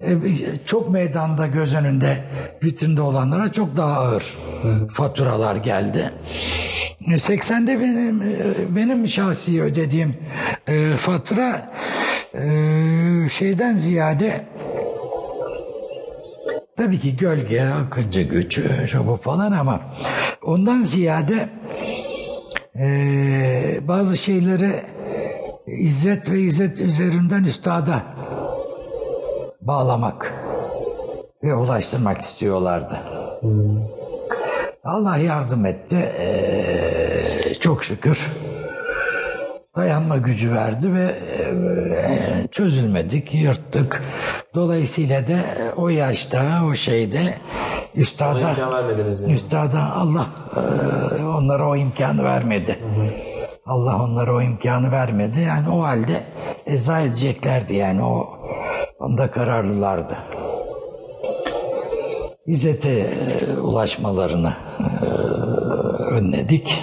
E, 0.02 0.16
çok 0.66 0.90
meydanda 0.90 1.46
göz 1.46 1.74
önünde 1.74 2.16
vitrinde 2.62 3.00
olanlara 3.00 3.52
çok 3.52 3.76
daha 3.76 4.00
ağır 4.00 4.24
faturalar 4.88 5.56
geldi. 5.56 6.10
E, 7.06 7.10
80'de 7.10 7.80
benim 7.80 8.22
e, 8.22 8.54
benim 8.76 9.08
şahsi 9.08 9.62
ödediğim 9.62 10.14
e, 10.66 10.96
fatura 10.96 11.72
e, 12.34 12.42
şeyden 13.28 13.76
ziyade 13.76 14.44
Tabii 16.76 17.00
ki 17.00 17.16
gölge, 17.16 17.62
akıncı 17.62 18.22
güç, 18.22 18.60
şu 18.86 19.16
falan 19.16 19.52
ama 19.52 19.80
ondan 20.42 20.82
ziyade 20.82 21.48
bazı 23.88 24.18
şeyleri 24.18 24.72
izzet 25.66 26.30
ve 26.30 26.40
izzet 26.40 26.80
üzerinden 26.80 27.44
üstada 27.44 28.02
bağlamak 29.60 30.34
ve 31.44 31.54
ulaştırmak 31.54 32.20
istiyorlardı. 32.20 32.98
Allah 34.84 35.16
yardım 35.16 35.66
etti. 35.66 35.96
Eee, 35.96 37.54
çok 37.60 37.84
şükür 37.84 38.28
dayanma 39.76 40.16
gücü 40.16 40.54
verdi 40.54 40.94
ve 40.94 41.04
e, 41.04 42.46
çözülmedik, 42.52 43.34
yırttık. 43.34 44.02
Dolayısıyla 44.54 45.28
da 45.28 45.32
e, 45.32 45.72
o 45.76 45.88
yaşta, 45.88 46.62
o 46.70 46.74
şeyde 46.74 47.34
üstada, 47.94 48.40
imkan 48.40 48.72
vermediniz 48.72 49.22
yani. 49.22 49.32
üstada 49.34 49.92
Allah 49.94 50.26
e, 50.56 51.24
onlara 51.24 51.68
o 51.68 51.76
imkanı 51.76 52.24
vermedi. 52.24 52.78
Allah 53.66 54.02
onlara 54.02 54.34
o 54.34 54.42
imkanı 54.42 54.92
vermedi. 54.92 55.40
Yani 55.40 55.68
o 55.68 55.82
halde 55.82 56.20
eza 56.66 57.00
edeceklerdi 57.00 57.74
yani 57.74 58.04
o 58.04 58.38
onda 58.98 59.30
kararlılardı. 59.30 60.16
İzzet'e 62.46 62.88
e, 62.90 63.56
ulaşmalarını 63.60 64.52
e, 65.02 65.06
önledik. 66.14 66.74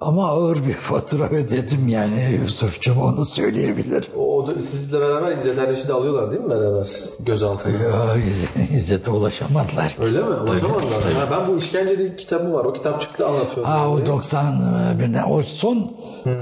Ama 0.00 0.28
ağır 0.28 0.66
bir 0.66 0.72
fatura 0.74 1.24
ödedim 1.28 1.88
yani 1.88 2.38
Yusuf'cum 2.42 3.02
onu 3.02 3.26
söyleyebilirim. 3.26 4.08
O, 4.18 4.36
o 4.36 4.46
da- 4.46 4.58
sizle 4.60 5.00
beraber 5.00 5.36
İzzet 5.36 5.58
Erdeş'i 5.58 5.88
de 5.88 5.92
alıyorlar 5.92 6.30
değil 6.30 6.42
mi 6.42 6.50
beraber 6.50 6.86
gözaltına? 7.20 7.72
Ya, 7.72 8.14
İzzet- 8.16 8.74
İzzet'e 8.74 9.10
ulaşamadılar. 9.10 9.96
Öyle 10.00 10.18
mi? 10.18 10.24
Ulaşamadılar. 10.34 11.02
Ha, 11.02 11.28
ben 11.30 11.54
bu 11.54 11.58
işkenceli 11.58 12.16
kitabı 12.16 12.52
var. 12.52 12.64
O 12.64 12.72
kitap 12.72 13.00
çıktı 13.00 13.26
anlatıyor. 13.26 13.66
Ha 13.66 13.88
o 13.88 13.96
Böyle. 13.96 14.08
91'den 14.10 15.30
o 15.30 15.42
son 15.42 15.92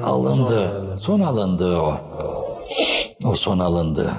alındı. 0.05 0.83
Son, 1.01 1.21
alındı 1.21 1.77
o. 1.81 1.95
O 3.25 3.37
son 3.37 3.59
alındı. 3.59 4.11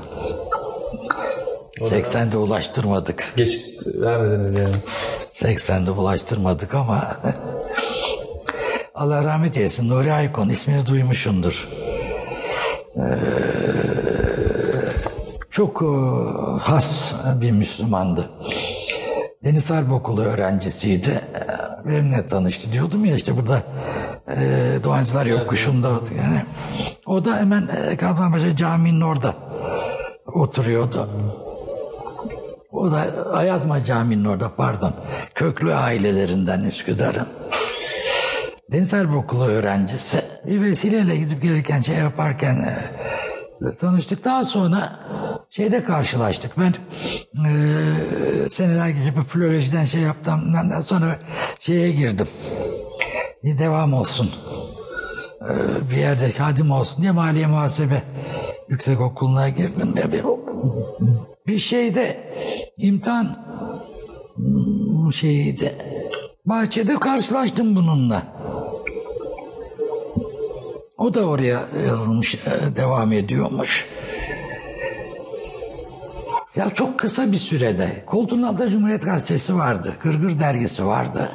80'de 1.90 2.38
ulaştırmadık. 2.38 3.34
Geçit 3.38 3.88
vermediniz 4.02 4.56
yani. 4.56 4.76
80'de 5.34 5.92
ulaştırmadık 5.92 6.74
ama 6.74 7.18
Allah 8.96 9.24
rahmet 9.24 9.58
eylesin 9.58 9.90
Nuri 9.90 10.14
Aykon 10.14 10.50
ismini 10.50 10.86
duymuşsundur. 10.86 11.70
Ee, 12.98 13.02
çok 15.52 15.82
e, 15.82 15.86
has 16.60 17.14
bir 17.42 17.52
Müslümandı. 17.52 18.30
Deniz 19.44 19.70
Harp 19.70 19.92
Okulu 19.92 20.24
öğrencisiydi. 20.24 21.10
Ee, 21.36 21.64
Benimle 21.90 22.28
tanıştı 22.28 22.72
diyordum 22.72 23.06
ya 23.06 23.16
işte 23.16 23.38
burada 23.38 23.62
e, 24.28 24.40
Doğancılar 24.84 25.26
Yokuşu'nda 25.26 25.90
yani. 25.90 26.42
O 27.06 27.26
da 27.26 27.38
hemen 27.38 27.68
e, 27.68 27.98
Kaplanpaşa 27.98 28.56
Camii'nin 28.56 29.02
orada 29.02 29.34
oturuyordu. 30.34 31.10
O 32.74 32.92
da 32.92 33.28
Ayazma 33.34 33.86
Camii'nin 33.86 34.26
orada 34.26 34.56
pardon. 34.56 34.94
Köklü 35.36 35.76
ailelerinden 35.76 36.64
Üsküdar'ın. 36.64 37.28
Deniz 38.72 38.94
Okulu 38.94 39.46
öğrencisi. 39.46 40.22
Bir 40.46 40.62
vesileyle 40.62 41.16
gidip 41.16 41.42
gelirken 41.42 41.82
şey 41.82 41.96
yaparken 41.96 42.56
e, 42.56 43.76
tanıştık. 43.76 44.26
Daha 44.26 44.46
sonra 44.46 45.00
şeyde 45.50 45.84
karşılaştık. 45.84 46.52
Ben 46.58 46.74
e, 47.50 48.50
seneler 48.50 48.90
geçip 48.90 49.30
filolojiden 49.30 49.86
şey 49.86 50.02
yaptım. 50.02 50.56
Ondan 50.64 50.80
sonra 50.80 51.20
şeye 51.60 51.92
girdim. 51.92 52.28
Bir 53.44 53.60
devam 53.60 53.94
olsun. 53.94 54.32
E, 55.42 55.52
bir 55.92 55.98
yerde 55.98 56.32
kadim 56.32 56.72
olsun 56.72 57.02
diye 57.02 57.12
maliye 57.12 57.48
muhasebe 57.48 58.04
yüksek 58.70 59.02
okuluna 59.02 59.50
girdim. 59.50 59.94
Ya 59.98 60.12
bir, 60.12 60.24
bir 61.48 61.60
şeyde 61.60 62.18
imtihan 62.78 63.38
hmm, 64.36 65.14
şeydi. 65.14 65.76
Bahçede 66.46 67.00
karşılaştım 67.00 67.76
bununla. 67.76 68.24
O 70.98 71.14
da 71.14 71.26
oraya 71.26 71.64
yazılmış, 71.88 72.36
e, 72.36 72.76
devam 72.76 73.14
ediyormuş. 73.14 73.88
Ya 76.56 76.70
çok 76.70 77.00
kısa 77.00 77.32
bir 77.32 77.38
sürede. 77.38 78.04
Koltuğun 78.06 78.42
altında 78.42 78.70
Cumhuriyet 78.70 79.04
Gazetesi 79.04 79.56
vardı. 79.56 79.94
Gırgır 80.04 80.40
dergisi 80.40 80.86
vardı. 80.86 81.30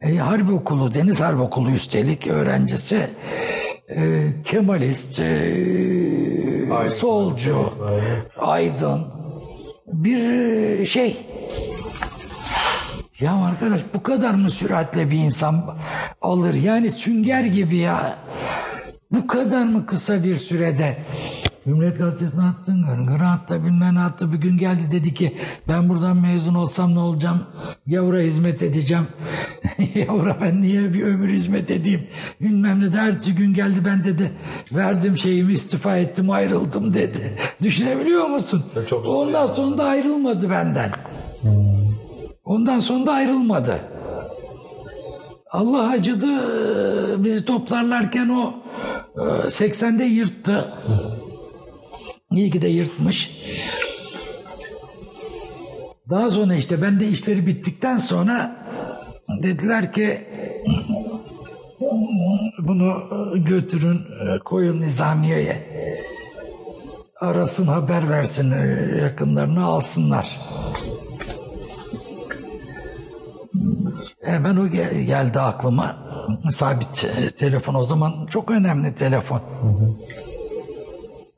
E, 0.00 0.16
Harp 0.16 0.52
Okulu, 0.52 0.94
Deniz 0.94 1.20
Harp 1.20 1.40
Okulu 1.40 1.70
üstelik 1.70 2.26
öğrencisi. 2.26 3.06
E, 3.88 4.32
Kemalist, 4.44 5.20
e, 5.20 5.24
Ayrı- 6.76 6.90
solcu, 6.90 7.70
aydın. 8.38 9.06
Bir 9.86 10.32
e, 10.80 10.86
şey. 10.86 11.26
Ya 13.20 13.34
arkadaş 13.44 13.80
bu 13.94 14.02
kadar 14.02 14.34
mı 14.34 14.50
süratle 14.50 15.10
bir 15.10 15.18
insan 15.18 15.76
alır? 16.22 16.54
Yani 16.54 16.90
sünger 16.90 17.44
gibi 17.44 17.76
ya. 17.76 18.18
Bu 19.10 19.26
kadar 19.26 19.64
mı 19.64 19.86
kısa 19.86 20.24
bir 20.24 20.36
sürede? 20.36 20.96
Cumhuriyet 21.64 21.98
Gazetesi'ne 21.98 22.42
attın, 22.42 22.86
Gırgır'a 22.86 23.30
attı, 23.30 23.64
bilmem 23.64 23.94
ne 23.94 24.00
attı. 24.00 24.32
Bir 24.32 24.38
gün 24.38 24.58
geldi 24.58 24.82
dedi 24.92 25.14
ki 25.14 25.36
ben 25.68 25.88
buradan 25.88 26.16
mezun 26.16 26.54
olsam 26.54 26.94
ne 26.94 26.98
olacağım? 26.98 27.42
Yavura 27.86 28.18
hizmet 28.18 28.62
edeceğim. 28.62 29.06
Yavura 29.94 30.36
ben 30.40 30.62
niye 30.62 30.94
bir 30.94 31.02
ömür 31.02 31.32
hizmet 31.32 31.70
edeyim? 31.70 32.06
Bilmem 32.40 32.80
ne 32.80 32.92
de 32.92 32.96
ertesi 32.96 33.34
gün 33.34 33.54
geldi 33.54 33.76
ben 33.84 34.04
dedi. 34.04 34.32
Verdim 34.72 35.18
şeyimi 35.18 35.52
istifa 35.52 35.96
ettim 35.96 36.30
ayrıldım 36.30 36.94
dedi. 36.94 37.38
Düşünebiliyor 37.62 38.26
musun? 38.26 38.64
Çok 38.86 39.08
Ondan 39.08 39.46
sonra 39.46 39.78
da 39.78 39.84
ayrılmadı 39.84 40.50
benden. 40.50 40.90
Ondan 42.44 42.80
sonra 42.80 43.06
da 43.06 43.12
ayrılmadı. 43.12 43.78
Allah 45.50 45.88
acıdı 45.88 46.26
e, 46.26 47.24
bizi 47.24 47.44
toplarlarken 47.44 48.28
o 48.28 48.54
e, 49.16 49.20
80'de 49.48 50.04
yırttı. 50.04 50.74
İyi 52.34 52.50
ki 52.50 52.62
de 52.62 52.68
yırtmış. 52.68 53.30
Daha 56.10 56.30
sonra 56.30 56.54
işte 56.54 56.82
ben 56.82 57.00
de 57.00 57.08
işleri 57.08 57.46
bittikten 57.46 57.98
sonra 57.98 58.56
dediler 59.42 59.92
ki 59.92 60.18
bunu 62.58 62.92
e, 63.34 63.38
götürün 63.38 63.96
e, 63.98 64.38
koyun 64.44 64.80
nizamiyeye. 64.80 65.56
Arasın 67.20 67.66
haber 67.66 68.10
versin 68.10 68.50
e, 68.50 68.66
yakınlarını 69.02 69.64
alsınlar. 69.64 70.40
Hemen 74.22 74.56
o 74.56 74.68
gel- 74.68 75.00
geldi 75.00 75.40
aklıma. 75.40 75.96
Sabit 76.52 77.06
telefon 77.38 77.74
o 77.74 77.84
zaman 77.84 78.26
çok 78.30 78.50
önemli 78.50 78.94
telefon. 78.94 79.40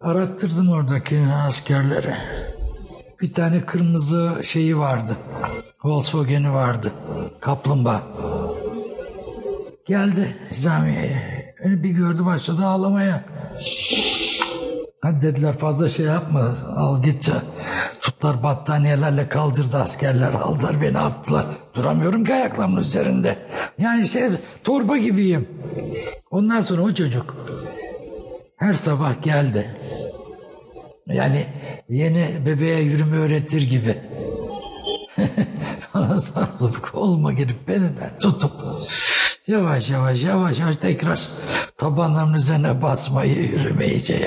Arattırdım 0.05 0.69
oradaki 0.69 1.21
askerleri. 1.47 2.15
Bir 3.21 3.35
tane 3.35 3.61
kırmızı 3.61 4.43
şeyi 4.45 4.79
vardı. 4.79 5.17
Volkswagen'i 5.85 6.53
vardı. 6.53 6.93
Kaplumbağa. 7.41 8.03
Geldi 9.87 10.37
Nizamiye'ye. 10.51 11.55
Beni 11.65 11.83
bir 11.83 11.91
gördü 11.91 12.25
başladı 12.25 12.65
ağlamaya. 12.65 13.25
Hadi 15.03 15.23
dediler 15.23 15.59
fazla 15.59 15.89
şey 15.89 16.07
yapma 16.07 16.57
al 16.77 17.03
git. 17.03 17.31
Tutlar 18.01 18.43
battaniyelerle 18.43 19.29
kaldırdı 19.29 19.77
askerler 19.77 20.33
aldılar 20.33 20.83
beni 20.83 20.99
attılar. 20.99 21.47
Duramıyorum 21.75 22.25
ki 22.25 22.35
ayaklarımın 22.35 22.81
üzerinde. 22.81 23.39
Yani 23.79 24.09
şey 24.09 24.29
torba 24.65 24.97
gibiyim. 24.97 25.49
Ondan 26.31 26.61
sonra 26.61 26.83
o 26.83 26.95
çocuk 26.95 27.37
her 28.57 28.75
sabah 28.75 29.23
geldi. 29.23 29.77
Yani 31.07 31.47
yeni 31.89 32.29
bebeğe 32.47 32.81
yürüme 32.81 33.17
öğretir 33.17 33.71
gibi. 33.71 33.97
Bana 35.95 36.21
sarılıp 36.21 36.93
koluma 36.93 37.33
girip 37.33 37.69
beni 37.69 37.83
de 37.85 38.11
tutup 38.21 38.53
yavaş 39.47 39.91
yavaş 39.91 40.23
yavaş 40.23 40.59
yavaş 40.59 40.77
tekrar 40.77 41.29
tabanlarımın 41.79 42.35
üzerine 42.35 42.83
basmayı 42.83 43.37
yürümeyi 43.37 44.07
şey. 44.07 44.27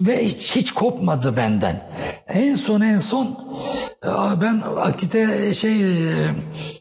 Ve 0.00 0.24
hiç, 0.24 0.56
hiç 0.56 0.70
kopmadı 0.70 1.36
benden. 1.36 1.88
En 2.28 2.54
son 2.54 2.80
en 2.80 2.98
son 2.98 3.38
aa, 4.02 4.40
ben 4.40 4.62
Akit'e 4.76 5.54
şey 5.54 5.82
e, 5.82 6.14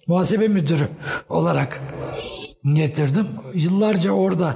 muhasebe 0.07 0.47
müdürü 0.47 0.87
olarak 1.29 1.81
getirdim. 2.75 3.27
Yıllarca 3.53 4.11
orada 4.11 4.55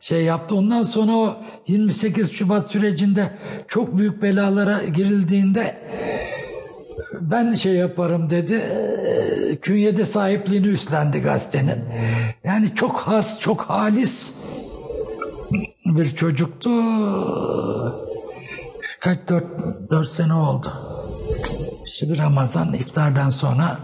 şey 0.00 0.24
yaptı. 0.24 0.56
Ondan 0.56 0.82
sonra 0.82 1.12
o 1.12 1.36
28 1.68 2.32
Şubat 2.32 2.70
sürecinde 2.70 3.30
çok 3.68 3.98
büyük 3.98 4.22
belalara 4.22 4.84
girildiğinde 4.84 5.76
ben 7.20 7.54
şey 7.54 7.72
yaparım 7.72 8.30
dedi. 8.30 8.54
Eee, 8.54 9.56
Künyede 9.56 10.06
sahipliğini 10.06 10.66
üstlendi 10.66 11.20
gazetenin. 11.20 11.78
Yani 12.44 12.74
çok 12.74 12.96
has, 13.00 13.40
çok 13.40 13.60
halis 13.62 14.34
bir 15.86 16.16
çocuktu. 16.16 16.70
Kaç 19.00 19.18
dört, 19.28 19.44
dört 19.90 20.08
sene 20.08 20.34
oldu. 20.34 20.72
Şimdi 21.94 22.18
Ramazan 22.18 22.72
iftardan 22.72 23.30
sonra 23.30 23.78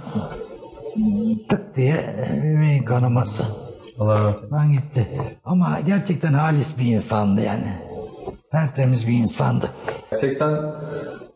tık 1.48 1.76
diye 1.76 2.26
beyin 2.60 2.84
kanaması. 2.84 3.67
Allah 3.98 4.18
rahmet 4.18 4.52
eylesin. 4.52 4.72
Gitti. 4.72 5.06
Ama 5.44 5.80
gerçekten 5.86 6.32
halis 6.34 6.78
bir 6.78 6.84
insandı 6.84 7.40
yani. 7.40 7.76
Tertemiz 8.52 9.08
bir 9.08 9.12
insandı. 9.12 9.70
80 10.12 10.48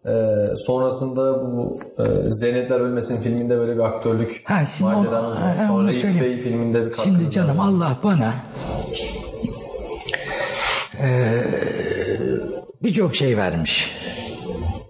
e, 0.06 0.10
sonrasında 0.56 1.42
bu 1.42 1.80
e, 1.98 2.30
Zeynepler 2.30 2.80
Ölmesin 2.80 3.22
filminde 3.22 3.58
böyle 3.58 3.74
bir 3.74 3.80
aktörlük 3.82 4.42
Ha, 4.44 4.66
şimdi 4.76 4.94
maceranız 4.94 5.40
var. 5.40 5.54
Sonra 5.66 5.88
Reis. 5.88 6.20
Bey 6.20 6.40
filminde 6.40 6.86
bir 6.86 6.92
katkınız 6.92 7.18
Şimdi 7.18 7.30
canım 7.30 7.58
var. 7.58 7.64
Allah 7.66 7.96
bana 8.04 8.34
eee, 11.00 11.44
birçok 12.82 13.16
şey 13.16 13.36
vermiş. 13.36 13.96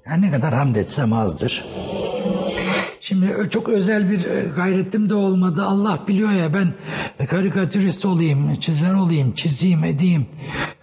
Yani 0.07 0.23
ne 0.27 0.31
kadar 0.31 0.55
hamd 0.55 0.77
etsem 0.77 1.13
azdır. 1.13 1.65
Şimdi 3.13 3.51
çok 3.51 3.69
özel 3.69 4.11
bir 4.11 4.25
e, 4.25 4.45
gayretim 4.57 5.11
de 5.11 5.15
olmadı. 5.15 5.63
Allah 5.63 5.99
biliyor 6.09 6.31
ya 6.31 6.55
ben 6.55 6.73
karikatürist 7.27 8.05
olayım, 8.05 8.55
çizer 8.55 8.95
olayım, 8.95 9.35
çizeyim, 9.35 9.85
edeyim. 9.85 10.27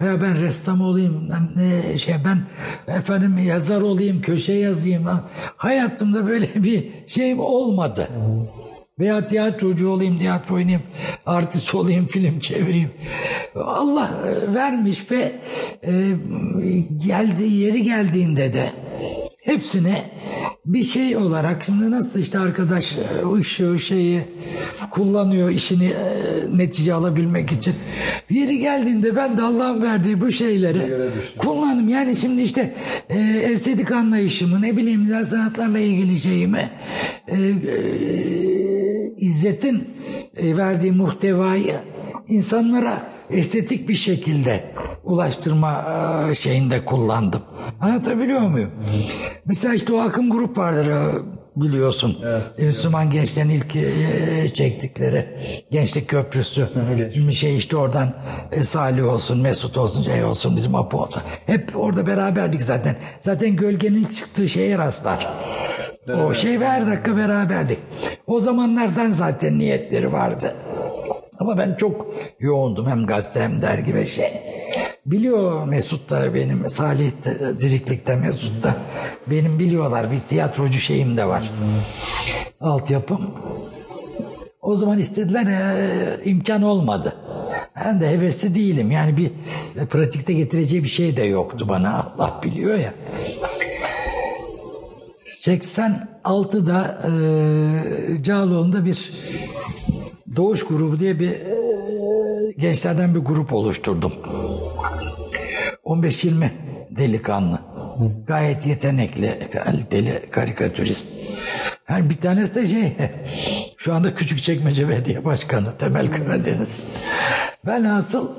Veya 0.01 0.21
ben 0.21 0.41
ressam 0.41 0.81
olayım, 0.81 1.29
ben, 1.29 1.97
şey 1.97 2.15
ben 2.25 2.41
efendim 2.95 3.37
yazar 3.37 3.81
olayım, 3.81 4.21
köşe 4.21 4.53
yazayım. 4.53 5.03
Hayatımda 5.57 6.27
böyle 6.27 6.49
bir 6.63 6.89
şeyim 7.07 7.39
olmadı. 7.39 8.07
Veya 8.99 9.27
tiyatrocu 9.27 9.89
olayım, 9.89 10.17
tiyatro 10.17 10.55
oynayayım, 10.55 10.83
artist 11.25 11.75
olayım, 11.75 12.07
film 12.07 12.39
çevireyim. 12.39 12.91
Allah 13.55 14.09
e, 14.27 14.53
vermiş 14.53 15.11
ve 15.11 15.31
e, 15.83 15.91
geldi 16.97 17.43
yeri 17.43 17.83
geldiğinde 17.83 18.53
de 18.53 18.73
hepsine 19.49 20.03
bir 20.65 20.83
şey 20.83 21.17
olarak 21.17 21.63
şimdi 21.63 21.91
nasıl 21.91 22.19
işte 22.19 22.39
arkadaş 22.39 22.97
e, 22.97 23.33
ışığı 23.39 23.79
şeyi 23.79 24.21
kullanıyor 24.91 25.49
işini 25.49 25.85
e, 25.85 26.57
netice 26.57 26.93
alabilmek 26.93 27.51
için. 27.51 27.73
Yeri 28.29 28.59
geldiğinde 28.59 29.15
ben 29.15 29.37
de 29.37 29.41
Allah'ın 29.41 29.81
verdiği 29.81 30.21
bu 30.21 30.31
şeyleri 30.31 31.09
kullanım. 31.37 31.89
Yani 31.89 32.15
şimdi 32.15 32.41
işte 32.41 32.73
e, 33.09 33.19
estetik 33.51 33.91
anlayışımı 33.91 34.61
ne 34.61 34.77
bileyim 34.77 35.03
güzel 35.03 35.25
sanatlarla 35.25 35.79
ilgili 35.79 36.19
şeyimi 36.19 36.69
e, 37.27 37.37
e, 37.37 37.79
İzzet'in 39.17 39.83
e, 40.37 40.57
verdiği 40.57 40.91
muhtevayı 40.91 41.75
insanlara 42.27 43.18
estetik 43.31 43.89
bir 43.89 43.95
şekilde 43.95 44.63
ulaştırma 45.03 45.85
e, 46.31 46.35
şeyinde 46.35 46.85
kullandım. 46.85 47.41
Anlatabiliyor 47.81 48.41
muyum? 48.41 48.71
Mesela 49.45 49.73
işte 49.73 49.93
o 49.93 49.97
akım 49.99 50.29
grup 50.29 50.57
vardır 50.57 50.87
e, 50.87 51.11
biliyorsun. 51.55 52.17
Evet, 52.25 52.53
Müslüman 52.57 53.11
gençlerin 53.11 53.49
ilk 53.49 53.73
çektikleri 54.55 55.27
Gençlik 55.71 56.07
Köprüsü. 56.07 56.67
bir 57.27 57.33
şey 57.33 57.57
işte 57.57 57.77
oradan 57.77 58.13
Salih 58.65 59.13
olsun, 59.13 59.41
Mesut 59.41 59.77
olsun, 59.77 60.03
şey 60.03 60.23
olsun, 60.23 60.55
bizim 60.55 60.75
Apo 60.75 60.97
olsun. 60.97 61.21
Hep 61.45 61.71
orada 61.75 62.07
beraberdik 62.07 62.63
zaten. 62.63 62.95
Zaten 63.21 63.55
gölgenin 63.55 64.05
çıktığı 64.05 64.49
şeye 64.49 64.77
rastlar. 64.77 65.33
O 66.27 66.33
şey 66.33 66.59
ver 66.59 66.87
dakika 66.87 67.17
beraberdik. 67.17 67.77
O 68.27 68.39
zamanlardan 68.39 69.11
zaten 69.11 69.59
niyetleri 69.59 70.13
vardı. 70.13 70.55
Ama 71.39 71.57
ben 71.57 71.75
çok 71.75 72.07
yoğundum 72.39 72.87
hem 72.87 73.05
gazete 73.05 73.41
hem 73.41 73.61
dergi 73.61 73.95
ve 73.95 74.07
şey. 74.07 74.31
Biliyor 75.05 75.67
Mesut 75.67 76.09
da 76.09 76.33
benim, 76.33 76.69
Salih 76.69 77.11
de, 77.25 77.61
Diriklik'te 77.61 78.15
Mesut 78.15 78.63
da 78.63 78.75
benim 79.27 79.59
biliyorlar 79.59 80.11
bir 80.11 80.19
tiyatrocu 80.29 80.79
şeyim 80.79 81.17
de 81.17 81.25
var. 81.25 81.51
Altyapım. 82.59 83.31
O 84.61 84.75
zaman 84.75 84.99
istediler 84.99 85.45
e, 85.45 86.23
imkan 86.25 86.61
olmadı. 86.61 87.15
Ben 87.85 88.01
de 88.01 88.09
hevesli 88.09 88.55
değilim. 88.55 88.91
Yani 88.91 89.17
bir 89.17 89.31
pratikte 89.85 90.33
getireceği 90.33 90.83
bir 90.83 90.89
şey 90.89 91.17
de 91.17 91.23
yoktu 91.23 91.65
bana. 91.69 92.13
Allah 92.17 92.41
biliyor 92.43 92.77
ya. 92.77 92.93
86'da 95.25 97.01
e, 97.03 98.23
Cağaloğlu'nda 98.23 98.85
bir 98.85 99.11
Doğuş 100.35 100.67
grubu 100.67 100.99
diye 100.99 101.19
bir 101.19 101.29
e, 101.29 102.51
gençlerden 102.57 103.15
bir 103.15 103.19
grup 103.19 103.53
oluşturdum. 103.53 104.13
15-20 105.85 106.49
delikanlı. 106.97 107.59
Gayet 108.27 108.65
yetenekli, 108.65 109.49
deli 109.91 110.29
karikatürist. 110.31 111.13
Yani 111.89 112.09
bir 112.09 112.17
tanesi 112.17 112.55
de 112.55 112.67
şey, 112.67 112.93
şu 113.77 113.93
anda 113.93 114.15
küçük 114.15 114.43
çekmece 114.43 114.89
Belediye 114.89 115.25
Başkanı 115.25 115.77
Temel 115.77 116.11
Karadeniz. 116.11 116.95
Ben 117.65 117.83
asıl 117.83 118.29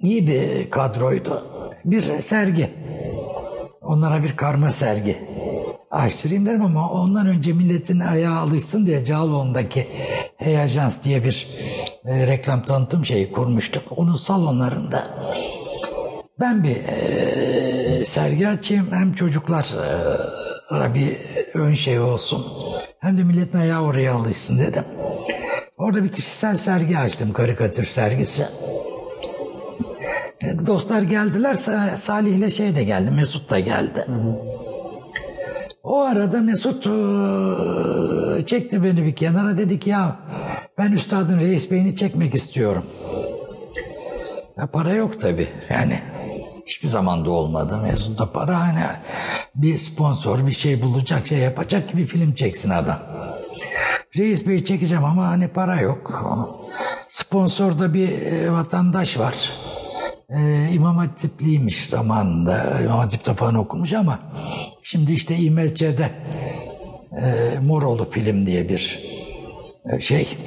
iyi 0.00 0.26
bir 0.26 0.70
kadroydu. 0.70 1.46
Bir 1.84 2.20
sergi. 2.22 2.70
Onlara 3.82 4.22
bir 4.22 4.36
karma 4.36 4.72
sergi 4.72 5.18
açtırayım 5.92 6.46
derim 6.46 6.62
ama 6.62 6.90
ondan 6.90 7.26
önce 7.26 7.52
milletin 7.52 8.00
ayağı 8.00 8.38
alışsın 8.38 8.86
diye 8.86 9.04
Cağaloğlu'ndaki 9.04 9.88
Hey 10.42 10.58
Ajans 10.60 11.04
diye 11.04 11.24
bir 11.24 11.48
e, 12.04 12.26
reklam 12.26 12.66
tanıtım 12.66 13.06
şeyi 13.06 13.32
kurmuştuk. 13.32 13.82
Onun 13.96 14.16
salonlarında 14.16 15.06
ben 16.40 16.64
bir 16.64 16.76
e, 16.76 18.06
sergi 18.06 18.48
açayım 18.48 18.88
hem 18.92 19.12
çocuklara 19.12 20.94
bir 20.94 21.16
ön 21.54 21.74
şey 21.74 22.00
olsun 22.00 22.46
hem 23.00 23.18
de 23.18 23.22
milletin 23.22 23.58
ayağı 23.58 23.82
oraya 23.82 24.14
alışsın 24.14 24.58
dedim. 24.58 24.84
Orada 25.78 26.04
bir 26.04 26.12
kişisel 26.12 26.56
sergi 26.56 26.98
açtım 26.98 27.32
karikatür 27.32 27.84
sergisi. 27.84 28.44
E, 30.44 30.66
dostlar 30.66 31.02
geldiler 31.02 31.54
Salih 31.96 32.36
ile 32.36 32.50
şey 32.50 32.76
de 32.76 32.84
geldi 32.84 33.10
Mesut 33.10 33.50
da 33.50 33.60
geldi. 33.60 34.04
Hı 34.06 34.12
hı. 34.12 34.62
O 35.82 36.00
arada 36.00 36.40
Mesut 36.40 36.86
e, 36.86 38.46
çekti 38.46 38.84
beni 38.84 39.04
bir 39.04 39.16
kenara 39.16 39.58
dedi 39.58 39.80
ki 39.80 39.90
ya 39.90 40.16
ben 40.78 40.92
üstadın 40.92 41.40
reis 41.40 41.70
beyni 41.70 41.96
çekmek 41.96 42.34
istiyorum. 42.34 42.84
Ya 44.56 44.66
para 44.66 44.92
yok 44.92 45.20
tabi 45.20 45.48
yani 45.70 46.00
hiçbir 46.66 46.88
zamanda 46.88 47.30
olmadı 47.30 47.78
Mesut'ta 47.82 48.32
para 48.32 48.60
hani 48.60 48.82
bir 49.54 49.78
sponsor 49.78 50.46
bir 50.46 50.52
şey 50.52 50.82
bulacak 50.82 51.26
şey 51.26 51.38
yapacak 51.38 51.88
ki 51.88 51.96
bir 51.96 52.06
film 52.06 52.34
çeksin 52.34 52.70
adam. 52.70 52.98
Reis 54.16 54.46
Bey 54.46 54.64
çekeceğim 54.64 55.04
ama 55.04 55.26
hani 55.26 55.48
para 55.48 55.80
yok. 55.80 56.10
Sponsorda 57.08 57.94
bir 57.94 58.08
e, 58.22 58.52
vatandaş 58.52 59.18
var 59.18 59.50
e, 60.36 60.70
İmam 60.72 60.96
Hatipliymiş 60.96 61.88
zamanında. 61.88 62.80
İmam 62.80 62.98
Hatip'te 62.98 63.34
falan 63.34 63.54
okumuş 63.54 63.92
ama 63.92 64.18
şimdi 64.82 65.12
işte 65.12 65.36
İmelçe'de 65.36 66.10
e, 67.16 67.58
Moroğlu 67.58 68.10
film 68.10 68.46
diye 68.46 68.68
bir 68.68 69.00
e, 69.92 70.00
şey 70.00 70.38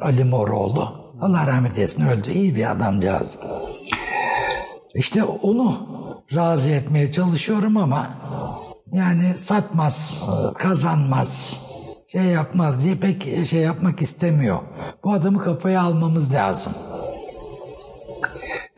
Ali 0.00 0.24
Moroğlu. 0.24 1.00
Allah 1.20 1.46
rahmet 1.46 1.78
eylesin 1.78 2.06
öldü. 2.06 2.30
İyi 2.30 2.56
bir 2.56 2.70
adamcağız. 2.70 3.38
İşte 4.94 5.24
onu 5.24 5.76
razı 6.34 6.70
etmeye 6.70 7.12
çalışıyorum 7.12 7.76
ama 7.76 8.10
yani 8.92 9.34
satmaz, 9.38 10.28
kazanmaz, 10.58 11.64
şey 12.12 12.22
yapmaz 12.22 12.84
diye 12.84 12.94
pek 12.94 13.46
şey 13.46 13.60
yapmak 13.60 14.02
istemiyor. 14.02 14.58
Bu 15.04 15.12
adamı 15.12 15.38
kafaya 15.38 15.82
almamız 15.82 16.34
lazım. 16.34 16.72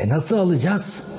E 0.03 0.09
nasıl 0.09 0.39
alacağız? 0.39 1.13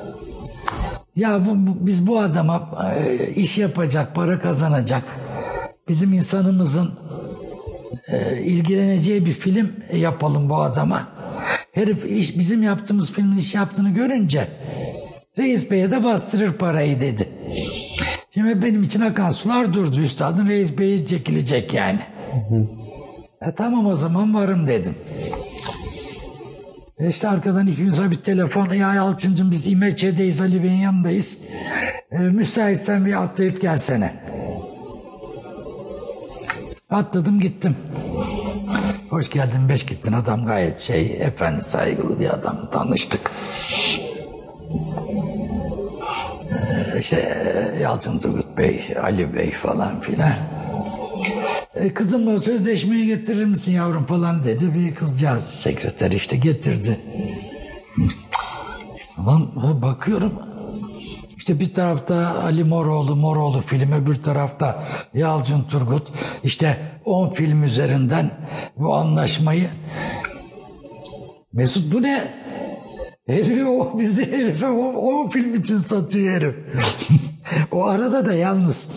Ya 1.15 1.45
bu, 1.45 1.67
bu, 1.67 1.87
biz 1.87 2.07
bu 2.07 2.19
adama 2.19 2.69
e, 2.97 3.27
iş 3.31 3.57
yapacak, 3.57 4.15
para 4.15 4.39
kazanacak, 4.39 5.03
bizim 5.87 6.13
insanımızın 6.13 6.91
e, 8.07 8.41
ilgileneceği 8.41 9.25
bir 9.25 9.31
film 9.31 9.71
yapalım 9.93 10.49
bu 10.49 10.55
adama. 10.61 11.07
Herif 11.71 12.05
iş, 12.05 12.37
bizim 12.37 12.63
yaptığımız 12.63 13.11
filmin 13.11 13.37
iş 13.37 13.55
yaptığını 13.55 13.89
görünce 13.89 14.47
Reis 15.37 15.71
Bey'e 15.71 15.91
de 15.91 16.03
bastırır 16.03 16.53
parayı 16.53 17.01
dedi. 17.01 17.29
Şimdi 18.33 18.61
benim 18.61 18.83
için 18.83 19.01
akan 19.01 19.31
sular 19.31 19.73
durdu. 19.73 20.01
Üstadın 20.01 20.47
Reis 20.47 20.77
Bey'i 20.77 21.05
çekilecek 21.05 21.73
yani. 21.73 21.99
Hı 22.31 22.55
hı. 22.55 22.67
E 23.41 23.55
tamam 23.55 23.87
o 23.87 23.95
zaman 23.95 24.33
varım 24.33 24.67
dedim. 24.67 24.95
E 26.99 27.09
işte 27.09 27.27
arkadan 27.29 27.67
iki 27.67 27.83
gün 27.83 27.91
sonra 27.91 28.11
bir 28.11 28.15
telefon. 28.15 28.73
Ya 28.73 28.93
Yalçıncım 28.93 29.51
biz 29.51 29.67
İmeçe'deyiz 29.67 30.41
Ali 30.41 30.63
Bey'in 30.63 30.81
yanındayız. 30.81 31.49
E, 32.11 32.17
müsaitsen 32.17 33.05
bir 33.05 33.23
atlayıp 33.23 33.61
gelsene. 33.61 34.13
Atladım 36.89 37.39
gittim. 37.39 37.75
Hoş 39.09 39.29
geldin 39.29 39.69
beş 39.69 39.85
gittin 39.85 40.13
adam 40.13 40.45
gayet 40.45 40.81
şey 40.81 41.17
efendi 41.21 41.63
saygılı 41.63 42.19
bir 42.19 42.33
adam 42.33 42.69
tanıştık. 42.71 43.31
Ee, 46.51 46.99
işte 46.99 47.37
Yalçın 47.81 48.19
Turgut 48.19 48.57
Bey, 48.57 48.93
Ali 49.03 49.35
Bey 49.35 49.51
falan 49.51 50.01
filan. 50.01 50.31
E, 51.75 51.93
kızım 51.93 52.39
sözleşmeyi 52.39 53.05
getirir 53.05 53.45
misin 53.45 53.71
yavrum 53.71 54.05
falan 54.05 54.43
dedi. 54.43 54.73
Bir 54.75 54.95
kızcağız 54.95 55.43
sekreter 55.43 56.11
işte 56.11 56.37
getirdi. 56.37 56.99
Tamam 59.15 59.51
bakıyorum. 59.81 60.33
İşte 61.37 61.59
bir 61.59 61.73
tarafta 61.73 62.41
Ali 62.43 62.63
Moroğlu, 62.63 63.15
Moroğlu 63.15 63.61
film, 63.61 63.91
öbür 63.91 64.15
tarafta 64.15 64.87
Yalçın 65.13 65.63
Turgut. 65.63 66.07
İşte 66.43 66.77
10 67.05 67.29
film 67.29 67.63
üzerinden 67.63 68.31
bu 68.77 68.95
anlaşmayı. 68.95 69.69
Mesut 71.53 71.93
bu 71.93 72.01
ne? 72.01 72.23
Herifi 73.27 73.65
o 73.65 73.99
bizi 73.99 74.31
herife 74.31 74.67
10 74.67 75.29
film 75.29 75.55
için 75.55 75.77
satıyor 75.77 76.33
herif. 76.33 76.55
o 77.71 77.85
arada 77.85 78.25
da 78.25 78.33
yalnız 78.33 78.89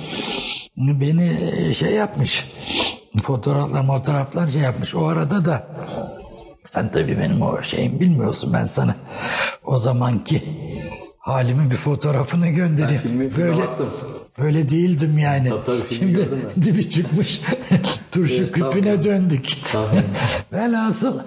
beni 0.77 1.74
şey 1.74 1.93
yapmış. 1.93 2.47
Fotoğraflar 3.22 3.87
fotoğraflar 3.87 4.49
şey 4.49 4.61
yapmış. 4.62 4.95
O 4.95 5.07
arada 5.07 5.45
da 5.45 5.66
sen 6.64 6.93
tabii 6.93 7.18
benim 7.18 7.43
o 7.43 7.62
şeyim 7.62 8.01
bilmiyorsun 8.01 8.53
ben 8.53 8.64
sana 8.64 8.95
o 9.64 9.77
zamanki 9.77 10.43
halimi 11.18 11.70
bir 11.70 11.77
fotoğrafını 11.77 12.49
göndereyim. 12.49 13.01
Ben 13.05 13.11
filmi- 13.11 13.37
böyle 13.37 13.57
baktım. 13.59 13.89
böyle 14.39 14.70
değildim 14.70 15.18
yani. 15.18 15.49
Tabii, 15.49 15.64
tabii, 15.64 15.83
filmi 15.83 15.99
Şimdi 16.01 16.12
gördüm 16.12 16.39
ben. 16.57 16.62
dibi 16.62 16.91
çıkmış 16.91 17.41
turşu 18.12 18.35
Estağfurullah. 18.35 18.74
küpüne 18.74 19.05
döndük. 19.05 19.49
Velhasıl 20.53 21.20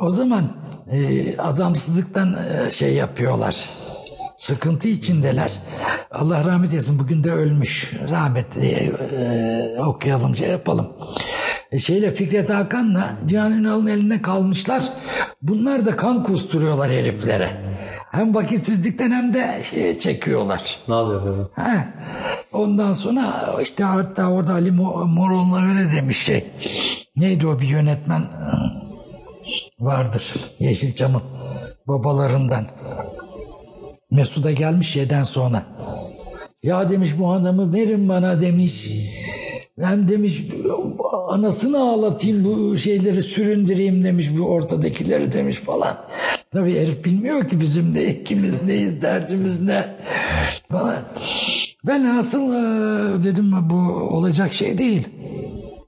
o 0.00 0.10
zaman 0.10 0.52
e, 0.92 1.36
adamsızlıktan 1.36 2.36
e, 2.68 2.72
şey 2.72 2.94
yapıyorlar. 2.94 3.68
Sıkıntı 4.42 4.88
içindeler. 4.88 5.52
Allah 6.10 6.44
rahmet 6.44 6.70
eylesin. 6.70 6.98
Bugün 6.98 7.24
de 7.24 7.32
ölmüş. 7.32 7.92
Rahmetli 8.10 8.66
e, 8.66 9.80
okuyalım, 9.80 10.36
şey 10.36 10.48
yapalım. 10.48 10.88
E, 11.72 11.78
şeyle 11.78 12.14
Fikret 12.14 12.50
Hakan'la 12.50 13.08
Cihan 13.26 13.52
Ünal'ın 13.52 13.86
eline 13.86 14.22
kalmışlar. 14.22 14.84
Bunlar 15.42 15.86
da 15.86 15.96
kan 15.96 16.24
kusturuyorlar 16.24 16.90
heriflere. 16.90 17.60
Hem 18.10 18.34
vakitsizlikten 18.34 19.10
hem 19.10 19.34
de 19.34 19.62
şey 19.70 19.98
çekiyorlar. 19.98 20.78
Naz 20.88 21.08
yapıyordu. 21.12 21.50
He. 21.56 21.88
Ondan 22.52 22.92
sonra 22.92 23.56
işte 23.62 23.84
hatta 23.84 24.30
orada 24.30 24.52
Ali 24.52 24.68
Mo- 24.68 25.14
Moroğlu'na 25.14 25.68
öyle 25.68 25.92
demiş 25.96 26.24
şey. 26.24 26.50
Neydi 27.16 27.46
o 27.46 27.58
bir 27.58 27.68
yönetmen 27.68 28.22
vardır 29.80 30.34
Yeşilçam'ın 30.58 31.22
babalarından. 31.88 32.66
Mesut'a 34.12 34.52
gelmiş 34.52 34.90
şeyden 34.90 35.22
sonra. 35.22 35.62
Ya 36.62 36.90
demiş 36.90 37.10
bu 37.18 37.32
adamı 37.32 37.72
verin 37.72 38.08
bana 38.08 38.40
demiş. 38.40 38.90
Ben 39.78 40.08
demiş 40.08 40.44
anasını 41.28 41.80
ağlatayım 41.80 42.44
bu 42.44 42.78
şeyleri 42.78 43.22
süründüreyim 43.22 44.04
demiş 44.04 44.28
bu 44.38 44.42
ortadakileri 44.42 45.32
demiş 45.32 45.56
falan. 45.56 45.96
Tabii 46.50 46.80
herif 46.80 47.04
bilmiyor 47.04 47.48
ki 47.48 47.60
bizim 47.60 47.94
de 47.94 48.14
ikimiz 48.14 48.62
neyiz 48.64 49.02
derdimiz 49.02 49.62
ne 49.62 49.84
falan. 50.68 50.98
Ben 51.86 52.04
asıl 52.04 52.54
e, 52.54 53.24
dedim 53.24 53.52
bu 53.70 53.76
olacak 54.16 54.54
şey 54.54 54.78
değil. 54.78 55.08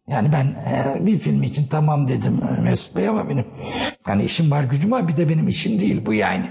Yani 0.09 0.29
ben 0.33 0.47
e, 0.47 1.07
bir 1.07 1.19
film 1.19 1.43
için 1.43 1.67
tamam 1.71 2.09
dedim 2.09 2.41
Mesut 2.63 2.97
Bey 2.97 3.09
ama 3.09 3.29
benim 3.29 3.45
yani 4.09 4.25
işim 4.25 4.51
var 4.51 4.65
gücüm 4.65 4.91
var 4.91 5.09
bir 5.09 5.17
de 5.17 5.29
benim 5.29 5.49
işim 5.49 5.81
değil 5.81 6.07
bu 6.07 6.15
yani. 6.15 6.47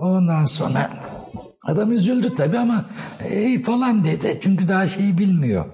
Ondan 0.00 0.44
sonra 0.44 0.90
adam 1.64 1.92
üzüldü 1.92 2.36
tabii 2.36 2.58
ama 2.58 2.84
iyi 3.32 3.62
falan 3.62 4.04
dedi. 4.04 4.38
Çünkü 4.42 4.68
daha 4.68 4.88
şeyi 4.88 5.18
bilmiyor. 5.18 5.64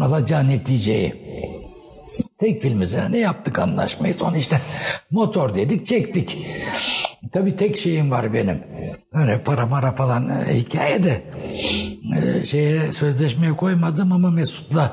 Alacağı 0.00 0.48
neticeyi. 0.48 1.22
Tek 2.38 2.62
film 2.62 2.82
üzerine 2.82 3.12
ne 3.12 3.18
yaptık 3.18 3.58
anlaşmayı. 3.58 4.14
Sonra 4.14 4.36
işte 4.36 4.60
motor 5.10 5.54
dedik 5.54 5.86
çektik. 5.86 6.46
Tabii 7.32 7.56
tek 7.56 7.78
şeyim 7.78 8.10
var 8.10 8.34
benim. 8.34 8.62
Öyle 9.12 9.42
para 9.42 9.66
mara 9.66 9.92
falan 9.92 10.28
e, 10.28 10.58
hikaye 10.58 11.04
de 11.04 11.22
e, 12.16 12.46
şeye 12.46 12.92
sözleşmeye 12.92 13.56
koymadım 13.56 14.12
ama 14.12 14.30
Mesut'la 14.30 14.92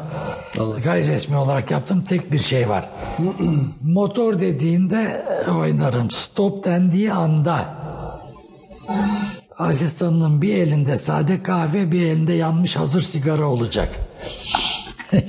gayri 0.84 1.08
resmi 1.08 1.38
olarak 1.38 1.72
yaptım 1.72 2.06
tek 2.10 2.32
bir 2.32 2.40
şey 2.40 2.70
var. 2.70 2.90
Motor 3.84 4.40
dediğinde 4.40 5.26
e, 5.48 5.52
oynarım. 5.52 6.12
Stop 6.12 6.66
dendiği 6.66 7.14
anda 7.14 7.66
asistanının 9.58 10.42
bir 10.42 10.54
elinde 10.58 10.98
sade 10.98 11.44
kahve 11.44 11.92
bir 11.92 12.02
elinde 12.02 12.34
yanmış 12.34 12.76
hazır 12.76 13.02
sigara 13.02 13.46
olacak. 13.50 13.90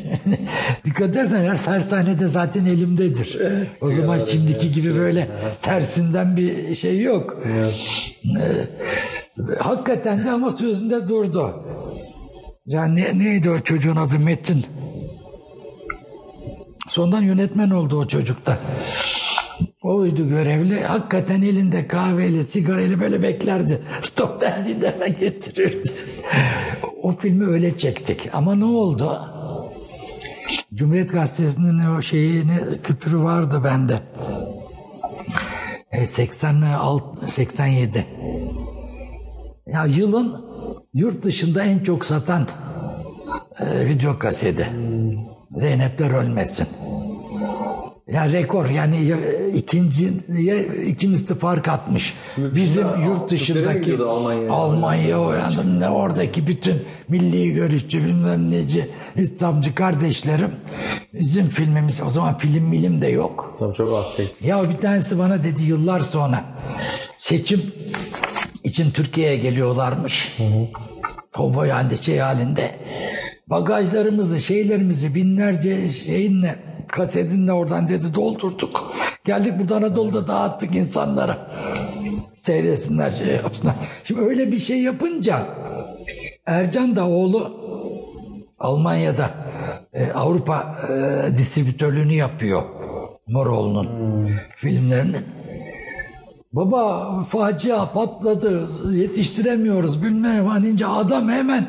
Dikkat 0.85 1.11
edersen 1.11 1.45
her, 1.45 1.59
her 1.75 1.81
sahnede 1.81 2.29
zaten 2.29 2.65
elimdedir. 2.65 3.39
o 3.83 3.93
zaman 3.93 4.21
şimdiki 4.31 4.71
gibi 4.71 4.95
böyle 4.97 5.29
tersinden 5.63 6.37
bir 6.37 6.75
şey 6.75 7.01
yok. 7.01 7.37
Ee, 7.47 8.67
hakikaten 9.59 10.25
de 10.25 10.31
ama 10.31 10.53
sözünde 10.53 11.09
durdu. 11.09 11.65
Yani 12.67 13.01
ne- 13.01 13.19
neydi 13.19 13.51
o 13.51 13.61
çocuğun 13.61 13.97
adı 13.97 14.19
Metin? 14.19 14.67
Sondan 16.89 17.23
yönetmen 17.23 17.71
oldu 17.71 17.99
o 17.99 18.09
çocukta. 18.09 18.59
Oydu 19.83 20.29
görevli. 20.29 20.85
Hakikaten 20.85 21.43
elinde 21.43 21.89
kahveyle, 21.89 22.43
sigarayla 22.43 23.01
böyle 23.01 23.23
beklerdi. 23.23 23.83
Stop 24.03 24.41
dendiğinde 24.41 24.93
hemen 24.93 25.19
getirirdi. 25.19 25.91
o 27.03 27.13
filmi 27.13 27.47
öyle 27.47 27.79
çektik. 27.79 28.29
Ama 28.33 28.55
ne 28.55 28.65
oldu? 28.65 29.21
Cumhuriyet 30.75 31.13
Gazetesi'nin 31.13 31.97
o 31.97 32.03
şeyini, 32.03 32.61
küpürü 32.85 33.19
vardı 33.19 33.61
bende. 33.65 34.01
E, 35.93 36.07
86, 36.07 37.29
87. 37.33 38.07
Ya 39.67 39.85
yılın 39.85 40.45
yurt 40.95 41.25
dışında 41.25 41.65
en 41.65 41.79
çok 41.79 42.07
satan 42.07 42.47
e, 43.61 43.87
video 43.87 44.19
kaseti. 44.19 44.69
Zeynepler 45.57 46.11
ölmesin. 46.11 46.69
Ya 48.13 48.33
rekor 48.33 48.69
yani 48.69 49.05
ya, 49.05 49.17
ikinci 49.55 50.13
ya, 50.29 50.57
ikincisi 50.65 51.35
fark 51.35 51.69
atmış. 51.69 52.15
Bizim 52.37 52.85
dışında, 52.85 53.05
yurt 53.07 53.31
dışındaki? 53.31 53.97
Almanya 54.51 55.21
o 55.21 55.33
yani 55.33 55.81
ne 55.81 55.89
oradaki 55.89 56.47
bütün 56.47 56.83
milli 57.09 57.55
görüşçü 57.55 58.05
bilmem 58.05 58.51
neci 58.51 58.89
İslamcı 59.17 59.75
kardeşlerim 59.75 60.51
bizim 61.15 61.49
filmimiz 61.49 62.03
o 62.07 62.11
zaman 62.11 62.39
film 62.39 62.65
milim 62.65 63.03
de 63.03 63.07
yok. 63.07 63.57
Tabii 63.59 63.75
çok 63.75 63.99
az 63.99 64.17
tek. 64.17 64.43
Ya 64.43 64.71
bir 64.71 64.79
tanesi 64.79 65.19
bana 65.19 65.45
dedi 65.45 65.63
yıllar 65.63 66.01
sonra 66.01 66.45
seçim 67.19 67.63
için 68.65 68.91
Türkiye'ye 68.91 69.37
geliyorlarmış. 69.37 70.37
Konvoy 71.33 71.71
halinde 71.71 71.97
şey 71.97 72.19
halinde. 72.19 72.77
Bagajlarımızı, 73.51 74.41
şeylerimizi 74.41 75.15
binlerce 75.15 75.91
şeyinle, 75.91 76.57
kasetinle 76.89 77.53
oradan 77.53 77.89
dedi 77.89 78.15
doldurduk. 78.15 78.95
Geldik 79.25 79.53
burada 79.61 79.77
Anadolu'da 79.77 80.29
dağıttık 80.29 80.77
insanlara. 80.77 81.51
Seyretsinler, 82.35 83.11
şey 83.13 83.27
yapsınlar. 83.27 83.75
Şimdi 84.05 84.21
öyle 84.21 84.53
bir 84.53 84.59
şey 84.59 84.83
yapınca 84.83 85.39
Ercan 86.47 86.97
da 86.97 87.09
oğlu 87.09 87.61
Almanya'da 88.59 89.31
e, 89.93 90.13
Avrupa 90.13 90.77
e, 90.89 91.39
distribütörlüğünü 91.39 92.13
yapıyor 92.13 92.63
Moroğlu'nun 93.27 94.31
filmlerinin. 94.57 95.40
Baba 96.53 97.25
facia 97.25 97.93
patladı 97.93 98.69
yetiştiremiyoruz 98.93 100.03
bilmem 100.03 100.47
hanince 100.47 100.87
adam 100.87 101.29
hemen 101.29 101.67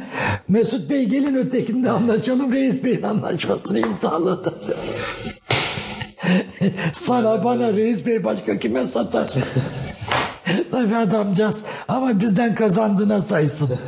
Mesut 0.47 0.89
Bey 0.89 1.05
gelin 1.05 1.35
ötekinde 1.35 1.91
anlaşalım 1.91 2.53
Reis 2.53 2.83
Bey'in 2.83 3.03
anlaşmasını 3.03 3.79
imzaladı. 3.79 4.53
Sana 6.93 7.43
bana 7.43 7.73
Reis 7.73 8.05
Bey 8.05 8.23
başka 8.23 8.59
kime 8.59 8.85
satar? 8.85 9.33
Tabii 10.71 10.95
adamcağız 10.95 11.65
ama 11.87 12.19
bizden 12.19 12.55
kazandığına 12.55 13.21
saysın. 13.21 13.79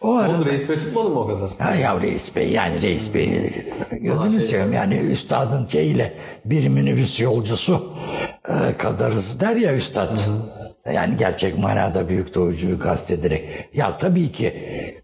O 0.00 0.14
arada 0.14 0.36
Oldu 0.36 0.46
reis 0.46 0.68
bey 0.68 0.78
tutmadı 0.78 1.08
mı 1.08 1.20
o 1.20 1.26
kadar? 1.26 1.50
Ha 1.58 1.74
ya 1.74 2.00
reis 2.00 2.36
bey 2.36 2.50
yani 2.52 2.82
reis 2.82 3.14
bey 3.14 3.52
gözünü 3.90 4.42
seveyim 4.42 4.72
yani 4.72 4.94
üstadın 4.94 5.66
şeyiyle 5.66 6.14
bir 6.44 6.68
minibüs 6.68 7.20
yolcusu 7.20 7.92
kadarız 8.78 9.40
der 9.40 9.56
ya 9.56 9.76
üstad. 9.76 10.18
Yani 10.94 11.16
gerçek 11.16 11.58
manada 11.58 12.08
büyük 12.08 12.34
doğucuyu 12.34 12.78
kastederek. 12.78 13.48
Ya 13.74 13.98
tabii 13.98 14.32
ki 14.32 14.54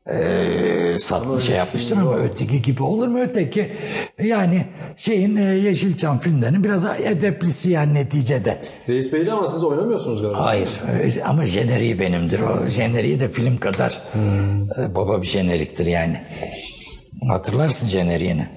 e, 0.06 0.98
satma 1.00 1.40
şey 1.40 1.56
yapmıştır 1.56 1.96
ama 1.96 2.16
öteki 2.16 2.62
gibi 2.62 2.82
olur 2.82 3.08
mu 3.08 3.20
öteki? 3.20 3.72
Yani 4.22 4.66
şeyin 4.96 5.36
e, 5.36 5.44
Yeşilçam 5.44 6.20
filmlerinin 6.20 6.64
biraz 6.64 6.84
edeplisi 7.00 7.70
yani 7.70 7.94
neticede. 7.94 8.58
Reis 8.88 9.12
beydi 9.12 9.32
ama 9.32 9.46
siz 9.46 9.64
oynamıyorsunuz 9.64 10.22
galiba. 10.22 10.44
Hayır 10.44 10.68
e, 11.02 11.24
ama 11.24 11.46
jeneriği 11.46 12.00
benimdir. 12.00 12.40
O 12.40 12.58
jeneriği 12.58 13.20
de 13.20 13.28
film 13.28 13.58
kadar 13.58 14.02
e, 14.78 14.94
baba 14.94 15.22
bir 15.22 15.26
jeneriktir 15.26 15.86
yani. 15.86 16.20
Hatırlarsın 17.28 17.88
jeneriğini. 17.88 18.48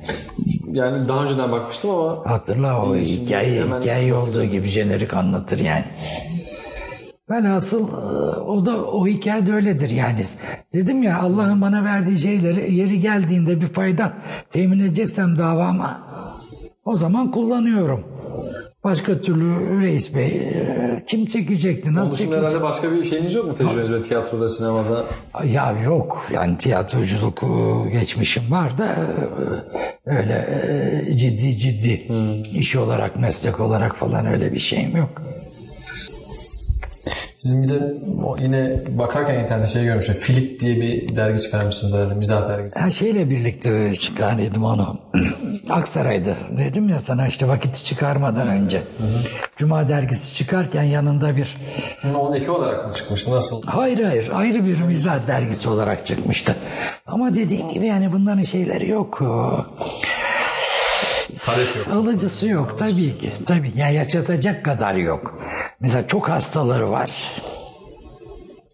Yani 0.72 1.07
daha 1.07 1.24
önceden 1.24 1.51
bakmıştım 1.51 1.89
ama 1.89 2.26
Hatırla 2.26 2.82
o 2.82 2.95
hikaye, 2.95 3.63
hikaye 3.63 4.13
olduğu 4.13 4.43
gibi 4.43 4.68
jenerik 4.68 5.13
anlatır 5.13 5.59
yani. 5.59 5.86
Velhasıl 7.30 7.88
e, 7.88 8.39
o 8.39 8.65
da 8.65 8.86
o 8.86 9.07
hikaye 9.07 9.47
de 9.47 9.53
öyledir 9.53 9.89
yani. 9.89 10.26
Dedim 10.74 11.03
ya 11.03 11.20
Allah'ın 11.20 11.61
bana 11.61 11.84
verdiği 11.84 12.20
şeyleri 12.20 12.76
yeri 12.76 13.01
geldiğinde 13.01 13.61
bir 13.61 13.68
fayda 13.68 14.13
temin 14.51 14.80
edeceksem 14.80 15.38
davama 15.38 16.01
o 16.86 16.97
zaman 16.97 17.32
kullanıyorum. 17.32 18.03
Başka 18.88 19.21
türlü 19.21 19.81
reis 19.81 20.15
bey 20.15 20.25
e, 20.27 21.03
kim 21.07 21.25
çekecekti? 21.25 21.89
Onun 21.89 21.95
Nasıl 21.97 22.13
dışında 22.13 22.25
çekecekti? 22.27 22.45
herhalde 22.45 22.63
başka 22.63 22.91
bir 22.91 23.03
şeyiniz 23.03 23.33
yok 23.33 23.45
mu 23.47 23.55
tecrübeniz 23.55 23.89
böyle 23.91 24.03
tiyatroda, 24.03 24.49
sinemada? 24.49 25.03
Ya 25.45 25.71
yok 25.71 26.25
yani 26.33 26.57
tiyatroculuk 26.57 27.43
geçmişim 27.91 28.43
var 28.51 28.77
da 28.77 28.85
e, 30.05 30.09
öyle 30.09 30.33
e, 31.09 31.17
ciddi 31.17 31.57
ciddi 31.57 32.01
iş 32.53 32.75
olarak 32.75 33.19
meslek 33.19 33.59
olarak 33.59 33.95
falan 33.95 34.25
öyle 34.25 34.53
bir 34.53 34.59
şeyim 34.59 34.97
yok. 34.97 35.21
Sizin 37.47 37.63
bir 37.63 37.69
de 37.69 37.93
o 38.23 38.37
yine 38.37 38.71
bakarken 38.89 39.39
internette 39.43 39.67
şey 39.67 39.83
görmüştüm. 39.83 40.15
Filit 40.15 40.61
diye 40.61 40.75
bir 40.75 41.15
dergi 41.15 41.41
çıkarmışsınız 41.41 41.93
herhalde. 41.93 42.13
Mizah 42.13 42.49
dergisi. 42.49 42.79
Her 42.79 42.91
şeyle 42.91 43.29
birlikte 43.29 43.95
çıkardım 43.95 44.63
onu. 44.63 44.99
Aksaray'da 45.69 46.35
dedim 46.57 46.89
ya 46.89 46.99
sana 46.99 47.27
işte 47.27 47.47
vakit 47.47 47.75
çıkarmadan 47.75 48.47
önce. 48.47 48.81
Cuma 49.57 49.89
dergisi 49.89 50.35
çıkarken 50.35 50.83
yanında 50.83 51.35
bir 51.35 51.57
Onun 52.15 52.35
eki 52.35 52.51
olarak 52.51 52.87
mı 52.87 52.93
çıkmıştı? 52.93 53.31
Nasıl? 53.31 53.61
Hayır 53.65 54.03
hayır 54.03 54.31
ayrı 54.33 54.65
bir 54.65 54.81
mizah 54.81 55.27
dergisi 55.27 55.69
olarak 55.69 56.07
çıkmıştı. 56.07 56.55
Ama 57.07 57.35
dediğim 57.35 57.69
gibi 57.69 57.87
yani 57.87 58.13
bunların 58.13 58.43
şeyleri 58.43 58.89
yok. 58.89 59.21
Talep 61.47 61.75
yok. 61.75 61.87
Alıcısı 61.95 62.47
yok 62.47 62.79
tabii 62.79 63.17
ki. 63.17 63.33
Tabii 63.45 63.71
yani 63.75 63.95
yaşatacak 63.95 64.65
kadar 64.65 64.95
yok. 64.95 65.39
Mesela 65.79 66.07
çok 66.07 66.29
hastaları 66.29 66.91
var. 66.91 67.11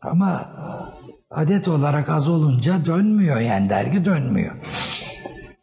Ama 0.02 0.54
adet 1.32 1.68
olarak 1.68 2.10
az 2.10 2.30
olunca 2.30 2.86
dönmüyor 2.86 3.40
yani 3.40 3.70
dergi 3.70 4.06
dönmüyor. 4.06 4.56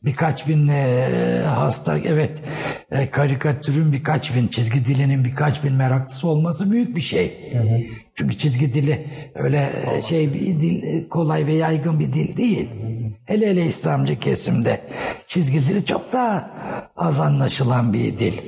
Birkaç 0.04 0.48
bin 0.48 0.68
e, 0.68 1.42
hasta 1.46 1.98
evet 1.98 2.42
e, 2.90 3.10
karikatürün 3.10 3.92
birkaç 3.92 4.34
bin 4.34 4.48
çizgi 4.48 4.84
dilinin 4.84 5.24
birkaç 5.24 5.64
bin 5.64 5.72
meraklısı 5.72 6.28
olması 6.28 6.70
büyük 6.70 6.96
bir 6.96 7.00
şey. 7.00 7.52
Çünkü 8.14 8.38
çizgi 8.38 8.74
dili 8.74 9.06
öyle 9.34 9.70
e, 9.86 10.02
şey 10.02 10.34
bir 10.34 10.40
dil 10.40 10.82
e, 10.82 11.08
kolay 11.08 11.46
ve 11.46 11.52
yaygın 11.52 12.00
bir 12.00 12.12
dil 12.12 12.36
değil. 12.36 12.68
Hele 13.24 13.50
hele 13.50 13.66
İslamcı 13.66 14.20
kesimde 14.20 14.80
çizgi 15.28 15.68
dili 15.68 15.86
çok 15.86 16.12
daha 16.12 16.50
az 16.96 17.20
anlaşılan 17.20 17.92
bir 17.92 18.18
dil. 18.18 18.38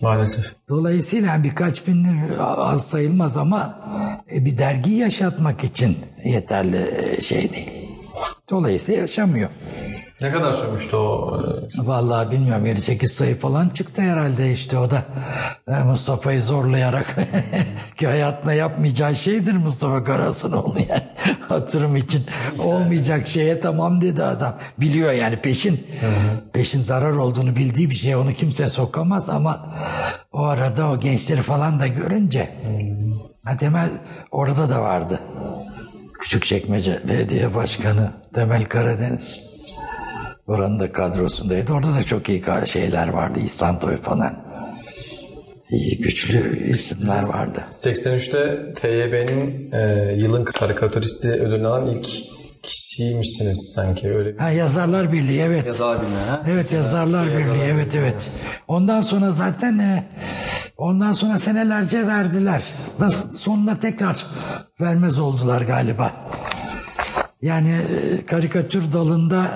Maalesef. 0.00 0.54
Dolayısıyla 0.68 1.44
birkaç 1.44 1.86
bin 1.86 2.06
az 2.38 2.86
sayılmaz 2.86 3.36
ama 3.36 3.80
e, 4.32 4.44
bir 4.44 4.58
dergi 4.58 4.90
yaşatmak 4.90 5.64
için 5.64 5.96
yeterli 6.24 6.90
e, 6.98 7.20
şey 7.20 7.52
değil. 7.52 7.70
Dolayısıyla 8.50 9.00
yaşamıyor. 9.00 9.50
Ne 10.24 10.30
kadar 10.32 10.52
sürmüştü 10.52 10.96
o? 10.96 11.40
e, 11.82 11.86
Vallahi 11.86 12.30
bilmiyorum 12.30 12.66
7-8 12.66 13.08
sayı 13.08 13.38
falan 13.38 13.68
çıktı 13.68 14.02
herhalde 14.02 14.52
işte 14.52 14.78
o 14.78 14.90
da. 14.90 15.02
Mustafa'yı 15.84 16.42
zorlayarak 16.42 17.16
ki 17.98 18.06
hayatına 18.06 18.52
yapmayacağı 18.52 19.16
şeydir 19.16 19.52
Mustafa 19.52 20.04
Karasınoğlu 20.04 20.78
yani. 20.88 21.02
Hatırım 21.48 21.96
için. 21.96 22.22
Olmayacak 22.58 23.28
şeye 23.28 23.60
tamam 23.60 24.00
dedi 24.00 24.24
adam. 24.24 24.54
Biliyor 24.80 25.12
yani 25.12 25.36
peşin. 25.36 25.86
Peşin 26.52 26.80
zarar 26.80 27.12
olduğunu 27.12 27.56
bildiği 27.56 27.90
bir 27.90 27.94
şey 27.94 28.16
onu 28.16 28.32
kimse 28.34 28.68
sokamaz 28.68 29.30
ama 29.30 29.74
o 30.32 30.42
arada 30.42 30.90
o 30.90 31.00
gençleri 31.00 31.42
falan 31.42 31.80
da 31.80 31.86
görünce 31.86 32.50
ha, 33.44 33.56
Temel 33.56 33.88
orada 34.30 34.68
da 34.70 34.82
vardı. 34.82 35.20
Küçükçekmece 36.20 37.00
Belediye 37.08 37.54
Başkanı 37.54 38.10
Temel 38.34 38.64
Karadeniz 38.64 39.53
Oranın 40.46 40.80
da 40.80 40.92
kadrosundaydı. 40.92 41.72
Orada 41.72 41.94
da 41.94 42.02
çok 42.02 42.28
iyi 42.28 42.44
şeyler 42.66 43.08
vardı. 43.08 43.40
İhsan 43.40 43.80
Toy 43.80 43.96
falan. 43.96 44.44
İyi 45.70 45.98
güçlü 45.98 46.68
isimler 46.68 47.22
vardı. 47.34 47.64
83'te 47.70 48.72
TYB'nin 48.72 49.70
e, 49.72 50.12
yılın 50.12 50.44
karikatüristi 50.44 51.28
ödülünü 51.28 51.66
alan 51.66 51.86
ilk 51.86 52.06
kişiymişsiniz 52.62 53.72
sanki 53.74 54.14
öyle 54.14 54.34
bir. 54.34 54.38
Ha, 54.38 54.50
Yazarlar 54.50 55.12
Birliği 55.12 55.40
evet. 55.40 55.66
Yazar 55.66 55.98
bilmem 56.02 56.28
ha. 56.28 56.42
Evet 56.50 56.72
Yazarlar 56.72 57.28
Birliği 57.28 57.62
evet 57.62 57.94
evet. 57.94 58.16
Ondan 58.68 59.00
sonra 59.00 59.32
zaten 59.32 59.78
e, 59.78 60.04
ondan 60.76 61.12
sonra 61.12 61.38
senelerce 61.38 62.06
verdiler. 62.06 62.62
Nasıl 62.98 63.32
sonuna 63.32 63.80
tekrar 63.80 64.26
vermez 64.80 65.18
oldular 65.18 65.60
galiba. 65.60 66.12
Yani 67.44 67.70
e, 67.70 68.26
karikatür 68.26 68.92
dalında 68.92 69.46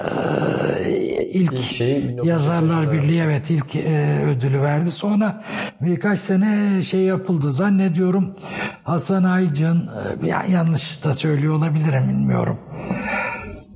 e, 0.84 0.93
ilk, 1.32 1.53
İlk 1.53 1.70
şeyi 1.70 2.05
1983'te 2.05 2.28
Yazarlar 2.28 2.93
Birliği 2.93 3.20
evet 3.20 3.51
ilk 3.51 3.76
e, 3.76 4.24
ödülü 4.26 4.62
verdi. 4.62 4.91
Sonra 4.91 5.45
birkaç 5.80 6.20
sene 6.20 6.82
şey 6.82 7.01
yapıldı. 7.01 7.53
Zannediyorum 7.53 8.34
Hasan 8.82 9.24
Aycın 9.24 9.91
ya, 10.24 10.45
yanlış 10.51 11.05
da 11.05 11.14
söylüyor 11.14 11.55
olabilirim 11.55 12.09
bilmiyorum. 12.09 12.59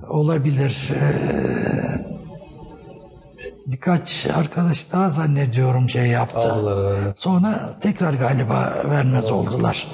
Olabilir. 0.09 0.89
Birkaç 3.67 4.27
arkadaş 4.27 4.93
daha 4.93 5.11
zannediyorum 5.11 5.91
şey 5.91 6.07
yaptı. 6.07 6.39
Aldılar 6.39 6.79
herhalde. 6.79 7.13
Sonra 7.17 7.75
tekrar 7.81 8.15
galiba 8.15 8.83
vermez 8.91 9.31
oldular. 9.31 9.87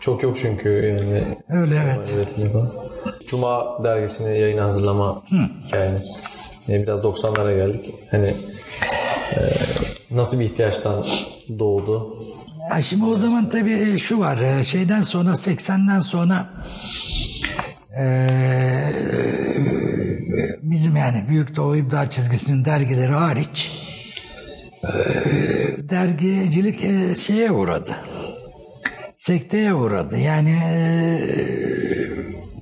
Çok 0.00 0.22
yok 0.22 0.36
çünkü 0.36 0.68
yani. 0.68 1.38
Öyle 1.48 1.76
evet. 2.14 2.38
yapan. 2.38 2.70
Cuma 3.26 3.84
dergisini 3.84 4.38
yayına 4.38 4.64
hazırlama 4.64 5.22
hikayeniz. 5.66 6.24
Yani 6.68 6.82
biraz 6.82 7.00
90'lara 7.00 7.56
geldik. 7.56 7.94
Hani 8.10 8.34
e, 9.36 9.40
nasıl 10.10 10.40
bir 10.40 10.44
ihtiyaçtan 10.44 11.06
doğdu? 11.58 12.16
Ya 12.70 12.82
şimdi 12.82 13.04
o 13.04 13.16
zaman 13.16 13.50
tabii 13.50 13.98
şu 13.98 14.18
var 14.18 14.38
e, 14.38 14.64
şeyden 14.64 15.02
sonra 15.02 15.30
80'den 15.30 16.00
sonra 16.00 16.50
e, 17.98 18.28
bizim 20.62 20.96
yani 20.96 21.24
Büyük 21.28 21.56
Doğu 21.56 21.76
İbdal 21.76 22.10
çizgisinin 22.10 22.64
dergileri 22.64 23.12
hariç 23.12 23.70
e, 24.84 24.94
dergicilik 25.90 26.84
e, 26.84 27.14
şeye 27.14 27.50
uğradı. 27.50 27.96
Sekteye 29.18 29.74
uğradı. 29.74 30.18
Yani 30.18 30.50
e, 30.50 30.80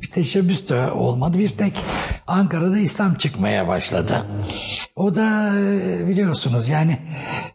bir 0.03 0.07
teşebbüs 0.07 0.69
de 0.69 0.91
olmadı. 0.91 1.39
Bir 1.39 1.49
tek 1.49 1.73
Ankara'da 2.27 2.79
İslam 2.79 3.15
çıkmaya 3.15 3.69
başladı. 3.69 4.27
O 4.97 5.15
da 5.15 5.53
e, 5.59 6.09
biliyorsunuz 6.09 6.69
yani 6.69 6.99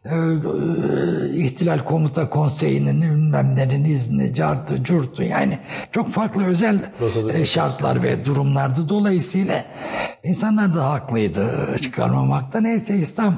e, 0.06 0.16
e, 0.16 1.44
İhtilal 1.46 1.80
Komuta 1.86 2.30
Konseyi'nin 2.30 3.02
bilmem 3.34 3.56
nenin 3.56 3.86
izni, 3.86 4.34
cartı, 4.34 4.84
curtu 4.84 5.24
yani 5.24 5.60
çok 5.92 6.10
farklı 6.10 6.46
özel 6.46 6.80
Prosedür. 7.00 7.46
şartlar 7.46 8.04
ve 8.04 8.26
durumlardı. 8.26 8.90
Dolayısıyla 8.90 9.66
insanlar 10.24 10.76
da 10.76 10.90
haklıydı 10.90 11.78
çıkarmamakta. 11.82 12.62
Neyse 12.62 12.98
İslam 12.98 13.36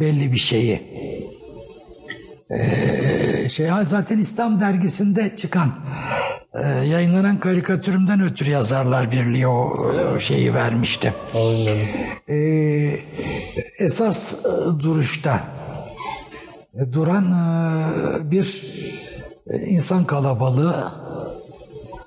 belli 0.00 0.32
bir 0.32 0.38
şeyi 0.38 0.82
şey 3.50 3.70
zaten 3.86 4.18
İslam 4.18 4.60
dergisinde 4.60 5.36
çıkan 5.36 5.72
yayınlanan 6.66 7.40
karikatürümden 7.40 8.20
ötürü 8.20 8.50
yazarlar 8.50 9.10
birliği 9.10 9.46
o, 9.48 9.70
o 10.14 10.20
şeyi 10.20 10.54
vermişti. 10.54 11.14
Anladım. 11.34 11.78
E, 12.28 12.36
esas 13.78 14.46
e, 14.46 14.48
duruşta 14.80 15.40
e, 16.74 16.92
duran 16.92 17.24
e, 17.32 18.30
bir 18.30 18.62
insan 19.66 20.04
kalabalığı 20.04 20.92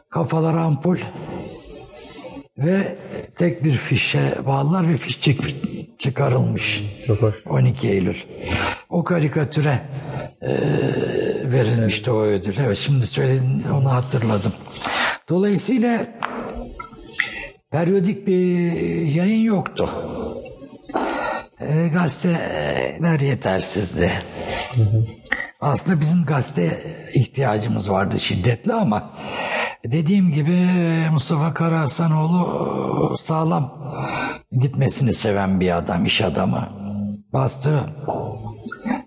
kafalar 0.10 0.54
ampul 0.58 0.98
ve 2.66 2.96
tek 3.38 3.64
bir 3.64 3.72
fişe 3.72 4.34
bağlılar 4.46 4.90
ve 4.90 4.98
fiş 4.98 5.22
çık- 5.22 6.00
çıkarılmış. 6.00 6.84
Çok 7.08 7.22
hoş. 7.22 7.48
12 7.48 7.88
Eylül. 7.90 8.18
O 8.90 9.04
karikatüre 9.04 9.82
e, 10.42 10.52
verilmişti 11.52 12.12
o 12.12 12.22
ödül. 12.22 12.58
Evet 12.66 12.78
şimdi 12.78 13.08
söyledin 13.08 13.64
onu 13.74 13.92
hatırladım. 13.92 14.54
Dolayısıyla 15.30 16.06
periyodik 17.72 18.28
bir 18.28 18.72
yayın 19.02 19.44
yoktu. 19.44 19.90
E, 21.60 21.88
gazeteler 21.88 23.20
yetersizdi. 23.20 24.12
Aslında 25.62 26.02
bizim 26.02 26.26
gazete 26.26 26.84
ihtiyacımız 27.14 27.92
vardı 27.92 28.20
şiddetli 28.20 28.74
ama 28.74 29.10
dediğim 29.86 30.32
gibi 30.32 30.68
Mustafa 31.12 31.54
Karahasanoğlu 31.54 33.18
sağlam 33.18 33.94
gitmesini 34.52 35.14
seven 35.14 35.60
bir 35.60 35.78
adam, 35.78 36.06
iş 36.06 36.22
adamı. 36.22 36.70
Bastığı 37.34 37.80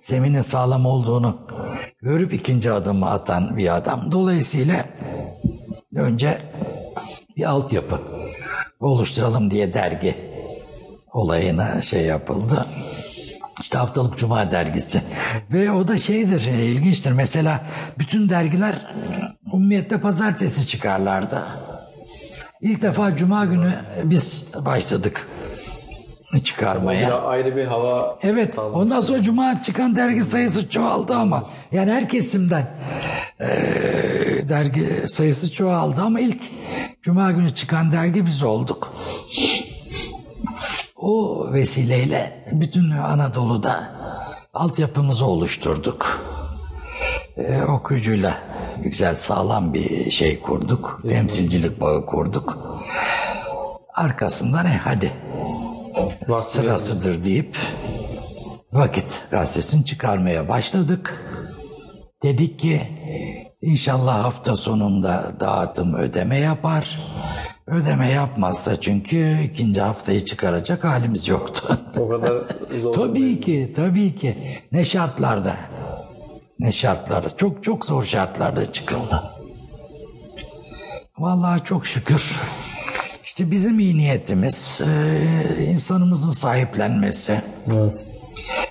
zeminin 0.01 0.43
sağlam 0.43 0.87
olduğunu 0.87 1.37
görüp 2.03 2.35
ikinci 2.35 2.73
adımı 2.73 3.11
atan 3.11 3.57
bir 3.57 3.77
adam. 3.77 4.13
Dolayısıyla 4.13 4.85
önce 5.97 6.39
bir 7.37 7.45
altyapı 7.45 8.01
oluşturalım 8.81 9.51
diye 9.51 9.75
dergi 9.75 10.17
olayına 11.13 11.83
şey 11.83 12.03
yapıldı. 12.03 12.67
İşte 13.65 13.79
haftalık 13.79 14.19
Cuma 14.19 14.51
dergisi. 14.51 15.01
Ve 15.53 15.71
o 15.71 15.89
da 15.89 15.99
şeydir, 15.99 16.47
e, 16.47 16.65
ilginçtir. 16.67 17.13
Mesela 17.13 17.61
bütün 17.99 18.29
dergiler 18.29 18.75
umumiyette 19.53 20.01
pazartesi 20.01 20.69
çıkarlardı. 20.69 21.43
İlk 22.61 22.83
defa 22.83 23.17
Cuma 23.17 23.45
günü 23.45 23.73
biz 24.03 24.53
başladık 24.67 25.29
çıkarmaya. 26.45 27.09
Bir 27.09 27.31
ayrı 27.31 27.57
bir 27.57 27.65
hava 27.65 28.19
Evet. 28.23 28.59
Ondan 28.59 29.01
sonra 29.01 29.23
Cuma 29.23 29.63
çıkan 29.63 29.97
dergi 29.97 30.25
sayısı 30.25 30.71
çoğaldı 30.71 31.15
ama 31.15 31.45
yani 31.73 31.93
her 31.93 32.09
kesimden 32.09 32.67
eee, 33.41 34.49
dergi 34.49 35.09
sayısı 35.09 35.53
çoğaldı 35.53 36.01
ama 36.03 36.21
ilk 36.21 36.43
Cuma 37.03 37.33
günü 37.33 37.55
çıkan 37.55 37.93
dergi 37.93 38.27
biz 38.27 38.43
olduk. 38.43 38.95
O 41.05 41.47
vesileyle 41.53 42.45
bütün 42.53 42.91
Anadolu'da 42.91 43.95
altyapımızı 44.55 45.27
oluşturduk. 45.27 46.21
Eee, 47.37 47.65
okuyucuyla 47.65 48.39
güzel 48.83 49.17
sağlam 49.17 49.75
bir 49.75 50.11
şey 50.11 50.41
kurduk. 50.41 51.01
Temsilcilik 51.09 51.81
bağı 51.81 52.07
kurduk. 52.07 52.59
Arkasından 53.95 54.67
e 54.67 54.77
hadi 54.77 55.13
Vakti 56.29 56.51
sırasıdır 56.51 57.25
deyip 57.25 57.57
vakit 58.73 59.23
gazetesini 59.31 59.85
çıkarmaya 59.85 60.49
başladık. 60.49 61.25
Dedik 62.23 62.59
ki 62.59 62.83
inşallah 63.63 64.25
hafta 64.25 64.57
sonunda 64.57 65.33
dağıtım 65.41 65.95
ödeme 65.95 66.41
yapar. 66.41 66.99
Ödeme 67.67 68.11
yapmazsa 68.11 68.81
çünkü 68.81 69.43
ikinci 69.43 69.81
haftayı 69.81 70.25
çıkaracak 70.25 70.85
halimiz 70.85 71.29
yoktu. 71.29 71.79
O 71.99 72.09
kadar 72.09 72.33
zor. 72.81 72.95
tabii 72.95 73.41
ki, 73.41 73.73
tabii 73.77 74.17
ki. 74.17 74.37
Ne 74.73 74.85
şartlarda? 74.85 75.57
Ne 76.59 76.73
şartlarda? 76.73 77.37
Çok 77.37 77.65
çok 77.65 77.87
zor 77.87 78.05
şartlarda 78.05 78.73
çıkıldı. 78.73 79.23
Vallahi 81.19 81.65
çok 81.65 81.87
şükür. 81.87 82.37
İşte 83.25 83.51
bizim 83.51 83.79
iyi 83.79 83.97
niyetimiz, 83.97 84.81
e, 84.81 85.65
insanımızın 85.65 86.33
sahiplenmesi. 86.33 87.41
Evet. 87.75 88.07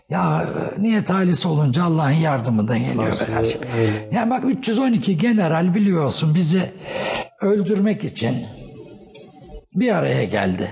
Ya 0.10 0.45
niyet 0.78 1.10
halisi 1.10 1.48
olunca 1.48 1.84
Allah'ın 1.84 2.11
yardımı 2.11 2.68
da 2.68 2.78
geliyor. 2.78 3.20
Her 3.34 3.44
şey. 3.45 3.57
Ya 4.14 4.30
bak 4.30 4.44
312 4.48 5.18
general 5.18 5.76
biliyorsun 5.76 6.36
bizi 6.36 6.61
öldürmek 7.41 8.03
için 8.03 8.36
bir 9.76 9.95
araya 9.95 10.24
geldi. 10.24 10.72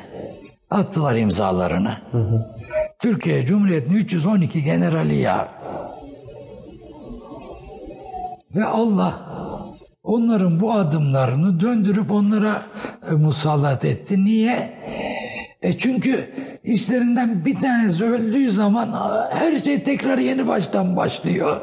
Attılar 0.69 1.15
imzalarını. 1.15 1.98
Türkiye 2.99 3.45
Cumhuriyeti'nin 3.45 3.95
312 3.95 4.64
generali 4.64 5.15
ya. 5.15 5.48
Ve 8.56 8.65
Allah 8.65 9.22
onların 10.03 10.60
bu 10.60 10.73
adımlarını 10.73 11.60
döndürüp 11.60 12.11
onlara 12.11 12.61
e, 13.10 13.14
musallat 13.14 13.86
etti. 13.86 14.26
Niye? 14.26 14.73
E 15.61 15.77
çünkü 15.77 16.29
işlerinden 16.63 17.45
bir 17.45 17.61
tanesi 17.61 18.03
öldüğü 18.03 18.51
zaman 18.51 18.91
a, 18.91 19.29
her 19.33 19.59
şey 19.59 19.83
tekrar 19.83 20.17
yeni 20.17 20.47
baştan 20.47 20.95
başlıyor. 20.97 21.61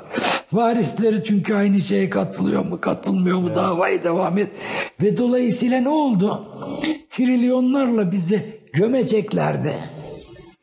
Varisleri 0.53 1.25
çünkü 1.25 1.55
aynı 1.55 1.81
şeye 1.81 2.11
katılıyor 2.11 2.65
mu 2.65 2.81
katılmıyor 2.81 3.39
mu 3.39 3.57
davayı 3.57 4.05
devam 4.05 4.39
et. 4.39 4.51
Ve 5.03 5.17
dolayısıyla 5.17 5.81
ne 5.81 5.89
oldu? 5.89 6.49
Trilyonlarla 7.11 8.13
bizi 8.13 8.43
gömeceklerdi. 8.73 9.73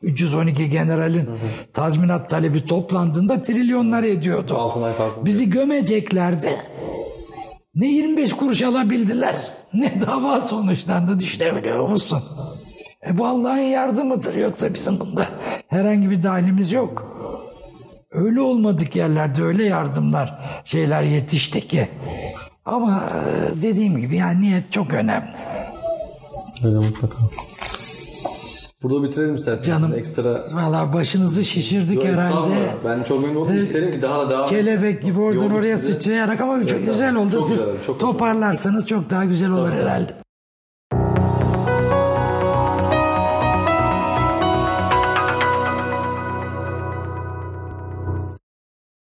312 0.02 0.70
generalin 0.70 1.30
tazminat 1.74 2.30
talebi 2.30 2.66
toplandığında 2.66 3.42
trilyonlar 3.42 4.04
ediyordu. 4.04 4.54
Bizi 5.26 5.50
gömeceklerdi. 5.50 6.50
Ne 7.76 7.88
25 7.88 8.34
kuruş 8.34 8.62
alabildiler 8.62 9.36
ne 9.74 9.94
dava 10.08 10.42
sonuçlandı 10.42 11.20
düşünebiliyor 11.20 11.90
musun? 11.90 12.24
E 13.08 13.18
bu 13.18 13.28
Allah'ın 13.28 13.58
yardımıdır 13.58 14.36
yoksa 14.36 14.74
bizim 14.74 15.00
bunda 15.00 15.26
herhangi 15.68 16.10
bir 16.10 16.24
dahilimiz 16.24 16.72
yok. 16.72 17.18
Öyle 18.12 18.42
olmadık 18.42 18.96
yerlerde 18.96 19.44
öyle 19.44 19.66
yardımlar 19.66 20.40
şeyler 20.66 21.04
yetişti 21.04 21.68
ki. 21.68 21.88
Ama 22.66 23.04
e, 23.04 23.62
dediğim 23.62 23.98
gibi 23.98 24.18
yani 24.18 24.42
niyet 24.42 24.72
çok 24.72 24.94
önemli. 24.94 25.28
Öyle 26.66 26.76
mutlaka. 26.78 27.16
Burada 28.84 29.04
bitirelim 29.04 29.36
isterseniz. 29.36 29.80
Canım 29.82 29.94
Ekstra 29.98 30.44
valla 30.54 30.94
başınızı 30.94 31.46
şişirdik 31.46 31.96
Yok, 31.98 32.06
herhalde. 32.06 32.54
Ben 32.86 33.04
çok 33.04 33.22
memnun 33.22 33.42
oldum. 33.42 33.58
İsterim 33.58 33.94
ki 33.94 34.02
daha 34.02 34.26
da 34.26 34.30
devam 34.30 34.56
etsin. 34.56 34.56
Kelebek 34.74 35.02
gibi 35.04 35.20
oradan 35.20 35.42
Yorduk 35.42 35.58
oraya 35.58 35.78
sıçrayarak 35.78 36.42
ama 36.42 36.58
güzel 36.58 37.16
oldu. 37.16 37.32
Çok 37.32 37.48
Siz 37.48 37.58
güzel, 37.58 37.74
çok 37.86 38.00
toparlarsanız 38.00 38.88
çok 38.88 39.10
daha 39.10 39.26
güzel 39.26 39.50
olur 39.52 39.70
tabii. 39.72 39.82
herhalde. 39.82 40.25